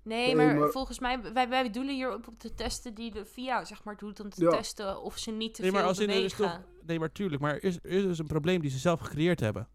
Nee, 0.09 0.35
Nee, 0.35 0.45
maar, 0.45 0.55
maar- 0.55 0.69
volgens 0.69 0.99
mij, 0.99 1.33
wij, 1.33 1.49
wij 1.49 1.63
bedoelen 1.63 1.95
hier 1.95 2.13
op, 2.13 2.27
op 2.27 2.39
de 2.39 2.53
testen 2.53 2.93
die 2.93 3.11
de 3.11 3.25
VIA 3.25 3.65
zeg 3.65 3.83
maar 3.83 3.97
doet, 3.97 4.19
om 4.19 4.29
te 4.29 4.43
Ja. 4.43 4.49
testen 4.49 5.01
of 5.01 5.17
ze 5.17 5.31
niet 5.31 5.53
te 5.53 5.61
Nee, 5.61 5.71
maar 5.71 5.79
veel 5.79 5.89
als 5.89 5.99
in 5.99 6.09
er 6.09 6.23
is 6.23 6.35
bewegen. 6.35 6.61
toch... 6.61 6.85
Nee, 6.85 6.99
maar 6.99 7.11
tuurlijk. 7.11 7.41
Maar 7.41 7.57
is, 7.57 7.75
er 7.75 7.89
is 7.91 8.03
dus 8.03 8.19
een 8.19 8.27
probleem 8.27 8.61
die 8.61 8.69
ze 8.69 8.77
zelf 8.77 8.99
gecreëerd 8.99 9.39
hebben. 9.39 9.67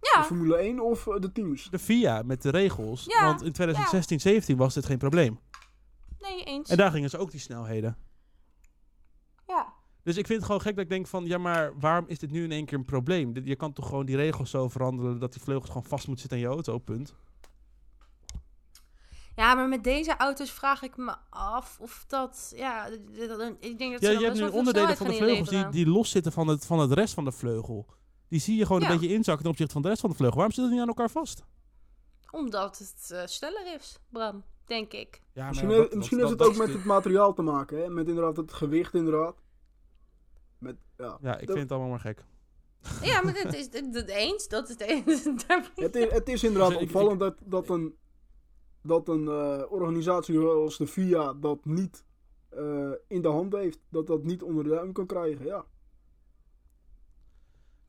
De 0.00 0.12
Ja, 0.14 0.24
Formule 0.24 0.56
1 0.56 0.80
of 0.80 1.06
eh, 1.06 1.20
de 1.20 1.32
teams? 1.32 1.70
De 1.70 1.78
VIA 1.78 2.22
met 2.22 2.42
de 2.42 2.50
regels. 2.50 3.04
Ja, 3.04 3.24
want 3.24 3.42
in 3.42 3.52
2016, 3.52 4.20
17 4.20 4.56
was 4.56 4.74
dit 4.74 4.86
geen 4.86 4.98
probleem. 4.98 5.38
nee, 6.18 6.44
eens. 6.44 6.70
En 6.70 6.76
daar 6.76 6.90
gingen 6.90 7.10
ze 7.10 7.18
ook 7.18 7.30
die 7.30 7.40
snelheden. 7.40 7.96
Ja. 9.46 9.72
Dus 10.02 10.16
ik 10.16 10.26
vind 10.26 10.38
het 10.38 10.46
gewoon 10.46 10.60
gek 10.60 10.74
dat 10.74 10.84
ik 10.84 10.90
denk 10.90 11.06
van... 11.06 11.24
Ja, 11.26 11.38
maar 11.38 11.78
waarom 11.78 12.04
is 12.08 12.18
dit 12.18 12.30
nu 12.30 12.44
in 12.44 12.52
één 12.52 12.64
keer 12.64 12.78
een 12.78 12.84
probleem? 12.84 13.32
Je 13.44 13.56
kan 13.56 13.72
toch 13.72 13.86
gewoon 13.88 14.06
die 14.06 14.16
regels 14.16 14.50
zo 14.50 14.68
veranderen... 14.68 15.18
dat 15.18 15.32
die 15.32 15.42
vleugels 15.42 15.68
gewoon 15.68 15.84
vast 15.88 16.06
moeten 16.06 16.28
zitten 16.28 16.38
aan 16.38 16.48
je 16.48 16.54
auto, 16.54 16.78
punt. 16.78 17.14
Ja, 19.38 19.54
maar 19.54 19.68
met 19.68 19.84
deze 19.84 20.16
auto's 20.16 20.50
vraag 20.50 20.82
ik 20.82 20.96
me 20.96 21.14
af 21.30 21.78
of 21.80 22.04
dat, 22.06 22.52
ja, 22.56 22.86
ik 23.60 23.78
denk 23.78 23.92
dat 23.92 24.00
Ja, 24.00 24.06
ze 24.06 24.12
je 24.12 24.14
dan 24.14 24.22
hebt 24.24 24.34
nu 24.52 24.58
onderdelen 24.58 24.96
van 24.96 25.06
de 25.06 25.14
vleugels 25.14 25.48
die, 25.48 25.68
die 25.68 25.86
los 25.86 26.10
zitten 26.10 26.32
van 26.32 26.48
het, 26.48 26.66
van 26.66 26.78
het 26.78 26.92
rest 26.92 27.14
van 27.14 27.24
de 27.24 27.32
vleugel. 27.32 27.86
Die 28.28 28.40
zie 28.40 28.56
je 28.56 28.66
gewoon 28.66 28.80
Ja. 28.80 28.90
een 28.90 28.98
beetje 28.98 29.14
inzakken 29.14 29.42
ten 29.42 29.50
opzichte 29.50 29.72
van 29.72 29.82
de 29.82 29.88
rest 29.88 30.00
van 30.00 30.10
de 30.10 30.16
vleugel. 30.16 30.36
Waarom 30.36 30.54
zit 30.54 30.64
het 30.64 30.72
niet 30.72 30.82
aan 30.82 30.88
elkaar 30.88 31.10
vast? 31.10 31.44
Omdat 32.30 32.78
het 32.78 33.10
eh, 33.10 33.26
sneller 33.26 33.74
is, 33.74 33.98
Bram, 34.08 34.44
denk 34.64 34.92
ik. 34.92 35.22
Ja, 35.32 35.46
Misschien, 35.48 35.70
heeft 36.18 36.30
het 36.30 36.42
ook 36.42 36.56
met 36.56 36.72
het 36.72 36.84
materiaal 36.84 37.34
te 37.34 37.42
maken, 37.42 37.78
hè? 37.82 37.88
Met 37.88 38.08
inderdaad 38.08 38.36
het 38.36 38.52
gewicht 38.52 38.94
inderdaad. 38.94 39.36
Met, 40.58 40.76
ja. 40.96 41.18
Ja, 41.22 41.32
ik 41.38 41.46
Dat- 41.46 41.56
vind 41.56 41.58
het 41.58 41.70
allemaal 41.70 41.88
maar 41.90 42.00
gek. 42.00 42.24
Ja, 43.02 43.22
maar 43.22 43.34
het 43.34 43.54
is 43.54 43.64
het, 43.64 43.94
het 43.94 44.08
eens, 44.08 44.48
dat 44.48 44.68
is 44.68 44.74
het 44.78 44.80
eens. 44.80 45.22
Daar- 45.46 45.70
Het 45.74 45.96
is, 45.96 46.10
het 46.12 46.28
is 46.28 46.44
inderdaad 46.44 46.68
Dus 46.70 46.78
ik- 46.80 46.84
opvallend 46.86 47.20
dat, 47.20 47.34
dat 47.44 47.68
een, 47.68 47.94
dat 48.82 49.08
een 49.08 49.28
eh, 49.28 49.62
organisatie 49.72 50.34
zoals 50.34 50.76
de 50.76 50.86
FIA 50.86 51.32
dat 51.32 51.64
niet 51.64 52.04
eh, 52.48 52.90
in 53.08 53.22
de 53.22 53.28
hand 53.28 53.52
heeft. 53.52 53.78
Dat 53.88 54.06
dat 54.06 54.24
niet 54.24 54.42
onder 54.42 54.64
de 54.64 54.70
duim 54.70 54.92
kan 54.92 55.06
krijgen, 55.06 55.44
ja. 55.46 55.64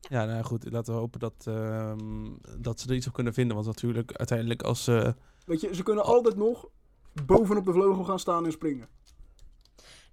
Ja, 0.00 0.24
nou 0.24 0.42
goed. 0.44 0.70
Laten 0.70 0.94
we 0.94 0.98
hopen 1.00 1.20
dat, 1.20 1.44
ehm, 1.46 2.26
dat 2.58 2.80
ze 2.80 2.88
er 2.88 2.94
iets 2.94 3.06
op 3.06 3.12
kunnen 3.12 3.34
vinden. 3.34 3.54
Want 3.54 3.66
natuurlijk, 3.68 4.12
uiteindelijk 4.12 4.62
als... 4.62 4.86
eh, 4.86 5.12
Weet 5.46 5.60
je, 5.60 5.74
ze 5.74 5.82
kunnen 5.82 6.04
altijd 6.04 6.36
nog 6.36 6.68
bovenop 7.26 7.64
de 7.64 7.72
vleugel 7.72 8.04
gaan 8.04 8.18
staan 8.18 8.44
en 8.44 8.52
springen. 8.52 8.88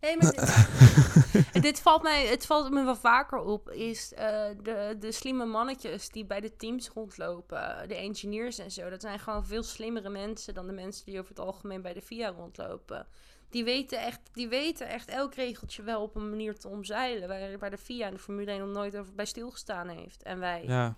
Nee, 0.01 0.17
maar 0.17 0.31
dit, 0.31 1.61
dit 1.67 1.79
valt 1.81 2.03
mij, 2.03 2.27
het 2.27 2.45
valt 2.45 2.71
me 2.71 2.83
wel 2.83 2.95
vaker 2.95 3.39
op, 3.39 3.69
is 3.69 4.13
eh, 4.13 4.45
de, 4.63 4.95
de 4.99 5.11
slimme 5.11 5.45
mannetjes 5.45 6.09
die 6.09 6.25
bij 6.25 6.39
de 6.39 6.55
teams 6.55 6.89
rondlopen, 6.89 7.87
de 7.87 7.95
engineers 7.95 8.57
en 8.57 8.71
zo, 8.71 8.89
dat 8.89 9.01
zijn 9.01 9.19
gewoon 9.19 9.45
veel 9.45 9.63
slimmere 9.63 10.09
mensen 10.09 10.53
dan 10.53 10.67
de 10.67 10.73
mensen 10.73 11.05
die 11.05 11.19
over 11.19 11.29
het 11.29 11.39
algemeen 11.39 11.81
bij 11.81 11.93
de 11.93 12.01
VIA 12.01 12.29
rondlopen. 12.29 13.07
Die 13.49 13.63
weten 13.63 13.99
echt, 13.99 14.19
die 14.33 14.47
weten 14.47 14.87
echt 14.87 15.09
elk 15.09 15.33
regeltje 15.33 15.83
wel 15.83 16.01
op 16.01 16.15
een 16.15 16.29
manier 16.29 16.57
te 16.59 16.67
omzeilen, 16.67 17.27
waar, 17.27 17.57
waar 17.57 17.69
de 17.69 17.77
VIA 17.77 18.07
en 18.07 18.13
de 18.13 18.19
Formule 18.19 18.51
1 18.51 18.59
nog 18.59 18.69
nooit 18.69 18.97
over 18.97 19.13
bij 19.13 19.25
stilgestaan 19.25 19.87
heeft. 19.87 20.23
En 20.23 20.39
wij. 20.39 20.63
ja, 20.63 20.95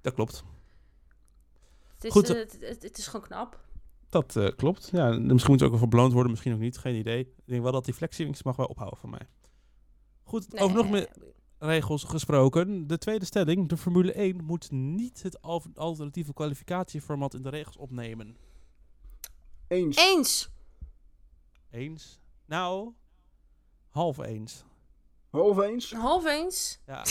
dat 0.00 0.14
klopt. 0.14 0.44
het, 1.94 2.04
is, 2.04 2.12
goed. 2.12 2.30
eh, 2.30 2.36
het, 2.36 2.56
het, 2.60 2.82
het 2.82 2.98
is 2.98 3.06
gewoon 3.06 3.26
knap. 3.26 3.60
Dat 4.12 4.36
eh, 4.36 4.48
klopt. 4.56 4.88
Ja, 4.92 5.08
misschien 5.10 5.50
moet 5.52 5.60
het 5.60 5.70
ook 5.72 5.78
wel 5.78 5.88
beloond 5.88 6.12
worden. 6.12 6.30
Misschien 6.30 6.52
ook 6.52 6.58
niet. 6.58 6.78
Geen 6.78 6.94
idee. 6.94 7.20
Ik 7.20 7.42
denk 7.44 7.62
wel 7.62 7.72
dat 7.72 7.84
die 7.84 7.94
flexiewings 7.94 8.42
mag 8.42 8.56
wel 8.56 8.66
ophouden 8.66 8.98
van 8.98 9.10
mij. 9.10 9.26
Goed, 10.22 10.60
over 10.60 10.76
nog 10.76 10.90
meer 10.90 11.08
regels 11.58 12.04
gesproken. 12.04 12.86
De 12.86 12.98
tweede 12.98 13.24
stelling. 13.24 13.68
De 13.68 13.76
Formule 13.76 14.12
1 14.12 14.44
moet 14.44 14.70
niet 14.70 15.22
het 15.22 15.42
al- 15.42 15.64
alternatieve 15.74 16.32
kwalificatieformat 16.32 17.34
in 17.34 17.42
de 17.42 17.48
regels 17.48 17.76
opnemen. 17.76 18.36
Eens. 19.68 19.96
Eens! 19.96 20.50
Eens? 21.70 22.20
Nou, 22.46 22.92
half 23.88 24.18
eens. 24.18 24.64
Half 25.30 25.58
eens. 25.58 25.92
Half 25.92 26.24
eens. 26.24 26.80
Ja. 26.86 27.04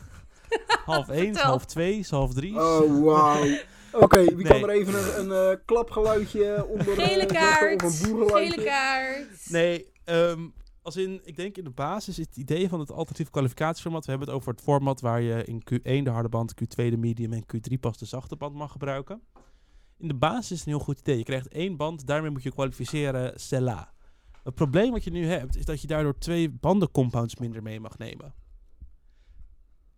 half 0.84 1.08
eens, 1.08 1.40
half 1.40 1.64
twee, 1.64 2.06
half 2.10 2.32
drie. 2.32 2.60
Oh, 2.60 3.04
wauw. 3.04 3.56
Oké, 3.92 4.24
wie 4.24 4.36
Nee. 4.36 4.60
kan 4.60 4.68
er 4.70 4.74
even 4.76 4.94
een, 4.94 5.30
een 5.30 5.50
eh, 5.50 5.56
klapgeluidje 5.64 6.66
onder 6.66 6.94
Gele 6.94 7.26
kaart. 7.26 7.82
Of 7.82 8.02
een? 8.02 8.28
Gele 8.30 8.64
kaart. 8.64 9.50
Nee, 9.50 9.86
ehm, 10.04 10.48
als 10.82 10.96
in, 10.96 11.20
ik 11.24 11.36
denk 11.36 11.56
in 11.56 11.64
de 11.64 11.70
basis 11.70 12.18
is 12.18 12.26
het 12.26 12.36
idee 12.36 12.68
van 12.68 12.80
het 12.80 12.90
alternatief 12.90 13.30
kwalificatieformat. 13.30 14.04
We 14.04 14.10
hebben 14.10 14.28
het 14.28 14.36
over 14.36 14.52
het 14.52 14.60
format 14.62 15.00
waar 15.00 15.20
je 15.20 15.44
in 15.44 15.62
Q1 15.72 16.02
de 16.04 16.10
harde 16.10 16.28
band, 16.28 16.54
Q2 16.54 16.74
de 16.74 16.96
medium 16.96 17.32
en 17.32 17.44
Q3 17.56 17.78
pas 17.80 17.98
de 17.98 18.04
zachte 18.06 18.36
band 18.36 18.54
mag 18.54 18.72
gebruiken. 18.72 19.22
In 19.98 20.08
de 20.08 20.14
basis 20.14 20.50
is 20.50 20.58
het 20.58 20.66
een 20.66 20.72
heel 20.74 20.84
goed 20.84 20.98
idee. 20.98 21.16
Je 21.18 21.24
krijgt 21.24 21.48
één 21.48 21.76
band, 21.76 22.06
daarmee 22.06 22.30
moet 22.30 22.42
je 22.42 22.50
kwalificeren 22.52 23.40
Cella. 23.40 23.92
Het 24.42 24.54
probleem 24.54 24.90
wat 24.90 25.04
je 25.04 25.10
nu 25.10 25.26
hebt, 25.26 25.56
is 25.56 25.64
dat 25.64 25.80
je 25.80 25.86
daardoor 25.86 26.18
twee 26.18 26.50
bandencompounds 26.50 27.36
minder 27.36 27.62
mee 27.62 27.80
mag 27.80 27.98
nemen. 27.98 28.34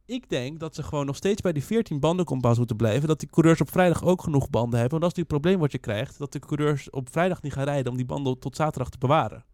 Ik 0.07 0.29
denk 0.29 0.61
dat 0.61 0.75
ze 0.75 0.83
gewoon 0.83 1.07
nog 1.07 1.17
steeds 1.17 1.41
bij 1.41 1.53
die 1.53 1.65
14 1.65 2.01
bandencompounds 2.01 2.59
moeten 2.59 2.77
blijven. 2.77 3.09
Dat 3.09 3.21
die 3.21 3.29
coureurs 3.29 3.61
op 3.61 3.71
vrijdag 3.71 4.05
ook 4.05 4.23
genoeg 4.23 4.51
banden 4.51 4.81
hebben. 4.81 5.01
Want 5.01 5.03
dat 5.03 5.11
is 5.13 5.19
het 5.19 5.27
probleem 5.29 5.59
wat 5.59 5.73
je 5.73 5.79
krijgt. 5.79 6.19
Dat 6.19 6.33
de 6.33 6.39
coureurs 6.39 6.91
op 6.91 7.11
vrijdag 7.11 7.43
niet 7.43 7.53
gaan 7.53 7.65
rijden 7.65 7.91
om 7.91 7.97
die 7.97 8.07
banden 8.07 8.39
tot 8.39 8.57
zaterdag 8.57 8.91
te 8.91 8.99
bewaren. 8.99 9.45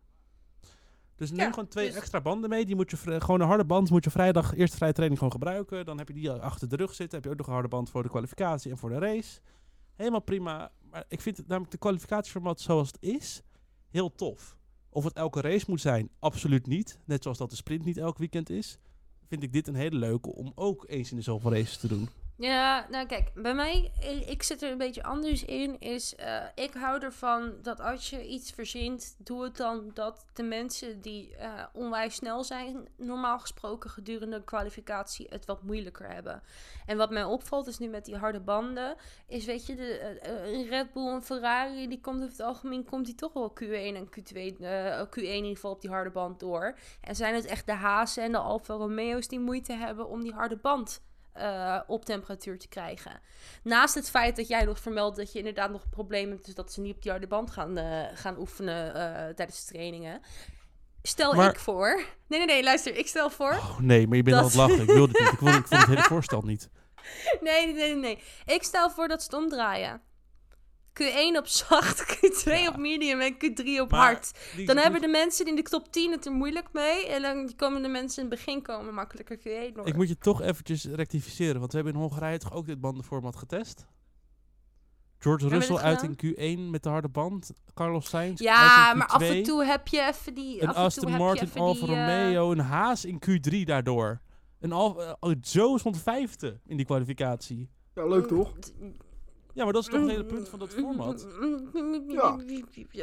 Dus 1.16 1.30
neem 1.30 1.40
Ja, 1.40 1.50
gewoon 1.50 1.68
twee 1.68 1.86
dus- 1.86 1.96
extra 1.96 2.20
banden 2.20 2.50
mee. 2.50 2.64
Die 2.66 2.76
moet 2.76 2.90
je 2.90 2.96
gewoon 2.96 3.40
een 3.40 3.46
harde 3.46 3.64
band 3.64 3.90
moet 3.90 4.04
je 4.04 4.10
vrijdag 4.10 4.54
eerste 4.54 4.76
vrije 4.76 4.92
training 4.92 5.18
gewoon 5.18 5.34
gebruiken. 5.34 5.84
Dan 5.84 5.98
heb 5.98 6.08
je 6.08 6.14
die 6.14 6.30
achter 6.30 6.68
de 6.68 6.76
rug 6.76 6.94
zitten. 6.94 7.16
Heb 7.16 7.24
je 7.24 7.30
ook 7.30 7.38
nog 7.38 7.46
een 7.46 7.52
harde 7.52 7.68
band 7.68 7.90
voor 7.90 8.02
de 8.02 8.08
kwalificatie 8.08 8.70
en 8.70 8.78
voor 8.78 8.88
de 8.90 8.98
race. 8.98 9.40
Helemaal 9.94 10.22
prima. 10.22 10.70
Maar 10.90 11.04
ik 11.08 11.20
vind 11.20 11.36
het 11.36 11.46
namelijk 11.46 11.72
de 11.72 11.78
kwalificatieformat 11.78 12.60
zoals 12.60 12.86
het 12.86 12.96
is 13.00 13.42
heel 13.88 14.14
tof. 14.14 14.56
Of 14.88 15.04
het 15.04 15.12
elke 15.12 15.40
race 15.40 15.64
moet 15.68 15.80
zijn, 15.80 16.10
absoluut 16.18 16.66
niet. 16.66 16.98
Net 17.04 17.22
zoals 17.22 17.38
dat 17.38 17.50
de 17.50 17.56
sprint 17.56 17.84
niet 17.84 17.96
elk 17.96 18.18
weekend 18.18 18.50
is. 18.50 18.78
Vind 19.30 19.42
ik 19.42 19.52
dit 19.52 19.68
een 19.68 19.74
hele 19.74 19.96
leuke 19.96 20.34
om 20.34 20.52
ook 20.54 20.84
eens 20.88 21.10
in 21.10 21.16
de 21.16 21.22
zoveel 21.22 21.52
races 21.52 21.76
te 21.76 21.88
doen. 21.88 22.08
Ja, 22.40 22.86
nou 22.90 23.06
kijk, 23.06 23.30
bij 23.34 23.54
mij, 23.54 23.90
ik, 24.00 24.28
ik 24.28 24.42
zit 24.42 24.62
er 24.62 24.70
een 24.70 24.78
beetje 24.78 25.02
anders 25.02 25.44
in, 25.44 25.80
is 25.80 26.14
eh, 26.16 26.42
ik 26.54 26.74
hou 26.74 27.02
ervan 27.02 27.52
dat 27.62 27.80
als 27.80 28.10
je 28.10 28.26
iets 28.26 28.50
verzint, 28.50 29.16
doe 29.18 29.42
het 29.42 29.56
dan 29.56 29.90
dat 29.94 30.24
de 30.32 30.42
mensen 30.42 31.00
die 31.00 31.36
eh, 31.36 31.64
onwijs 31.72 32.14
snel 32.14 32.44
zijn, 32.44 32.88
normaal 32.96 33.38
gesproken 33.38 33.90
gedurende 33.90 34.38
de 34.38 34.44
kwalificatie 34.44 35.26
het 35.30 35.46
wat 35.46 35.62
moeilijker 35.62 36.12
hebben. 36.12 36.42
En 36.86 36.96
wat 36.96 37.10
mij 37.10 37.24
opvalt 37.24 37.66
is 37.66 37.78
nu 37.78 37.88
met 37.88 38.04
die 38.04 38.16
harde 38.16 38.40
banden, 38.40 38.96
is 39.26 39.44
weet 39.44 39.66
je, 39.66 39.74
de, 39.74 39.98
eh, 39.98 40.32
eh, 40.32 40.52
een 40.52 40.68
Red 40.68 40.92
Bull 40.92 41.08
en 41.08 41.22
Ferrari, 41.22 41.88
die 41.88 42.00
komt 42.00 42.16
over 42.16 42.30
het 42.30 42.40
algemeen, 42.40 42.84
komt 42.84 43.06
die 43.06 43.14
toch 43.14 43.32
wel 43.32 43.52
Q1 43.60 43.96
en 43.96 44.08
Q2, 44.08 44.60
eh, 44.60 45.02
Q1 45.02 45.22
in 45.22 45.34
ieder 45.34 45.54
geval 45.54 45.70
op 45.70 45.80
die 45.80 45.90
harde 45.90 46.10
band 46.10 46.40
door. 46.40 46.78
En 47.00 47.16
zijn 47.16 47.34
het 47.34 47.44
echt 47.44 47.66
de 47.66 47.72
Hazen 47.72 48.22
en 48.22 48.32
de 48.32 48.38
Alfa 48.38 48.74
Romeo's 48.74 49.28
die 49.28 49.40
moeite 49.40 49.72
hebben 49.72 50.08
om 50.08 50.22
die 50.22 50.32
harde 50.32 50.56
band 50.56 51.00
eh, 51.40 51.80
op 51.86 52.04
temperatuur 52.04 52.58
te 52.58 52.68
krijgen. 52.68 53.20
Naast 53.62 53.94
het 53.94 54.10
feit 54.10 54.36
dat 54.36 54.48
jij 54.48 54.64
nog 54.64 54.78
vermeldt 54.78 55.16
dat 55.16 55.32
je 55.32 55.38
inderdaad 55.38 55.70
nog 55.70 55.82
een 55.82 55.90
probleem 55.90 56.30
hebt, 56.30 56.44
dus 56.44 56.54
dat 56.54 56.72
ze 56.72 56.80
niet 56.80 56.94
op 56.96 57.02
die 57.02 57.10
harde 57.10 57.26
band 57.26 57.50
gaan, 57.50 57.76
eh, 57.76 58.02
gaan 58.14 58.38
oefenen 58.38 58.94
eh, 58.94 59.34
tijdens 59.34 59.64
de 59.66 59.72
trainingen. 59.72 60.20
Stel 61.02 61.34
Maar- 61.34 61.50
ik 61.50 61.58
voor. 61.58 62.02
Nee, 62.26 62.38
nee, 62.38 62.46
nee, 62.46 62.62
luister, 62.62 62.96
ik 62.96 63.06
stel 63.06 63.30
voor. 63.30 63.50
Oh, 63.52 63.78
nee, 63.78 64.06
maar 64.06 64.16
je 64.16 64.22
bent 64.22 64.36
Dat- 64.36 64.44
aan 64.44 64.50
het 64.50 64.70
lachen. 64.70 64.80
Ik 64.88 64.94
wilde 64.94 65.12
het 65.12 65.20
niet. 65.20 65.32
Ik 65.32 65.38
vond, 65.38 65.54
ik 65.54 65.66
vond 65.66 65.80
het 65.80 65.88
hele 65.88 66.02
voorstel 66.02 66.42
niet. 66.42 66.68
Nee, 67.40 67.66
nee, 67.66 67.74
nee, 67.74 67.94
nee. 67.94 68.18
Ik 68.46 68.62
stel 68.62 68.90
voor 68.90 69.08
dat 69.08 69.22
ze 69.22 69.26
het 69.30 69.42
omdraaien. 69.42 70.00
Q1 71.02 71.36
op 71.38 71.46
zacht, 71.46 72.00
Q2 72.16 72.52
Ja. 72.52 72.68
op 72.68 72.76
medium 72.76 73.20
en 73.20 73.34
Q3 73.34 73.80
op 73.80 73.90
Maar 73.90 74.00
hard. 74.00 74.32
die- 74.56 74.66
Dan 74.66 74.74
die- 74.74 74.84
hebben 74.84 75.00
de 75.00 75.08
mensen 75.08 75.46
in 75.46 75.54
de 75.56 75.62
top 75.62 75.92
10 75.92 76.10
het 76.12 76.26
er 76.26 76.32
moeilijk 76.32 76.68
mee. 76.72 77.06
En 77.06 77.22
dan 77.22 77.52
komen 77.56 77.82
de 77.82 77.88
mensen 77.88 78.22
in 78.22 78.30
het 78.30 78.38
begin 78.38 78.62
komen 78.62 78.94
makkelijker 78.94 79.38
Q1 79.38 79.74
door. 79.74 79.86
Ik 79.86 79.96
moet 79.96 80.08
je 80.08 80.18
toch 80.18 80.42
eventjes 80.42 80.84
rectificeren, 80.84 81.58
want 81.60 81.70
we 81.72 81.76
hebben 81.76 81.94
in 81.94 82.00
Hongarije 82.00 82.38
toch 82.38 82.52
ook 82.52 82.66
dit 82.66 82.80
bandenformat 82.80 83.36
getest? 83.36 83.86
George 85.18 85.48
Russell 85.48 85.76
uit 85.76 86.02
in 86.02 86.16
Q1 86.16 86.70
met 86.70 86.82
de 86.82 86.88
harde 86.88 87.08
band. 87.08 87.50
Carlos 87.74 88.08
Sainz 88.08 88.40
Ja, 88.40 88.84
uit 88.84 88.92
in 88.92 88.98
maar 88.98 89.08
af 89.08 89.22
Q2. 89.22 89.26
en 89.26 89.42
toe 89.42 89.64
heb 89.64 89.88
je 89.88 90.00
even 90.06 90.34
die... 90.34 90.62
Een 90.62 90.68
af 90.68 90.68
en 90.68 90.74
toe 90.74 90.84
Aston 90.84 91.04
heb 91.10 91.18
je 91.18 91.24
Martin, 91.24 91.46
even 91.48 91.60
Alfa 91.60 91.86
eh, 91.86 91.88
Romeo, 91.88 92.50
een 92.52 92.58
Haas 92.58 93.04
in 93.04 93.18
Q3 93.28 93.62
daardoor. 93.64 94.20
Een 94.60 94.72
Alfa, 94.72 95.16
uh, 95.20 95.34
Joe 95.40 95.78
stond 95.78 96.02
vijfde 96.02 96.60
in 96.66 96.76
die 96.76 96.86
kwalificatie. 96.86 97.70
Ja, 97.94 98.06
leuk 98.06 98.26
toch? 98.26 98.52
Ja, 99.54 99.64
maar 99.64 99.72
dat 99.72 99.82
is 99.82 99.88
toch 99.88 100.00
het 100.00 100.10
hele 100.10 100.24
punt 100.24 100.48
van 100.48 100.58
dat 100.58 100.68
format. 100.74 101.26
Ja. 102.08 102.36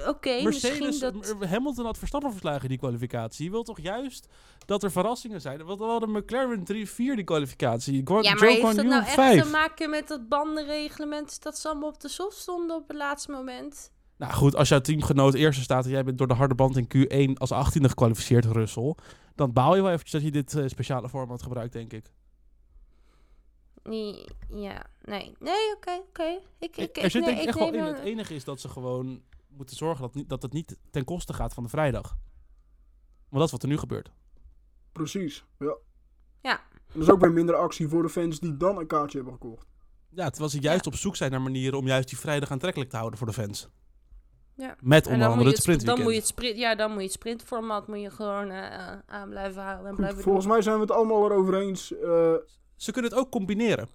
Oké, 0.08 0.44
misschien 0.44 0.44
Mercedes, 0.44 1.00
dat... 1.00 1.14
M- 1.40 1.44
Hamilton 1.44 1.86
had 1.86 1.98
Verstappen 1.98 2.32
verslagen 2.32 2.62
in 2.64 2.70
die 2.70 2.78
kwalificatie. 2.78 3.46
Je 3.46 3.52
wil 3.52 3.64
toch 3.64 3.80
juist 3.80 4.28
dat 4.66 4.84
er 4.84 4.92
verrassingen 4.92 5.42
zijn? 5.42 5.66
Want 5.66 5.80
we 5.80 5.86
hadden 5.86 6.12
McLaren 6.12 6.60
3-4 6.60 6.66
die 6.96 7.24
kwalificatie. 7.24 7.96
Ja, 8.06 8.14
maar 8.14 8.22
Joe 8.22 8.50
heeft 8.50 8.76
dat 8.76 8.86
nou 8.86 9.02
echt 9.04 9.14
5. 9.14 9.44
te 9.44 9.50
maken 9.50 9.90
met 9.90 10.08
dat 10.08 10.28
bandenreglement 10.30 11.44
dat 11.44 11.58
ze 11.58 11.70
allemaal 11.70 11.90
op 11.90 12.00
de 12.02 12.10
soft 12.10 12.38
stonden 12.38 12.76
op 12.76 12.88
het 12.88 12.98
laatste 12.98 13.32
moment? 13.32 13.92
Nou 14.18 14.34
goed, 14.34 14.56
als 14.56 14.70
jouw 14.70 14.82
teamgenoot 14.82 15.34
eerste 15.34 15.62
staat 15.62 15.86
en 15.86 15.92
jij 15.92 16.04
bent 16.04 16.18
door 16.18 16.28
de 16.28 16.34
harde 16.34 16.56
band 16.56 16.78
in 16.78 16.88
Q1 16.96 17.34
als 17.34 17.52
18e 17.54 17.82
gekwalificeerd, 17.82 18.46
Russell, 18.46 18.96
dan 19.36 19.54
baal 19.54 19.76
je 19.76 19.82
wel 19.82 19.92
eventjes 19.92 20.12
dat 20.12 20.22
je 20.24 20.32
dit 20.32 20.56
eh, 20.56 20.68
speciale 20.68 21.10
format 21.10 21.42
gebruikt, 21.44 21.74
denk 21.74 21.94
ik. 21.94 22.12
Nee, 23.88 24.26
Ja, 24.50 24.86
nee. 25.02 25.36
Nee, 25.40 25.74
oké, 25.76 25.92
oké. 26.08 26.24
Ik, 26.60 26.78
ik, 26.78 26.98
er 26.98 27.04
ik, 27.04 27.12
zit 27.12 27.14
nee, 27.14 27.24
denk 27.24 27.38
ik 27.38 27.42
ik 27.42 27.48
echt 27.48 27.58
wel 27.60 27.74
in. 27.74 27.84
Het 27.94 28.00
enige 28.04 28.36
is 28.36 28.44
dat 28.44 28.60
ze 28.60 28.70
gewoon 28.70 29.22
moeten 29.48 29.76
zorgen 29.76 30.02
dat, 30.02 30.14
niet, 30.16 30.30
dat 30.30 30.42
het 30.42 30.54
niet 30.54 30.78
ten 30.92 31.04
koste 31.04 31.34
gaat 31.34 31.54
van 31.54 31.64
de 31.64 31.70
vrijdag. 31.70 32.18
Want 33.30 33.34
dat 33.36 33.44
is 33.46 33.52
wat 33.52 33.64
er 33.64 33.68
nu 33.70 33.78
gebeurt. 33.78 34.12
Precies, 34.92 35.46
ja. 35.60 35.76
Ja. 36.42 36.60
En 36.74 36.94
dat 36.94 37.02
is 37.02 37.10
ook 37.10 37.22
weer 37.22 37.32
minder 37.32 37.56
actie 37.56 37.88
voor 37.88 38.02
de 38.02 38.10
fans 38.10 38.40
die 38.40 38.58
dan 38.58 38.78
een 38.78 38.88
kaartje 38.88 39.18
hebben 39.18 39.34
gekocht. 39.36 39.68
Ja, 40.10 40.30
terwijl 40.30 40.50
ze 40.52 40.60
juist 40.60 40.88
op 40.88 40.96
zoek 40.96 41.16
zijn 41.16 41.32
naar 41.32 41.42
manieren 41.42 41.80
om 41.80 41.88
juist 41.88 42.10
die 42.10 42.18
vrijdag 42.18 42.52
aantrekkelijk 42.52 42.90
te 42.90 42.96
houden 42.98 43.18
voor 43.18 43.28
de 43.28 43.34
fans. 43.34 43.70
Ja. 44.56 44.76
Met 44.82 45.06
onder 45.06 45.20
dan 45.20 45.38
moet, 45.38 45.38
andere 45.38 45.50
je 45.50 45.56
het 45.56 45.66
het, 45.66 45.80
sp- 45.82 45.86
dan 45.88 46.02
moet 46.02 46.12
je 46.12 46.18
het 46.18 46.28
sprint, 46.28 46.58
ja, 46.58 46.76
dan 46.76 46.90
moet 46.90 46.98
je 47.00 47.04
het 47.06 47.14
sprintformat 47.14 47.88
moet 47.88 48.02
je 48.02 48.10
gewoon 48.12 48.50
eh, 48.50 48.98
aan 49.06 49.30
blijven 49.30 49.62
houden 49.62 49.84
en 49.86 49.90
Goed, 49.92 49.98
blijven 50.00 50.24
volgens 50.24 50.46
doen. 50.46 50.54
mij 50.54 50.62
zijn 50.62 50.76
we 50.76 50.82
het 50.82 50.92
allemaal 50.92 51.26
erover 51.26 51.56
eens. 51.62 51.94
eh, 51.98 52.34
Ze 52.78 52.92
kunnen 52.92 53.12
het 53.12 53.20
ook 53.20 53.30
combineren. 53.32 53.88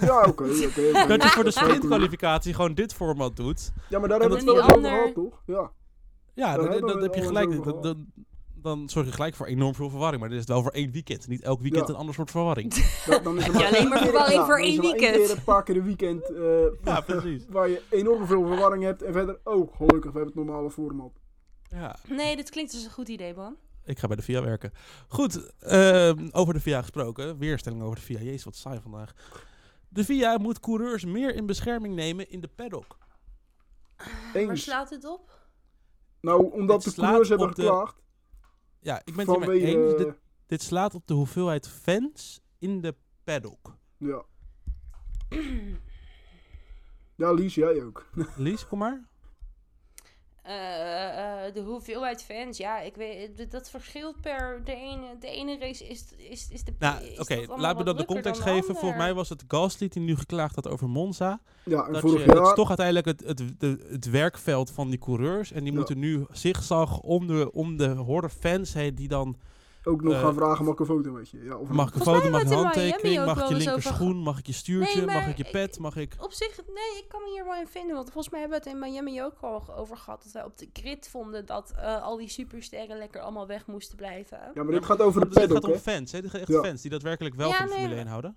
ja, 0.00 0.24
oké. 0.26 0.44
Dat 1.08 1.22
je 1.22 1.28
voor 1.28 1.44
de 1.44 1.50
sprintkwalificatie 1.50 2.54
gewoon 2.54 2.74
dit 2.74 2.94
format 2.94 3.36
doet. 3.36 3.72
Ja, 3.88 3.98
maar 3.98 4.08
daar 4.08 4.20
En 4.20 4.30
hebben 4.30 4.44
we 4.46 4.52
het 4.52 4.66
wel 4.66 4.76
over 4.76 4.90
gehad, 4.90 5.14
toch? 5.14 5.42
Ja. 5.46 5.70
Ja, 6.34 6.56
dan, 6.56 7.02
heb 7.02 7.14
je 7.14 7.20
het 7.20 7.26
gelijk. 7.26 7.64
Dan, 7.64 7.80
dan, 7.82 8.06
dan 8.54 8.88
zorg 8.88 9.06
je 9.06 9.12
gelijk 9.12 9.34
voor 9.34 9.46
enorm 9.46 9.74
veel 9.74 9.90
verwarring. 9.90 10.20
Maar 10.20 10.30
dit 10.30 10.38
is 10.38 10.44
het 10.44 10.52
wel 10.54 10.62
voor 10.62 10.72
één 10.72 10.90
weekend. 10.92 11.28
Niet 11.28 11.42
elk 11.42 11.60
weekend 11.60 11.86
Ja. 11.86 11.92
een 11.94 11.98
ander 12.00 12.14
soort 12.14 12.30
verwarring. 12.30 12.74
Dan, 13.06 13.22
dan 13.22 13.38
is 13.38 13.46
er 13.46 13.52
Heb 13.52 13.60
je 13.62 13.66
alleen 13.76 13.88
maar 13.88 13.98
verwarring 13.98 14.38
ja, 14.40 14.44
voor 14.46 14.58
één 14.58 14.76
maar 14.76 14.90
weekend. 14.90 15.16
keer 15.16 15.30
een 15.30 15.44
paar 15.44 15.62
keer 15.62 15.76
een 15.76 15.84
weekend 15.84 16.30
eh, 16.30 16.44
ja, 16.94 17.00
precies. 17.00 17.44
waar 17.48 17.68
je 17.68 17.82
enorm 17.90 18.26
veel 18.26 18.46
verwarring 18.46 18.82
hebt. 18.82 19.02
En 19.02 19.12
verder, 19.12 19.38
oh, 19.44 19.74
gelukkig, 19.76 20.12
we 20.12 20.18
hebben 20.18 20.26
het 20.26 20.34
normale 20.34 20.70
format. 20.70 21.12
Ja, 21.68 21.96
Nee, 22.08 22.36
dit 22.36 22.50
klinkt 22.50 22.72
als 22.72 22.84
een 22.84 22.90
goed 22.90 23.08
idee, 23.08 23.34
man. 23.34 23.56
Ik 23.84 23.98
ga 23.98 24.06
bij 24.06 24.16
de 24.16 24.22
VIA 24.22 24.42
werken. 24.42 24.72
Goed, 25.08 25.52
ehm, 25.58 26.28
over 26.32 26.54
de 26.54 26.60
VIA 26.60 26.80
gesproken. 26.80 27.38
Weerstelling 27.38 27.82
over 27.82 27.96
de 27.96 28.02
VIA. 28.02 28.20
Jezus, 28.20 28.44
wat 28.44 28.56
saai 28.56 28.80
vandaag. 28.80 29.12
De 29.88 30.04
VIA 30.04 30.38
moet 30.38 30.60
coureurs 30.60 31.04
meer 31.04 31.34
in 31.34 31.46
bescherming 31.46 31.94
nemen 31.94 32.30
in 32.30 32.40
de 32.40 32.48
paddock. 32.48 32.96
Waar 33.96 34.08
Eens. 34.34 34.62
slaat 34.62 34.90
het 34.90 35.04
op? 35.04 35.42
Nou, 36.20 36.52
omdat 36.52 36.84
Het 36.84 36.94
de 36.94 37.00
coureurs 37.00 37.28
hebben 37.28 37.48
de- 37.48 37.54
geklaagd. 37.54 38.02
Ja, 38.80 39.00
ik 39.04 39.14
ben 39.16 39.26
het 39.28 39.36
hiermee 39.38 39.60
eens. 39.64 39.96
Dit, 39.96 40.14
dit 40.46 40.62
slaat 40.62 40.94
op 40.94 41.06
de 41.06 41.14
hoeveelheid 41.14 41.68
fans 41.68 42.40
in 42.58 42.80
de 42.80 42.94
paddock. 43.24 43.76
Ja. 43.98 44.22
Ja, 47.16 47.32
Lies, 47.32 47.54
jij 47.54 47.82
ook. 47.84 48.06
Lies, 48.36 48.66
kom 48.66 48.78
maar. 48.78 49.08
Eh, 50.44 51.46
eh, 51.46 51.54
de 51.54 51.60
hoeveelheid 51.60 52.22
fans, 52.22 52.56
ja, 52.56 52.80
ik 52.80 52.94
weet, 52.96 53.50
dat 53.50 53.70
verschilt 53.70 54.20
per 54.20 54.60
de 54.64 54.74
ene, 54.74 55.16
de 55.20 55.26
ene 55.26 55.58
race 55.58 55.88
is, 55.88 56.04
is, 56.16 56.48
is 56.50 56.64
de 56.64 56.72
Nou, 56.78 56.96
oké, 57.18 57.34
allemaal 57.34 57.58
laten 57.58 57.78
we 57.78 57.84
dan 57.84 57.96
de 57.96 58.04
context 58.04 58.44
dan 58.44 58.54
geven. 58.54 58.74
Volgens 58.76 59.00
mij 59.00 59.14
was 59.14 59.28
het 59.28 59.44
Gasly 59.48 59.88
die 59.88 60.02
nu 60.02 60.16
geklaagd 60.16 60.54
had 60.54 60.68
over 60.68 60.88
Monza. 60.88 61.40
Ja, 61.62 61.86
en 61.86 61.92
Dat, 61.92 62.00
vorig 62.00 62.24
je, 62.24 62.32
dat 62.32 62.46
is 62.46 62.54
toch 62.54 62.68
uiteindelijk 62.68 63.06
het, 63.06 63.20
het, 63.26 63.42
het 63.90 64.10
werkveld 64.10 64.70
van 64.70 64.90
die 64.90 64.98
coureurs. 64.98 65.52
En 65.52 65.62
die 65.62 65.72
Ja. 65.72 65.78
moeten 65.78 65.98
nu 65.98 66.26
zigzag 66.30 67.00
om 67.00 67.26
de, 67.26 67.52
om 67.52 67.76
de 67.76 67.88
horde 67.88 68.28
fans 68.28 68.74
heen 68.74 68.94
die 68.94 69.08
dan... 69.08 69.36
ook 69.86 70.02
nog 70.02 70.12
eh, 70.12 70.20
gaan 70.20 70.34
vragen, 70.34 70.64
mag 70.64 70.74
ik 70.74 70.80
een 70.80 70.86
foto 70.86 71.10
met 71.12 71.30
je? 71.30 71.42
Ja, 71.42 71.56
of 71.56 71.68
Mag 71.68 71.88
ik 71.88 71.94
een 71.94 72.00
foto, 72.00 72.30
mag 72.30 72.42
ik 72.42 72.48
een 72.48 72.54
handtekening, 72.56 73.24
mag 73.24 73.42
ik 73.42 73.48
je 73.48 73.54
linker 73.54 73.82
schoen, 73.82 74.16
mag 74.16 74.38
ik 74.38 74.46
je 74.46 74.52
stuurtje, 74.52 75.04
Nee, 75.04 75.14
mag 75.14 75.28
ik 75.28 75.36
je 75.36 75.50
pet, 75.50 75.78
mag 75.78 75.96
ik... 75.96 76.14
Op 76.20 76.32
zich, 76.32 76.56
nee, 76.56 77.02
ik 77.02 77.04
kan 77.08 77.22
me 77.22 77.30
hier 77.30 77.44
wel 77.44 77.54
in 77.54 77.66
vinden. 77.66 77.94
Want 77.94 78.10
volgens 78.10 78.28
mij 78.32 78.40
hebben 78.40 78.58
we 78.58 78.64
het 78.64 78.74
in 78.74 78.80
Miami 78.80 79.22
ook 79.22 79.38
al 79.40 79.74
over 79.76 79.96
gehad. 79.96 80.22
Dat 80.22 80.32
wij 80.32 80.44
op 80.44 80.58
de 80.58 80.68
grid 80.72 81.08
vonden 81.08 81.46
dat 81.46 81.72
eh, 81.76 82.02
al 82.02 82.16
die 82.16 82.28
supersterren 82.28 82.98
lekker 82.98 83.20
allemaal 83.20 83.46
weg 83.46 83.66
moesten 83.66 83.96
blijven. 83.96 84.38
Ja, 84.54 84.62
maar 84.62 84.72
dit 84.72 84.84
gaat 84.84 85.00
over 85.00 85.20
de 85.20 85.26
Het 85.26 85.38
gaat 85.38 85.48
paddock, 85.52 85.70
om 85.74 85.78
fans, 85.78 86.12
hè? 86.12 86.20
Dit 86.20 86.30
gaat 86.30 86.40
echt 86.40 86.50
Ja. 86.50 86.62
fans 86.62 86.80
die 86.82 86.90
daadwerkelijk 86.90 87.34
wel 87.34 87.48
Ja, 87.48 87.56
van 87.56 87.66
de 87.66 87.72
nee, 87.72 87.80
Formule 87.80 87.94
maar- 88.04 88.04
1 88.04 88.10
houden. 88.12 88.36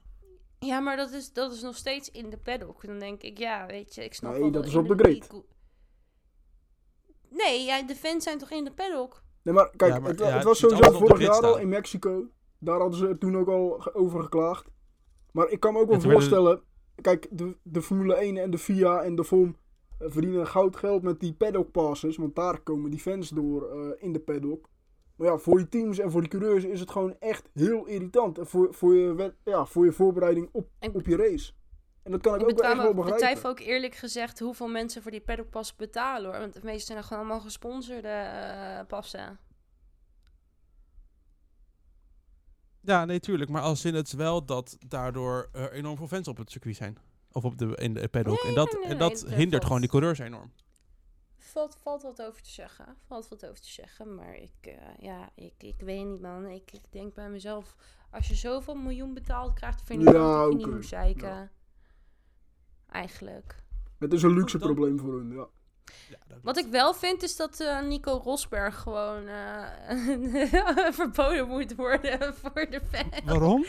Ja, 0.60 0.80
maar 0.80 0.98
dat 0.98 1.12
is, 1.12 1.34
dat 1.34 1.54
is 1.54 1.62
nog 1.62 1.76
steeds 1.76 2.12
in 2.12 2.30
de 2.30 2.38
paddock. 2.38 2.86
Dan 2.86 3.00
denk 3.00 3.22
ik, 3.22 3.38
ja, 3.38 3.66
weet 3.66 3.96
je, 3.96 4.04
ik 4.04 4.14
snap 4.14 4.32
Nee, 4.32 4.42
wel 4.42 4.52
dat 4.52 4.62
wel 4.62 4.72
is 4.72 4.78
op 4.78 4.98
de 4.98 5.04
grid. 5.04 5.30
Nee, 7.30 7.64
ja, 7.66 7.82
de 7.84 7.96
fans 7.96 8.24
zijn 8.24 8.38
toch 8.38 8.52
in 8.52 8.64
de 8.64 8.72
paddock? 8.72 9.24
Nee, 9.48 9.56
maar 9.56 9.70
kijk, 9.76 9.94
Ja, 9.94 10.00
maar 10.00 10.10
het, 10.10 10.20
ja, 10.20 10.26
het 10.26 10.44
was 10.44 10.62
het 10.62 10.72
sowieso 10.72 10.92
de 10.92 10.98
vorig 10.98 11.20
jaar 11.20 11.46
al 11.46 11.58
in 11.58 11.70
Mexico. 11.70 12.28
Daar 12.60 12.80
hadden 12.80 13.00
ze 13.00 13.18
toen 13.18 13.38
ook 13.38 13.48
al 13.48 13.94
over 13.94 14.22
geklaagd. 14.22 14.70
Maar 15.32 15.50
ik 15.50 15.60
kan 15.60 15.74
me 15.74 15.80
ook 15.80 15.90
wel 15.90 16.02
voorstellen... 16.02 16.62
Kijk, 17.02 17.28
de, 17.32 17.58
de 17.64 17.82
Formule 17.82 18.14
1 18.16 18.38
en 18.38 18.52
de 18.52 18.58
FIA 18.58 19.02
en 19.02 19.16
de 19.16 19.24
FOM 19.24 19.56
eh, 19.98 20.08
verdienen 20.10 20.48
goud 20.48 20.76
geld 20.76 21.04
met 21.04 21.20
die 21.20 21.34
paddock 21.34 21.72
passes. 21.72 22.18
Want 22.18 22.36
daar 22.36 22.62
komen 22.62 22.92
die 22.92 23.00
fans 23.00 23.30
door 23.30 23.70
eh, 23.70 24.04
in 24.04 24.14
de 24.14 24.20
paddock. 24.20 24.70
Maar 25.16 25.28
ja, 25.28 25.38
voor 25.38 25.58
die 25.58 25.70
teams 25.70 26.00
en 26.00 26.12
voor 26.12 26.22
die 26.22 26.30
coureurs 26.30 26.64
is 26.64 26.80
het 26.80 26.92
gewoon 26.92 27.16
echt 27.20 27.50
heel 27.54 27.86
irritant. 27.86 28.38
En 28.38 28.48
voor, 28.48 28.74
voor, 28.74 28.96
je, 28.96 29.34
ja, 29.44 29.66
voor 29.66 29.86
je 29.86 29.92
voorbereiding 29.92 30.50
op, 30.52 30.68
op 30.94 31.06
je 31.06 31.16
race. 31.16 31.54
En 32.08 32.13
dat 32.13 32.22
kan 32.22 32.36
ik 32.36 32.41
Ik 32.41 32.50
ook 32.50 32.60
wel 32.62 32.70
echt 32.72 32.82
wel 32.82 32.93
begrijpen. 32.93 33.13
betwijfel 33.13 33.50
ook 33.50 33.60
eerlijk 33.60 33.96
gezegd 33.96 34.39
hoeveel 34.39 34.67
mensen 34.67 35.02
voor 35.02 35.12
die 35.12 35.22
paddockpas 35.22 35.76
betalen 35.76 36.30
hoor. 36.32 36.39
Want 36.39 36.54
de 36.54 36.60
meeste 36.63 36.91
zijn 36.91 37.04
gewoon 37.04 37.24
allemaal 37.24 37.41
gesponsorde 37.41 38.08
eh, 38.08 38.80
passen. 38.88 39.39
Ja, 42.82 43.06
nee, 43.06 43.20
tuurlijk. 43.20 43.50
Maar 43.50 43.62
als 43.62 43.86
in 43.86 43.96
het 43.96 44.12
wel 44.13 44.46
dat 44.46 44.78
daardoor 44.88 45.50
er 45.52 45.72
enorm 45.72 45.98
veel 45.98 46.08
fans 46.08 46.28
op 46.28 46.38
het 46.38 46.52
circuit 46.52 46.76
zijn. 46.76 46.98
Of 47.32 47.46
op 47.46 47.58
de, 47.58 47.76
in 47.76 47.93
de 47.93 48.08
paddock. 48.08 48.43
Nee, 48.43 48.50
en 48.52 48.56
dat, 48.56 48.72
nee, 48.72 48.82
nee, 48.82 48.91
en 48.91 48.98
dat 48.98 49.12
dat 49.12 49.22
hindert 49.30 49.50
valt. 49.52 49.63
gewoon 49.63 49.82
die 49.82 49.89
coureurs 49.89 50.20
enorm. 50.20 50.52
Valt, 51.38 51.78
valt 51.82 52.02
wat 52.02 52.22
over 52.22 52.41
te 52.41 52.50
zeggen. 52.50 52.96
Valt 53.08 53.28
wat 53.28 53.46
over 53.46 53.62
te 53.62 53.70
zeggen. 53.72 54.15
Maar 54.15 54.36
ik, 54.36 54.56
eh, 54.62 54.74
ja, 55.00 55.30
ik, 55.36 55.54
ik 55.58 55.80
weet 55.80 56.06
niet 56.06 56.22
man. 56.22 56.46
Ik, 56.48 56.72
ik 56.72 56.91
denk 56.91 57.13
bij 57.13 57.30
mezelf, 57.30 57.76
als 58.12 58.28
je 58.28 58.36
zoveel 58.36 58.76
miljoen 58.76 59.13
betaald 59.13 59.54
krijgt, 59.54 59.82
vind 59.84 60.02
ik 60.02 60.08
Ja, 60.08 60.13
dat 60.13 60.50
je 60.52 60.56
niet 60.58 60.65
oké. 60.65 60.76
moet 60.76 60.86
zeiken. 60.86 61.28
Ja. 61.28 61.50
Eigenlijk. 62.91 63.56
Het 64.00 64.13
is 64.13 64.23
een 64.23 64.34
luxe 64.34 64.58
dan- 64.58 64.73
probleem 64.73 65.00
voor 65.00 65.13
hun, 65.13 65.32
ja. 65.32 65.47
Ja, 66.10 66.17
dat 66.28 66.38
Wat 66.41 66.58
ik 66.58 66.65
wel 66.71 66.93
vind 66.93 67.23
is 67.23 67.36
dat 67.36 67.60
eh, 67.60 67.82
Nico 67.82 68.21
Rosberg 68.23 68.78
gewoon 68.80 69.28
eh, 69.28 70.91
verboden 71.00 71.47
moet 71.47 71.76
worden 71.76 72.34
voor 72.41 72.67
de 72.69 72.82
fans. 72.91 73.21
Waarom? 73.26 73.65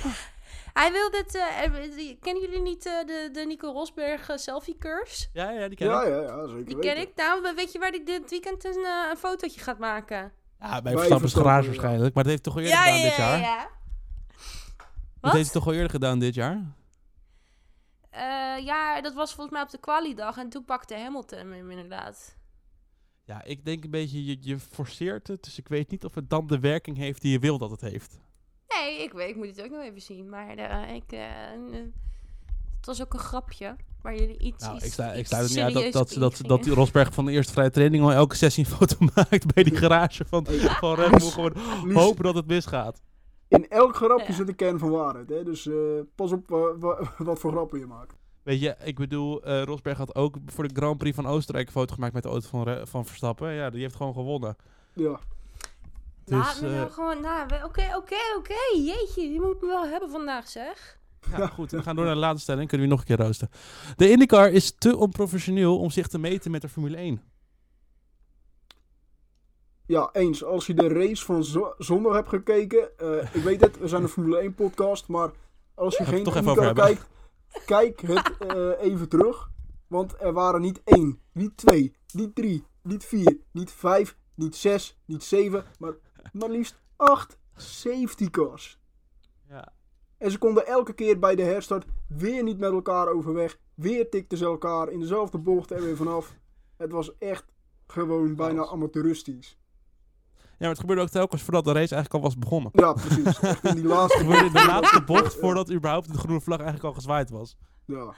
Hij 0.73 0.93
wil 0.93 1.11
dit... 1.11 1.35
eh, 1.35 2.17
kennen 2.21 2.43
jullie 2.43 2.63
niet 2.63 2.87
eh, 2.87 3.07
de, 3.07 3.29
de 3.33 3.41
Nico 3.47 3.71
Rosberg 3.71 4.31
selfie 4.35 4.77
curse? 4.79 5.27
Ja, 5.33 5.51
ja, 5.51 5.69
die 5.69 5.77
ken 5.77 5.87
Ja, 5.89 6.03
ik. 6.03 6.09
ja, 6.09 6.21
ja, 6.21 6.47
zeker 6.47 6.65
Die 6.65 6.77
weten. 6.77 6.81
ken 6.81 6.99
ik. 7.01 7.11
Nou, 7.17 7.43
we- 7.43 7.53
weet 7.55 7.73
je 7.73 7.79
waar 7.79 7.91
hij 7.91 8.05
dit 8.05 8.31
weekend 8.31 8.65
een, 8.65 8.87
een 9.11 9.17
fotootje 9.17 9.61
gaat 9.61 9.79
maken? 9.79 10.33
Ja, 10.61 10.83
bij 10.83 10.93
Verstappen's 10.93 11.21
Verstappen, 11.21 11.43
garage 11.51 11.63
ja. 11.67 11.69
waarschijnlijk. 11.71 12.15
Maar 12.15 12.23
dat 12.23 12.33
heeft 12.33 12.45
toch 12.45 12.55
al 12.57 12.61
eerder 12.61 12.77
gedaan 12.79 13.03
dit 13.03 13.17
jaar? 13.17 13.39
ja. 13.41 13.59
Dat 13.61 13.71
Wat? 15.21 15.33
heeft 15.33 15.53
hij 15.53 15.61
toch 15.61 15.67
al 15.67 15.73
eerder 15.75 15.91
gedaan 15.91 16.19
dit 16.19 16.35
jaar? 16.35 16.63
Eh, 18.19 18.65
ja, 18.65 19.01
dat 19.01 19.15
was 19.15 19.35
volgens 19.35 19.55
mij 19.55 19.63
op 19.63 19.71
de 19.71 19.79
quali-dag 19.79 20.37
en 20.37 20.49
toen 20.49 20.65
pakte 20.65 20.97
Hamilton 20.97 21.39
hem 21.39 21.71
inderdaad. 21.71 22.37
Ja, 23.25 23.45
ik 23.45 23.65
denk 23.65 23.85
een 23.85 23.91
beetje, 23.91 24.25
je, 24.25 24.37
je 24.41 24.59
forceert 24.59 25.27
het. 25.27 25.45
Dus 25.45 25.59
ik 25.59 25.69
weet 25.69 25.91
niet 25.91 26.05
of 26.05 26.15
het 26.15 26.31
dan 26.31 26.47
de 26.47 26.59
werking 26.59 26.97
heeft 26.97 27.23
die 27.23 27.33
je 27.33 27.39
wil 27.39 27.59
dat 27.59 27.71
het 27.71 27.81
heeft. 27.81 28.19
Nee, 28.69 29.03
ik, 29.03 29.13
weet, 29.13 29.29
ik 29.29 29.37
moet 29.37 29.47
het 29.47 29.63
ook 29.63 29.71
nog 29.71 29.83
even 29.83 30.01
zien. 30.01 30.29
Maar 30.29 30.57
eh, 30.57 30.95
ik, 30.95 31.13
eh, 31.13 31.21
het 32.77 32.87
was 32.87 33.03
ook 33.03 33.13
een 33.13 33.19
grapje. 33.19 33.77
Waar 34.03 34.17
jullie 34.17 34.39
iets, 34.39 34.65
Nou, 34.65 34.77
iets, 34.77 34.85
ik 34.85 34.93
sta, 34.93 35.13
ik 35.13 35.27
sta 35.27 35.39
er 35.39 35.49
niet 35.49 35.59
uit 35.59 35.75
dat, 35.75 35.93
dat, 35.93 36.15
dat, 36.15 36.41
dat, 36.47 36.63
die 36.65 36.75
Rosberg 36.75 37.15
van 37.15 37.25
de 37.25 37.33
eerste 37.33 37.53
vrije 37.53 37.71
training 37.71 38.03
al 38.03 38.13
elke 38.13 38.37
sessie 38.37 38.65
een 38.65 38.71
foto 38.71 38.97
maakt 39.15 39.55
bij 39.55 39.63
die 39.63 39.77
garage 39.77 40.25
van, 40.25 40.47
van 40.47 40.95
Red 40.95 41.11
Bull. 41.11 41.31
Gewoon 41.31 41.53
hopen 41.93 42.25
dat 42.25 42.35
het 42.35 42.47
misgaat. 42.47 43.03
In 43.49 43.69
elk 43.69 43.97
grapje 43.97 44.27
Ja. 44.27 44.33
zit 44.33 44.49
een 44.49 44.55
kern 44.55 44.79
van 44.79 44.91
waarheid. 44.91 45.29
Hè? 45.29 45.45
Dus 45.45 45.67
eh, 45.67 45.75
pas 46.15 46.33
op 46.33 46.49
wa- 46.49 46.79
wa- 46.79 47.13
wat 47.19 47.39
voor 47.39 47.51
grappen 47.51 47.79
je 47.79 47.87
maakt. 47.87 48.15
Weet 48.43 48.61
je, 48.61 48.77
ik 48.85 48.97
bedoel, 48.97 49.43
eh, 49.45 49.63
Rosberg 49.63 49.99
had 49.99 50.15
ook 50.15 50.37
voor 50.47 50.69
de 50.69 50.75
Grand 50.75 50.99
Prix 50.99 51.15
van 51.17 51.27
Oostenrijk 51.27 51.67
een 51.67 51.73
foto 51.73 51.95
gemaakt 51.95 52.13
met 52.15 52.23
de 52.23 52.29
auto 52.29 52.49
van, 52.49 52.87
van 52.87 53.07
Verstappen. 53.07 53.53
Ja, 53.53 53.71
die 53.71 53.81
heeft 53.81 53.97
gewoon 53.97 54.13
gewonnen. 54.13 54.57
Ja. 54.93 55.19
Laat 56.25 56.51
Dus, 56.53 56.61
me 56.61 56.69
nou 56.69 56.87
eh, 56.87 56.93
gewoon... 56.93 57.21
Nou, 57.21 57.43
oké, 57.65 57.93
oké, 57.97 58.17
oké. 58.37 58.55
Jeetje, 58.77 59.29
die 59.29 59.41
moet 59.41 59.61
me 59.61 59.67
wel 59.67 59.87
hebben 59.87 60.11
vandaag, 60.11 60.49
zeg. 60.49 60.99
Ja, 61.37 61.47
goed. 61.47 61.71
We 61.71 61.83
gaan 61.83 61.97
door 61.97 62.05
naar 62.05 62.15
de 62.15 62.21
laatste 62.21 62.41
stelling. 62.43 62.69
Kunnen 62.69 62.87
we 62.87 62.93
nog 62.93 63.01
een 63.01 63.07
keer 63.17 63.25
roosten. 63.27 63.49
De 63.97 64.11
IndyCar 64.11 64.51
is 64.51 64.75
te 64.79 64.97
onprofessioneel 64.97 65.79
om 65.79 65.91
zich 65.91 66.07
te 66.07 66.19
meten 66.19 66.51
met 66.51 66.61
de 66.61 66.69
Formule 66.69 66.97
1. 66.97 67.23
Ja, 69.89 70.09
eens. 70.13 70.45
Als 70.45 70.67
je 70.67 70.75
de 70.75 70.89
race 70.89 71.25
van 71.25 71.45
zo- 71.45 71.75
zondag 71.79 72.15
hebt 72.15 72.29
gekeken. 72.29 72.99
eh, 72.99 73.35
ik 73.35 73.43
weet 73.43 73.61
het, 73.61 73.79
we 73.79 73.89
zijn 73.89 74.03
een 74.03 74.09
Formule 74.09 74.39
1 74.39 74.55
podcast. 74.55 75.09
Maar 75.09 75.31
als 75.75 75.97
je 75.97 76.05
geen 76.05 76.25
over 76.27 76.73
kijkt, 76.75 77.07
kijk 77.67 78.01
het 78.01 78.37
eh, 78.39 78.71
even 78.81 79.09
terug. 79.09 79.51
Want 79.87 80.15
er 80.21 80.33
waren 80.33 80.61
niet 80.61 80.81
één, 80.85 81.21
niet 81.33 81.57
twee, 81.57 81.95
niet 82.13 82.35
drie, 82.35 82.65
niet 82.83 83.05
vier, 83.05 83.37
niet 83.53 83.71
vijf, 83.73 84.17
niet 84.35 84.57
zes, 84.57 84.99
niet 85.05 85.23
zeven. 85.25 85.65
Maar 85.79 85.95
maar 86.33 86.49
liefst 86.51 86.81
acht 86.97 87.39
safety 87.57 88.31
cars. 88.31 88.81
Ja. 89.49 89.73
En 90.19 90.31
ze 90.31 90.39
konden 90.39 90.67
elke 90.67 90.93
keer 90.93 91.19
bij 91.19 91.35
de 91.35 91.43
herstart 91.43 91.85
weer 92.09 92.43
niet 92.43 92.59
met 92.59 92.73
elkaar 92.73 93.09
overweg. 93.09 93.59
Weer 93.75 94.11
tikten 94.11 94.39
ze 94.39 94.45
elkaar 94.45 94.89
in 94.89 95.01
dezelfde 95.01 95.39
bocht 95.39 95.71
er 95.71 95.83
weer 95.83 95.97
vanaf. 95.97 96.35
Het 96.77 96.93
was 96.93 97.19
echt 97.19 97.45
gewoon 97.87 98.35
bijna 98.37 98.67
amateuristisch. 98.67 99.59
Ja, 100.59 100.65
maar 100.67 100.69
het 100.69 100.79
gebeurde 100.79 101.03
ook 101.03 101.09
telkens 101.09 101.43
voordat 101.43 101.65
de 101.65 101.73
race 101.73 101.95
eigenlijk 101.95 102.15
al 102.15 102.21
was 102.31 102.39
begonnen. 102.39 102.71
Ja, 102.75 102.93
precies. 102.93 103.41
Echt 103.41 103.65
in 103.65 103.75
die 103.75 103.85
laatste 103.85 104.19
Het 104.19 104.27
gebeurde 104.27 104.47
in 104.47 104.53
de 104.53 104.67
laatste 104.75 105.03
bocht 105.03 105.35
voordat 105.35 105.71
überhaupt 105.73 106.13
de 106.13 106.19
groene 106.19 106.41
vlag 106.41 106.59
eigenlijk 106.59 106.89
al 106.89 106.95
gezwaaid 106.95 107.31
was. 107.31 107.57
Ja, 107.85 108.15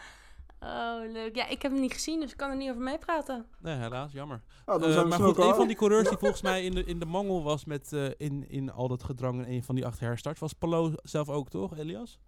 Oh, 0.63 1.13
leuk. 1.13 1.37
Ja, 1.37 1.47
ik 1.47 1.63
heb 1.63 1.73
hem 1.73 1.81
niet 1.81 1.93
gezien, 1.93 2.21
dus 2.21 2.31
ik 2.31 2.37
kan 2.37 2.51
er 2.51 2.57
niet 2.57 2.71
over 2.71 2.83
meepraten. 2.83 3.47
Nee, 3.61 3.77
helaas, 3.77 4.13
jammer. 4.13 4.43
ja 4.67 4.79
dan 4.79 4.89
Eh, 4.89 4.93
zijn 4.95 5.09
maar 5.09 5.19
goed, 5.21 5.39
een 5.39 5.55
van 5.55 5.67
die 5.67 5.77
coureurs 5.77 6.09
die 6.09 6.19
volgens 6.25 6.43
mij 6.43 6.65
in 6.65 6.75
de, 6.75 6.85
in 6.85 6.99
de 6.99 7.07
mangel 7.07 7.43
was 7.43 7.65
met, 7.65 7.93
eh, 7.93 8.05
in, 8.17 8.49
in 8.49 8.71
al 8.73 8.89
dat 8.89 9.03
gedrang 9.03 9.47
in 9.47 9.53
een 9.53 9.63
van 9.65 9.75
die 9.75 9.87
acht 9.87 10.01
herstarts, 10.01 10.41
was 10.41 10.53
Palou 10.53 10.95
zelf 11.03 11.29
ook, 11.29 11.49
toch, 11.49 11.77
Elias? 11.77 12.21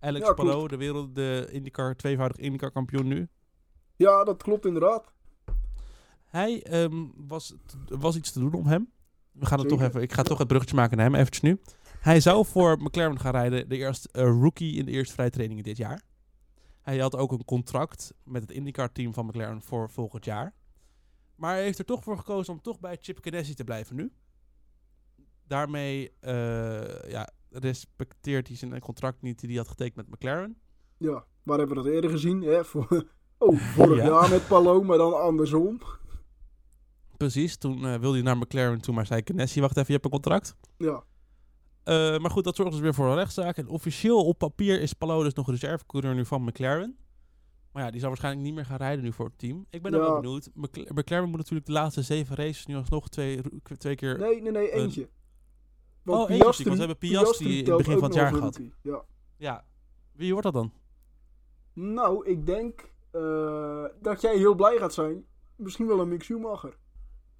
Alex 0.00 0.26
Ja. 0.26 0.32
Palou, 0.32 0.68
de 0.68 0.76
wereld, 0.76 1.14
de 1.14 1.48
IndyCar, 1.50 1.96
tweevoudig 1.96 2.36
IndyCar 2.36 2.70
kampioen 2.70 3.06
nu. 3.06 3.28
Ja, 3.96 4.24
dat 4.24 4.42
klopt 4.42 4.66
inderdaad. 4.66 5.12
Hij 6.32 6.62
ehm, 6.62 7.06
was, 7.16 7.54
was 7.88 8.16
iets 8.16 8.32
te 8.32 8.38
doen 8.40 8.52
om 8.54 8.66
hem. 8.66 8.90
We 9.32 9.46
gaan 9.46 9.58
het 9.58 9.68
toch 9.68 9.82
even, 9.82 10.02
ik 10.02 10.12
ga 10.12 10.22
toch 10.22 10.38
het 10.38 10.48
bruggetje 10.48 10.76
maken 10.76 10.96
naar 10.96 11.06
hem, 11.06 11.14
eventjes 11.14 11.40
nu. 11.42 11.60
Hij 12.00 12.20
zou 12.20 12.46
voor 12.46 12.78
McLaren 12.82 13.20
gaan 13.20 13.32
rijden, 13.32 13.68
de 13.68 13.76
eerste 13.76 14.08
eh, 14.12 14.24
rookie 14.24 14.76
in 14.76 14.84
de 14.84 14.90
eerste 14.90 15.14
vrije 15.14 15.30
trainingen 15.30 15.64
dit 15.64 15.76
jaar. 15.76 16.02
Hij 16.82 16.98
had 16.98 17.16
ook 17.16 17.32
een 17.32 17.44
contract 17.44 18.14
met 18.24 18.42
het 18.42 18.50
IndyCar-team 18.50 19.14
van 19.14 19.26
McLaren 19.26 19.62
voor 19.62 19.90
volgend 19.90 20.24
jaar. 20.24 20.54
Maar 21.36 21.54
hij 21.54 21.62
heeft 21.62 21.78
er 21.78 21.84
toch 21.84 22.02
voor 22.02 22.16
gekozen 22.18 22.52
om 22.52 22.60
toch 22.62 22.80
bij 22.80 22.98
Chip 23.00 23.18
Ganassi 23.20 23.54
te 23.54 23.64
blijven 23.64 23.96
nu. 23.96 24.12
Daarmee 25.46 26.12
eh, 26.20 27.10
ja, 27.10 27.30
respecteert 27.50 28.48
hij 28.48 28.56
zijn 28.56 28.80
contract 28.80 29.22
niet 29.22 29.40
die 29.40 29.48
hij 29.48 29.58
had 29.58 29.68
getekend 29.68 29.96
met 29.96 30.08
McLaren. 30.08 30.56
Ja, 30.96 31.24
waar 31.42 31.58
hebben 31.58 31.76
we 31.76 31.82
dat 31.82 31.92
eerder 31.92 32.10
gezien? 32.10 32.42
Hè? 32.42 32.64
Voor, 32.64 32.88
oh, 33.38 33.58
vorig 33.58 33.96
Ja. 33.96 34.06
jaar 34.06 34.30
met 34.30 34.48
Palo, 34.48 34.82
maar 34.82 34.98
dan 34.98 35.20
andersom. 35.20 35.80
Precies, 37.22 37.56
toen 37.56 37.84
eh, 37.86 37.94
wilde 37.94 38.14
hij 38.16 38.22
naar 38.22 38.36
McLaren 38.36 38.80
toe, 38.80 38.94
maar 38.94 39.06
zei 39.06 39.20
Ganassi, 39.24 39.60
wacht 39.60 39.72
even, 39.76 39.86
je 39.86 39.92
hebt 39.92 40.04
een 40.04 40.10
contract. 40.10 40.56
Ja, 40.76 41.02
Eh, 41.84 42.18
maar 42.18 42.30
goed, 42.30 42.44
dat 42.44 42.56
zorgt 42.56 42.72
dus 42.72 42.80
weer 42.80 42.94
voor 42.94 43.06
een 43.06 43.14
rechtszaak. 43.14 43.56
En 43.56 43.68
officieel 43.68 44.24
op 44.26 44.38
papier 44.38 44.80
is 44.80 44.92
Palou 44.92 45.24
dus 45.24 45.34
nog 45.34 45.50
reservecoureur 45.50 46.14
nu 46.14 46.24
van 46.26 46.42
McLaren. 46.44 46.96
Maar 47.72 47.82
ja, 47.84 47.90
die 47.90 47.98
zal 48.00 48.08
waarschijnlijk 48.08 48.44
niet 48.44 48.54
meer 48.54 48.64
gaan 48.64 48.76
rijden 48.76 49.04
nu 49.04 49.12
voor 49.12 49.24
het 49.26 49.38
team. 49.38 49.66
Ik 49.70 49.82
ben 49.82 49.92
Ja. 49.92 49.98
wel 49.98 50.20
benieuwd. 50.20 50.50
Mc- 50.54 50.90
McLaren 50.94 51.28
moet 51.28 51.36
natuurlijk 51.38 51.66
de 51.66 51.72
laatste 51.72 52.02
zeven 52.02 52.36
races 52.36 52.66
nu 52.66 52.76
alsnog 52.76 53.08
twee, 53.08 53.40
twee 53.78 53.94
keer... 53.94 54.18
nee, 54.18 54.42
nee, 54.42 54.52
nee, 54.52 54.70
eentje. 54.72 55.08
Oh, 56.04 56.30
eentje, 56.30 56.44
want 56.44 56.56
ze 56.56 56.70
hebben 56.70 56.98
Piastri 56.98 57.58
in 57.58 57.66
het 57.68 57.76
begin 57.76 57.98
van 57.98 58.04
het 58.08 58.14
jaar 58.14 58.32
gehad. 58.34 58.60
Ja. 58.82 59.02
Ja, 59.36 59.64
wie 60.12 60.30
wordt 60.30 60.44
dat 60.44 60.54
dan? 60.54 60.72
Nou, 61.72 62.26
ik 62.26 62.46
denk 62.46 62.92
eh, 63.10 63.84
dat 64.00 64.20
jij 64.20 64.36
heel 64.36 64.54
blij 64.54 64.76
gaat 64.78 64.94
zijn. 64.94 65.24
Misschien 65.56 65.86
wel 65.86 66.00
een 66.00 66.08
Mick 66.08 66.22
Schumacher. 66.22 66.80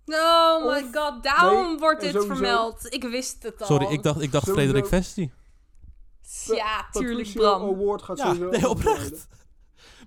Oh 0.07 0.65
my 0.67 0.81
Of- 0.83 0.89
god, 0.95 1.23
daarom 1.23 1.67
nee, 1.69 1.79
wordt 1.79 2.01
dit 2.01 2.11
sowieso- 2.13 2.35
vermeld. 2.35 2.87
Ik 2.95 3.03
wist 3.05 3.43
het 3.43 3.61
al. 3.61 3.67
Sorry, 3.67 3.87
ik 3.87 4.03
dacht, 4.03 4.21
ik 4.21 4.33
dacht 4.33 4.47
Sowieso. 4.47 4.71
Frederik 4.71 4.87
Vesti. 4.89 5.33
Ja, 6.47 6.87
tuurlijk, 6.91 7.33
Bram. 7.33 7.63
Award 7.63 8.03
gaat 8.03 8.19
Ja, 8.19 8.25
sowieso 8.35 8.49
nee, 8.51 8.69
oprecht. 8.69 9.29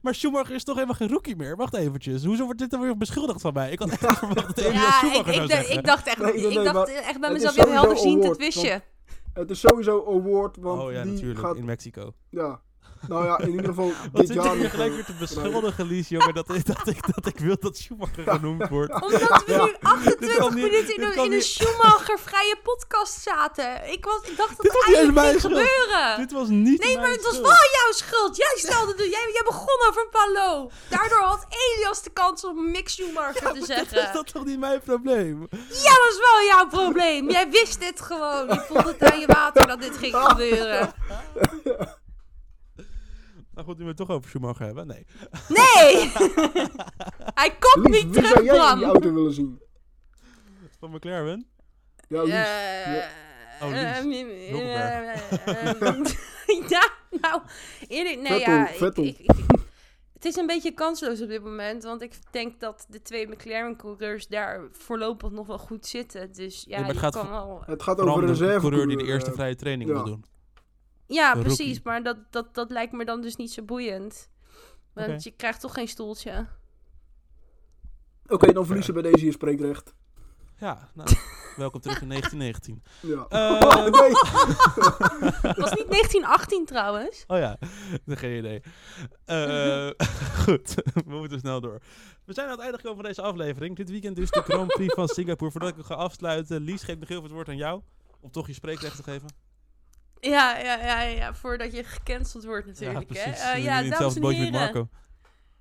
Maar 0.01 0.15
Schumacher 0.15 0.55
is 0.55 0.63
toch 0.63 0.75
helemaal 0.75 0.95
geen 0.95 1.07
rookie 1.09 1.35
meer? 1.35 1.55
Wacht 1.55 1.73
eventjes. 1.73 2.23
Hoezo 2.23 2.43
wordt 2.45 2.59
dit 2.59 2.69
dan 2.69 2.81
weer 2.81 2.97
beschuldigd 2.97 3.41
van 3.41 3.53
mij? 3.53 3.71
Ik 3.71 3.79
had 3.79 3.89
echt 3.89 4.17
verwacht 4.19 4.47
dat 4.47 4.57
Elias 4.57 4.73
Ja, 4.73 4.87
ik, 4.87 4.93
Schumacher 4.93 5.33
zou 5.33 5.43
ik, 5.45 5.49
dacht- 5.49 5.51
zeggen. 5.65 5.77
ik 5.77 5.85
dacht 5.85 6.07
echt, 6.07 6.17
Nee, 6.17 6.33
nee, 6.33 6.57
ik 6.65 6.73
dacht 6.73 6.89
echt 6.89 7.19
bij 7.19 7.29
het 7.29 7.37
mezelf, 7.37 7.53
je 7.55 7.59
hebt 7.61 7.71
helder 7.73 7.95
dat 7.95 8.05
award, 8.05 8.37
wist 8.37 8.61
je. 8.61 8.81
Het 9.33 9.49
is 9.49 9.59
sowieso 9.59 10.05
Award, 10.07 10.57
want 10.57 10.81
Oh 10.81 10.91
ja, 10.91 11.03
die 11.03 11.11
natuurlijk. 11.11 11.39
gaat... 11.39 11.55
In 11.55 11.65
Mexico. 11.65 12.13
Ja, 12.29 12.61
nou 13.07 13.25
ja, 13.25 13.39
in 13.39 13.49
ieder 13.49 13.65
geval 13.65 13.85
Wat 13.87 13.95
dit 14.21 14.27
zit 14.27 14.35
je 14.35 14.41
jaar 14.43 14.53
hier 14.53 14.61
nog, 14.63 14.71
gelijk 14.71 14.89
eh, 14.89 14.95
weer 14.95 15.05
te 15.05 15.13
beschuldigen, 15.19 15.85
Lies, 15.87 16.09
jongen, 16.09 16.33
dat, 16.33 16.47
dat, 16.47 16.87
ik, 16.87 17.13
dat 17.15 17.25
ik 17.25 17.37
wil 17.39 17.55
dat 17.59 17.77
Schumacher 17.77 18.23
genoemd 18.27 18.67
wordt. 18.69 18.93
Omdat 19.01 19.43
we 19.45 19.53
nu 19.63 19.75
28 19.81 20.37
kan 20.37 20.53
niet- 20.53 20.63
minuten 20.63 20.95
in, 20.95 21.03
een, 21.03 21.31
in 21.31 21.41
Schumacher-vrije 21.41 22.55
podcast 22.63 23.21
zaten. 23.21 23.91
Ik, 23.91 24.05
was, 24.05 24.19
ik 24.23 24.37
dacht 24.37 24.49
dat 24.57 24.61
Dit 24.61 24.71
het 24.73 24.83
eigenlijk 24.85 24.97
ging 24.97 25.13
mijn 25.13 25.39
gebeuren. 25.39 26.17
Dit 26.17 26.31
was 26.31 26.47
niet 26.47 26.83
Nee, 26.83 26.97
maar 26.97 27.09
het 27.11 27.23
was 27.23 27.39
wel 27.39 27.49
jouw 27.51 27.91
schuld. 27.91 28.35
Jij 28.37 28.53
stelde 28.55 28.95
de, 28.95 29.03
jij, 29.03 29.29
jij 29.33 29.43
begon 29.45 29.87
over 29.89 30.07
Palo. 30.11 30.69
Daardoor 30.89 31.21
had 31.21 31.45
Elias 31.49 32.03
de 32.03 32.09
kans 32.09 32.45
om 32.45 32.71
Mick 32.71 32.89
Schumacher 32.89 33.51
te 33.51 33.59
Dat 33.59 33.65
zeggen. 33.67 33.97
is 34.03 34.11
dat 34.13 34.33
toch 34.33 34.45
niet 34.45 34.59
mijn 34.59 34.81
probleem? 34.81 35.47
Ja, 35.51 35.91
dat 35.91 36.09
is 36.11 36.19
wel 36.19 36.47
jouw 36.47 36.67
probleem. 36.67 37.29
Jij 37.29 37.49
wist 37.49 37.79
dit 37.79 38.01
gewoon. 38.01 38.47
Je 38.47 38.63
voelde 38.67 38.95
het 38.97 39.11
aan 39.11 39.19
je 39.19 39.27
water 39.27 39.67
dat 39.67 39.81
dit 39.81 39.97
ging 39.97 40.15
gebeuren. 40.15 40.93
Nou 43.55 43.67
goed, 43.67 43.77
nu 43.77 43.83
we 43.83 43.89
het 43.89 43.97
toch 43.97 44.09
over 44.09 44.29
Schumacher 44.29 44.65
hebben. 44.65 44.87
Nee. 44.87 45.05
Nee! 45.47 46.11
Hij 47.39 47.55
komt 47.59 47.87
Lies, 47.89 48.03
niet 48.03 48.13
wie 48.13 48.23
terug, 48.23 48.27
zou 48.29 48.43
jij 48.43 48.71
in 48.71 48.77
die 48.77 48.85
auto 48.85 49.13
willen 49.13 49.33
zien? 49.33 49.61
Van 50.79 50.91
McLaren. 50.91 51.47
Ja, 52.07 52.21
Lies. 52.23 52.33
Eh, 52.33 52.95
Ja. 52.95 53.07
Oh, 53.61 53.67
Lies. 53.69 53.79
eh, 53.81 53.97
ehm, 55.81 56.03
ja, 56.73 56.89
nou, 57.21 57.41
eerlijk, 57.87 58.19
nee, 58.21 58.31
Vettel, 58.31 58.53
ja, 58.53 58.67
Vettel. 58.67 59.03
ik- 59.03 59.17
ik- 59.19 59.29
het 60.13 60.25
is 60.25 60.35
een 60.35 60.47
beetje 60.47 60.71
kansloos 60.71 61.21
op 61.21 61.27
dit 61.27 61.43
moment, 61.43 61.83
want 61.83 62.01
ik 62.01 62.13
denk 62.31 62.59
dat 62.59 62.85
de 62.89 63.01
twee 63.01 63.27
McLaren-coureurs 63.27 64.27
daar 64.27 64.61
voorlopig 64.71 65.31
nog 65.31 65.47
wel 65.47 65.57
goed 65.57 65.85
zitten. 65.85 66.33
Dus 66.33 66.63
ja, 66.67 66.75
Ja, 66.75 66.77
maar 66.79 66.85
het 66.85 66.95
je 66.95 67.01
gaat 67.01 67.13
kan 67.13 67.29
wel... 67.29 67.63
Het 67.65 67.83
gaat 67.83 67.99
over 67.99 68.21
de 68.21 68.27
reserve. 68.27 68.59
coureur 68.59 68.87
die 68.87 68.97
de 68.97 69.03
eerste 69.03 69.31
vrije 69.31 69.55
training 69.55 69.89
ja. 69.89 69.95
wil 69.95 70.05
doen. 70.05 70.25
Ja, 71.07 71.33
precies, 71.33 71.59
rookie. 71.59 71.81
maar 71.83 72.03
dat, 72.03 72.17
dat, 72.29 72.55
dat 72.55 72.69
lijkt 72.69 72.93
me 72.93 73.05
dan 73.05 73.21
dus 73.21 73.35
niet 73.35 73.51
zo 73.51 73.63
boeiend. 73.63 74.29
Want 74.93 75.23
je 75.23 75.31
krijgt 75.31 75.59
toch 75.59 75.73
geen 75.73 75.87
stoeltje. 75.87 76.47
Oké, 78.27 78.53
dan 78.53 78.65
verliezen 78.65 78.93
bij 78.93 79.03
deze 79.03 79.25
je 79.25 79.31
spreekrecht. 79.31 79.93
Ja, 80.57 80.89
nou, 80.93 81.09
welkom 81.55 81.81
terug 81.81 82.01
in 82.01 82.09
1919. 82.09 82.83
Ja. 83.01 83.25
Eh, 83.45 83.83
nee. 83.83 84.11
Was 85.41 85.71
niet 85.71 85.89
1918 85.89 86.65
trouwens? 86.65 87.23
Oh 87.27 87.37
ja, 87.37 87.57
geen 88.05 88.37
idee. 88.37 88.61
Eh, 89.25 89.89
goed, 90.43 90.75
we 91.05 91.15
moeten 91.15 91.39
snel 91.39 91.61
door. 91.61 91.81
We 92.25 92.33
zijn 92.33 92.45
aan 92.45 92.51
het 92.53 92.61
einde 92.61 92.77
gekomen 92.77 92.97
van 92.97 93.05
deze 93.05 93.21
aflevering. 93.21 93.75
Dit 93.75 93.89
weekend 93.89 94.15
dus 94.15 94.31
de 94.31 94.41
Grand 94.41 94.67
Prix 94.67 94.93
van 94.93 95.07
Singapore. 95.07 95.51
Voordat 95.51 95.69
ik 95.69 95.75
hem 95.75 95.85
ga 95.85 95.93
afsluiten, 95.93 96.61
Lies, 96.61 96.83
geef 96.83 96.99
nog 96.99 97.07
heel 97.07 97.17
veel 97.17 97.25
het 97.25 97.35
woord 97.35 97.49
aan 97.49 97.57
jou. 97.57 97.81
Om 98.19 98.31
toch 98.31 98.47
je 98.47 98.53
spreekrecht 98.53 98.95
te 98.95 99.03
geven. 99.03 99.44
Ja, 100.19 100.57
ja, 100.57 100.75
ja, 100.75 101.01
ja, 101.01 101.33
voordat 101.33 101.73
je 101.73 101.83
gecanceld 101.83 102.43
wordt 102.43 102.67
natuurlijk. 102.67 103.13
ja, 103.13 103.23
precies. 103.23 103.41
Eh, 103.41 103.63
ja, 103.63 103.83
dames 103.83 104.15
en 104.15 104.27
heren. 104.27 104.51
Marco. 104.51 104.89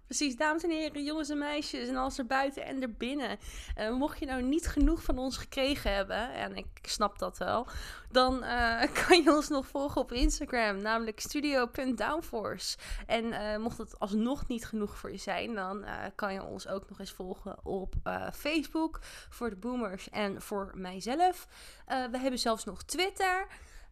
Precies, 0.06 0.36
dames 0.36 0.62
en 0.62 0.70
heren, 0.70 1.04
jongens 1.04 1.28
en 1.28 1.38
meisjes 1.38 1.88
en 1.88 1.96
alles 1.96 2.18
erbuiten 2.18 2.64
en 2.64 2.82
erbinnen. 2.82 3.38
Eh, 3.74 3.90
mocht 3.90 4.18
je 4.18 4.26
nou 4.26 4.42
niet 4.42 4.66
genoeg 4.66 5.02
van 5.02 5.18
ons 5.18 5.36
gekregen 5.36 5.94
hebben, 5.94 6.34
en 6.34 6.56
ik 6.56 6.66
snap 6.82 7.18
dat 7.18 7.38
wel, 7.38 7.66
dan 8.10 8.42
eh, 8.42 8.82
kan 9.06 9.22
je 9.22 9.34
ons 9.34 9.48
nog 9.48 9.66
volgen 9.66 10.00
op 10.00 10.12
Instagram, 10.12 10.82
namelijk 10.82 11.20
studio.downforce. 11.20 12.76
En 13.06 13.60
mocht 13.60 13.78
het 13.78 13.98
alsnog 13.98 14.48
niet 14.48 14.66
genoeg 14.66 14.98
voor 14.98 15.10
je 15.10 15.18
zijn, 15.18 15.54
dan 15.54 15.84
kan 16.14 16.32
je 16.32 16.44
ons 16.44 16.68
ook 16.68 16.88
nog 16.88 16.98
eens 16.98 17.12
volgen 17.12 17.64
op 17.64 17.94
Facebook 18.34 19.00
voor 19.28 19.50
de 19.50 19.56
boomers 19.56 20.10
en 20.10 20.42
voor 20.42 20.70
mijzelf. 20.74 21.46
We 21.86 22.18
hebben 22.18 22.38
zelfs 22.38 22.64
nog 22.64 22.82
Twitter. 22.82 23.46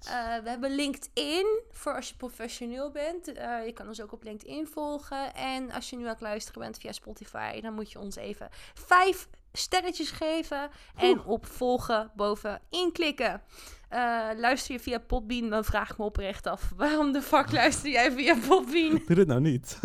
Eh, 0.06 0.42
we 0.42 0.48
hebben 0.48 0.74
LinkedIn 0.74 1.60
voor 1.70 1.94
als 1.94 2.08
je 2.08 2.16
professioneel 2.16 2.90
bent. 2.90 3.32
Eh, 3.32 3.66
je 3.66 3.72
kan 3.72 3.88
ons 3.88 4.00
ook 4.00 4.12
op 4.12 4.22
LinkedIn 4.22 4.66
volgen. 4.66 5.34
En 5.34 5.70
als 5.70 5.90
je 5.90 5.96
nu 5.96 6.02
aan 6.02 6.08
het 6.08 6.20
luisteren 6.20 6.60
bent 6.60 6.78
via 6.78 6.92
Spotify, 6.92 7.60
dan 7.60 7.74
moet 7.74 7.92
je 7.92 7.98
ons 7.98 8.16
even 8.16 8.48
vijf 8.74 9.28
sterretjes 9.52 10.10
geven. 10.10 10.70
En 10.96 11.24
op 11.24 11.46
volgen 11.46 12.10
bovenin 12.16 12.92
klikken. 12.92 13.42
Eh, 13.88 14.28
luister 14.36 14.74
je 14.74 14.80
via 14.80 14.98
Podbean, 14.98 15.50
dan 15.50 15.64
vraag 15.64 15.90
ik 15.90 15.98
me 15.98 16.04
oprecht 16.04 16.46
af. 16.46 16.72
Waarom 16.76 17.12
de 17.12 17.22
fuck 17.22 17.52
luister 17.52 17.90
jij 17.90 18.12
via 18.12 18.36
Podbean? 18.48 19.02
Doe 19.06 19.16
dit 19.16 19.26
nou 19.26 19.40
niet. 19.40 19.78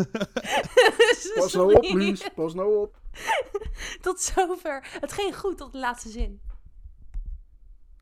Pas 1.36 1.54
nou 1.54 1.74
op, 1.74 1.84
Lies. 1.84 2.30
Pas 2.36 2.54
nou 2.54 2.78
op. 2.78 2.98
Tot 4.02 4.22
zover. 4.22 4.88
Het 5.00 5.12
ging 5.12 5.38
goed 5.38 5.58
tot 5.58 5.72
de 5.72 5.78
laatste 5.78 6.10
zin. 6.10 6.42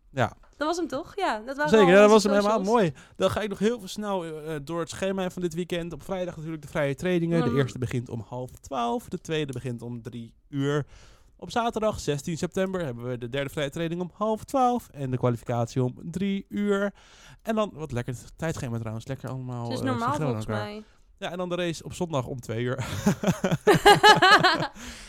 Ja, 0.09 0.37
Dat 0.57 0.67
was 0.67 0.77
hem 0.77 0.87
toch? 0.87 1.15
Ja, 1.15 1.39
dat 1.45 1.55
waren 1.57 1.71
zeker. 1.71 1.87
Ja, 1.93 1.99
dat 2.01 2.09
was 2.09 2.23
hem 2.23 2.31
helemaal 2.33 2.61
mooi. 2.61 2.93
Dan 3.15 3.29
ga 3.29 3.41
ik 3.41 3.49
nog 3.49 3.59
heel 3.59 3.79
veel 3.79 3.87
snel 3.87 4.25
eh, 4.25 4.55
door 4.63 4.79
het 4.79 4.89
schema 4.89 5.29
van 5.29 5.41
dit 5.41 5.53
weekend. 5.53 5.93
Op 5.93 6.03
vrijdag 6.03 6.35
natuurlijk 6.35 6.61
de 6.63 6.67
vrije 6.67 6.95
trainingen. 6.95 7.43
De 7.43 7.49
Mm. 7.49 7.57
eerste 7.57 7.77
begint 7.77 8.09
om 8.09 8.25
half 8.27 8.51
twaalf. 8.51 9.07
De 9.09 9.21
tweede 9.21 9.53
begint 9.53 9.81
om 9.81 10.01
drie 10.01 10.33
uur. 10.49 10.85
Op 11.37 11.51
zaterdag 11.51 11.99
16 11.99 12.37
september 12.37 12.83
hebben 12.85 13.09
we 13.09 13.17
de 13.17 13.29
derde 13.29 13.49
vrije 13.49 13.69
training 13.69 14.01
om 14.01 14.09
half 14.13 14.43
twaalf. 14.43 14.89
En 14.91 15.11
de 15.11 15.17
kwalificatie 15.17 15.83
om 15.83 15.95
drie 16.03 16.45
uur. 16.49 16.93
En 17.41 17.55
dan, 17.55 17.71
wat 17.73 17.91
lekker 17.91 18.13
het 18.13 18.33
tijdschema 18.37 18.77
trouwens. 18.77 19.07
Lekker 19.07 19.29
allemaal 19.29 19.63
Het 19.63 19.73
is 19.73 19.79
eh, 19.79 19.85
normaal 19.85 20.13
volgens 20.15 20.45
mij. 20.45 20.83
Ja, 21.17 21.31
en 21.31 21.37
dan 21.37 21.49
de 21.49 21.55
race 21.55 21.83
op 21.83 21.93
zondag 21.93 22.25
om 22.25 22.39
twee 22.39 22.63
uur. 22.63 22.77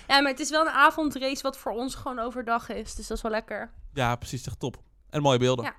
ja, 0.09 0.21
maar 0.21 0.31
het 0.31 0.41
is 0.41 0.51
wel 0.51 0.61
een 0.61 0.73
avondrace 0.73 1.43
wat 1.43 1.59
voor 1.59 1.73
ons 1.73 1.95
gewoon 1.95 2.19
overdag 2.19 2.69
is. 2.69 2.95
Dus 2.95 3.07
dat 3.07 3.17
is 3.17 3.23
wel 3.23 3.33
lekker. 3.33 3.71
ja, 3.93 4.17
precies. 4.17 4.47
Echt 4.47 4.61
top. 4.61 4.77
En 5.17 5.23
mooie 5.23 5.39
beelden. 5.39 5.65
Ja. 5.65 5.75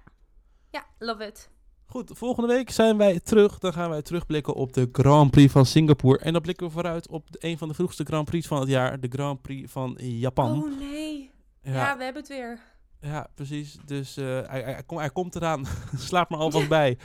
Ja, 0.71 0.85
love 0.99 1.25
it. 1.25 1.49
Goed, 1.85 2.11
volgende 2.13 2.53
week 2.53 2.69
zijn 2.69 2.97
wij 2.97 3.19
terug. 3.19 3.59
Dan 3.59 3.73
gaan 3.73 3.89
wij 3.89 4.01
terugblikken 4.01 4.53
op 4.53 4.73
de 4.73 4.89
Grand 4.91 5.31
Prix 5.31 5.51
van 5.51 5.65
Singapore. 5.65 6.19
En 6.19 6.33
dan 6.33 6.41
blikken 6.41 6.65
we 6.67 6.71
vooruit 6.71 7.07
op 7.07 7.27
een 7.31 7.57
van 7.57 7.67
de 7.67 7.73
vroegste 7.73 8.03
Grand 8.03 8.25
Prix 8.25 8.47
van 8.47 8.59
het 8.59 8.69
jaar. 8.69 8.99
De 8.99 9.07
Grand 9.09 9.41
Prix 9.41 9.71
van 9.71 9.97
Japan. 9.99 10.63
Oh 10.63 10.79
nee. 10.79 11.31
Ja. 11.61 11.73
ja, 11.73 11.97
we 11.97 12.03
hebben 12.03 12.21
het 12.21 12.31
weer. 12.31 12.59
ja, 13.01 13.27
precies. 13.35 13.77
Dus 13.85 14.17
eh, 14.17 14.25
hij, 14.25 14.61
hij, 14.61 14.83
hij 14.87 15.09
komt 15.09 15.35
eraan. 15.35 15.65
Slaap 16.07 16.29
maar 16.29 16.39
alvast 16.39 16.67
bij. 16.67 16.97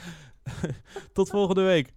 Tot 1.13 1.29
volgende 1.29 1.63
week. 1.63 1.93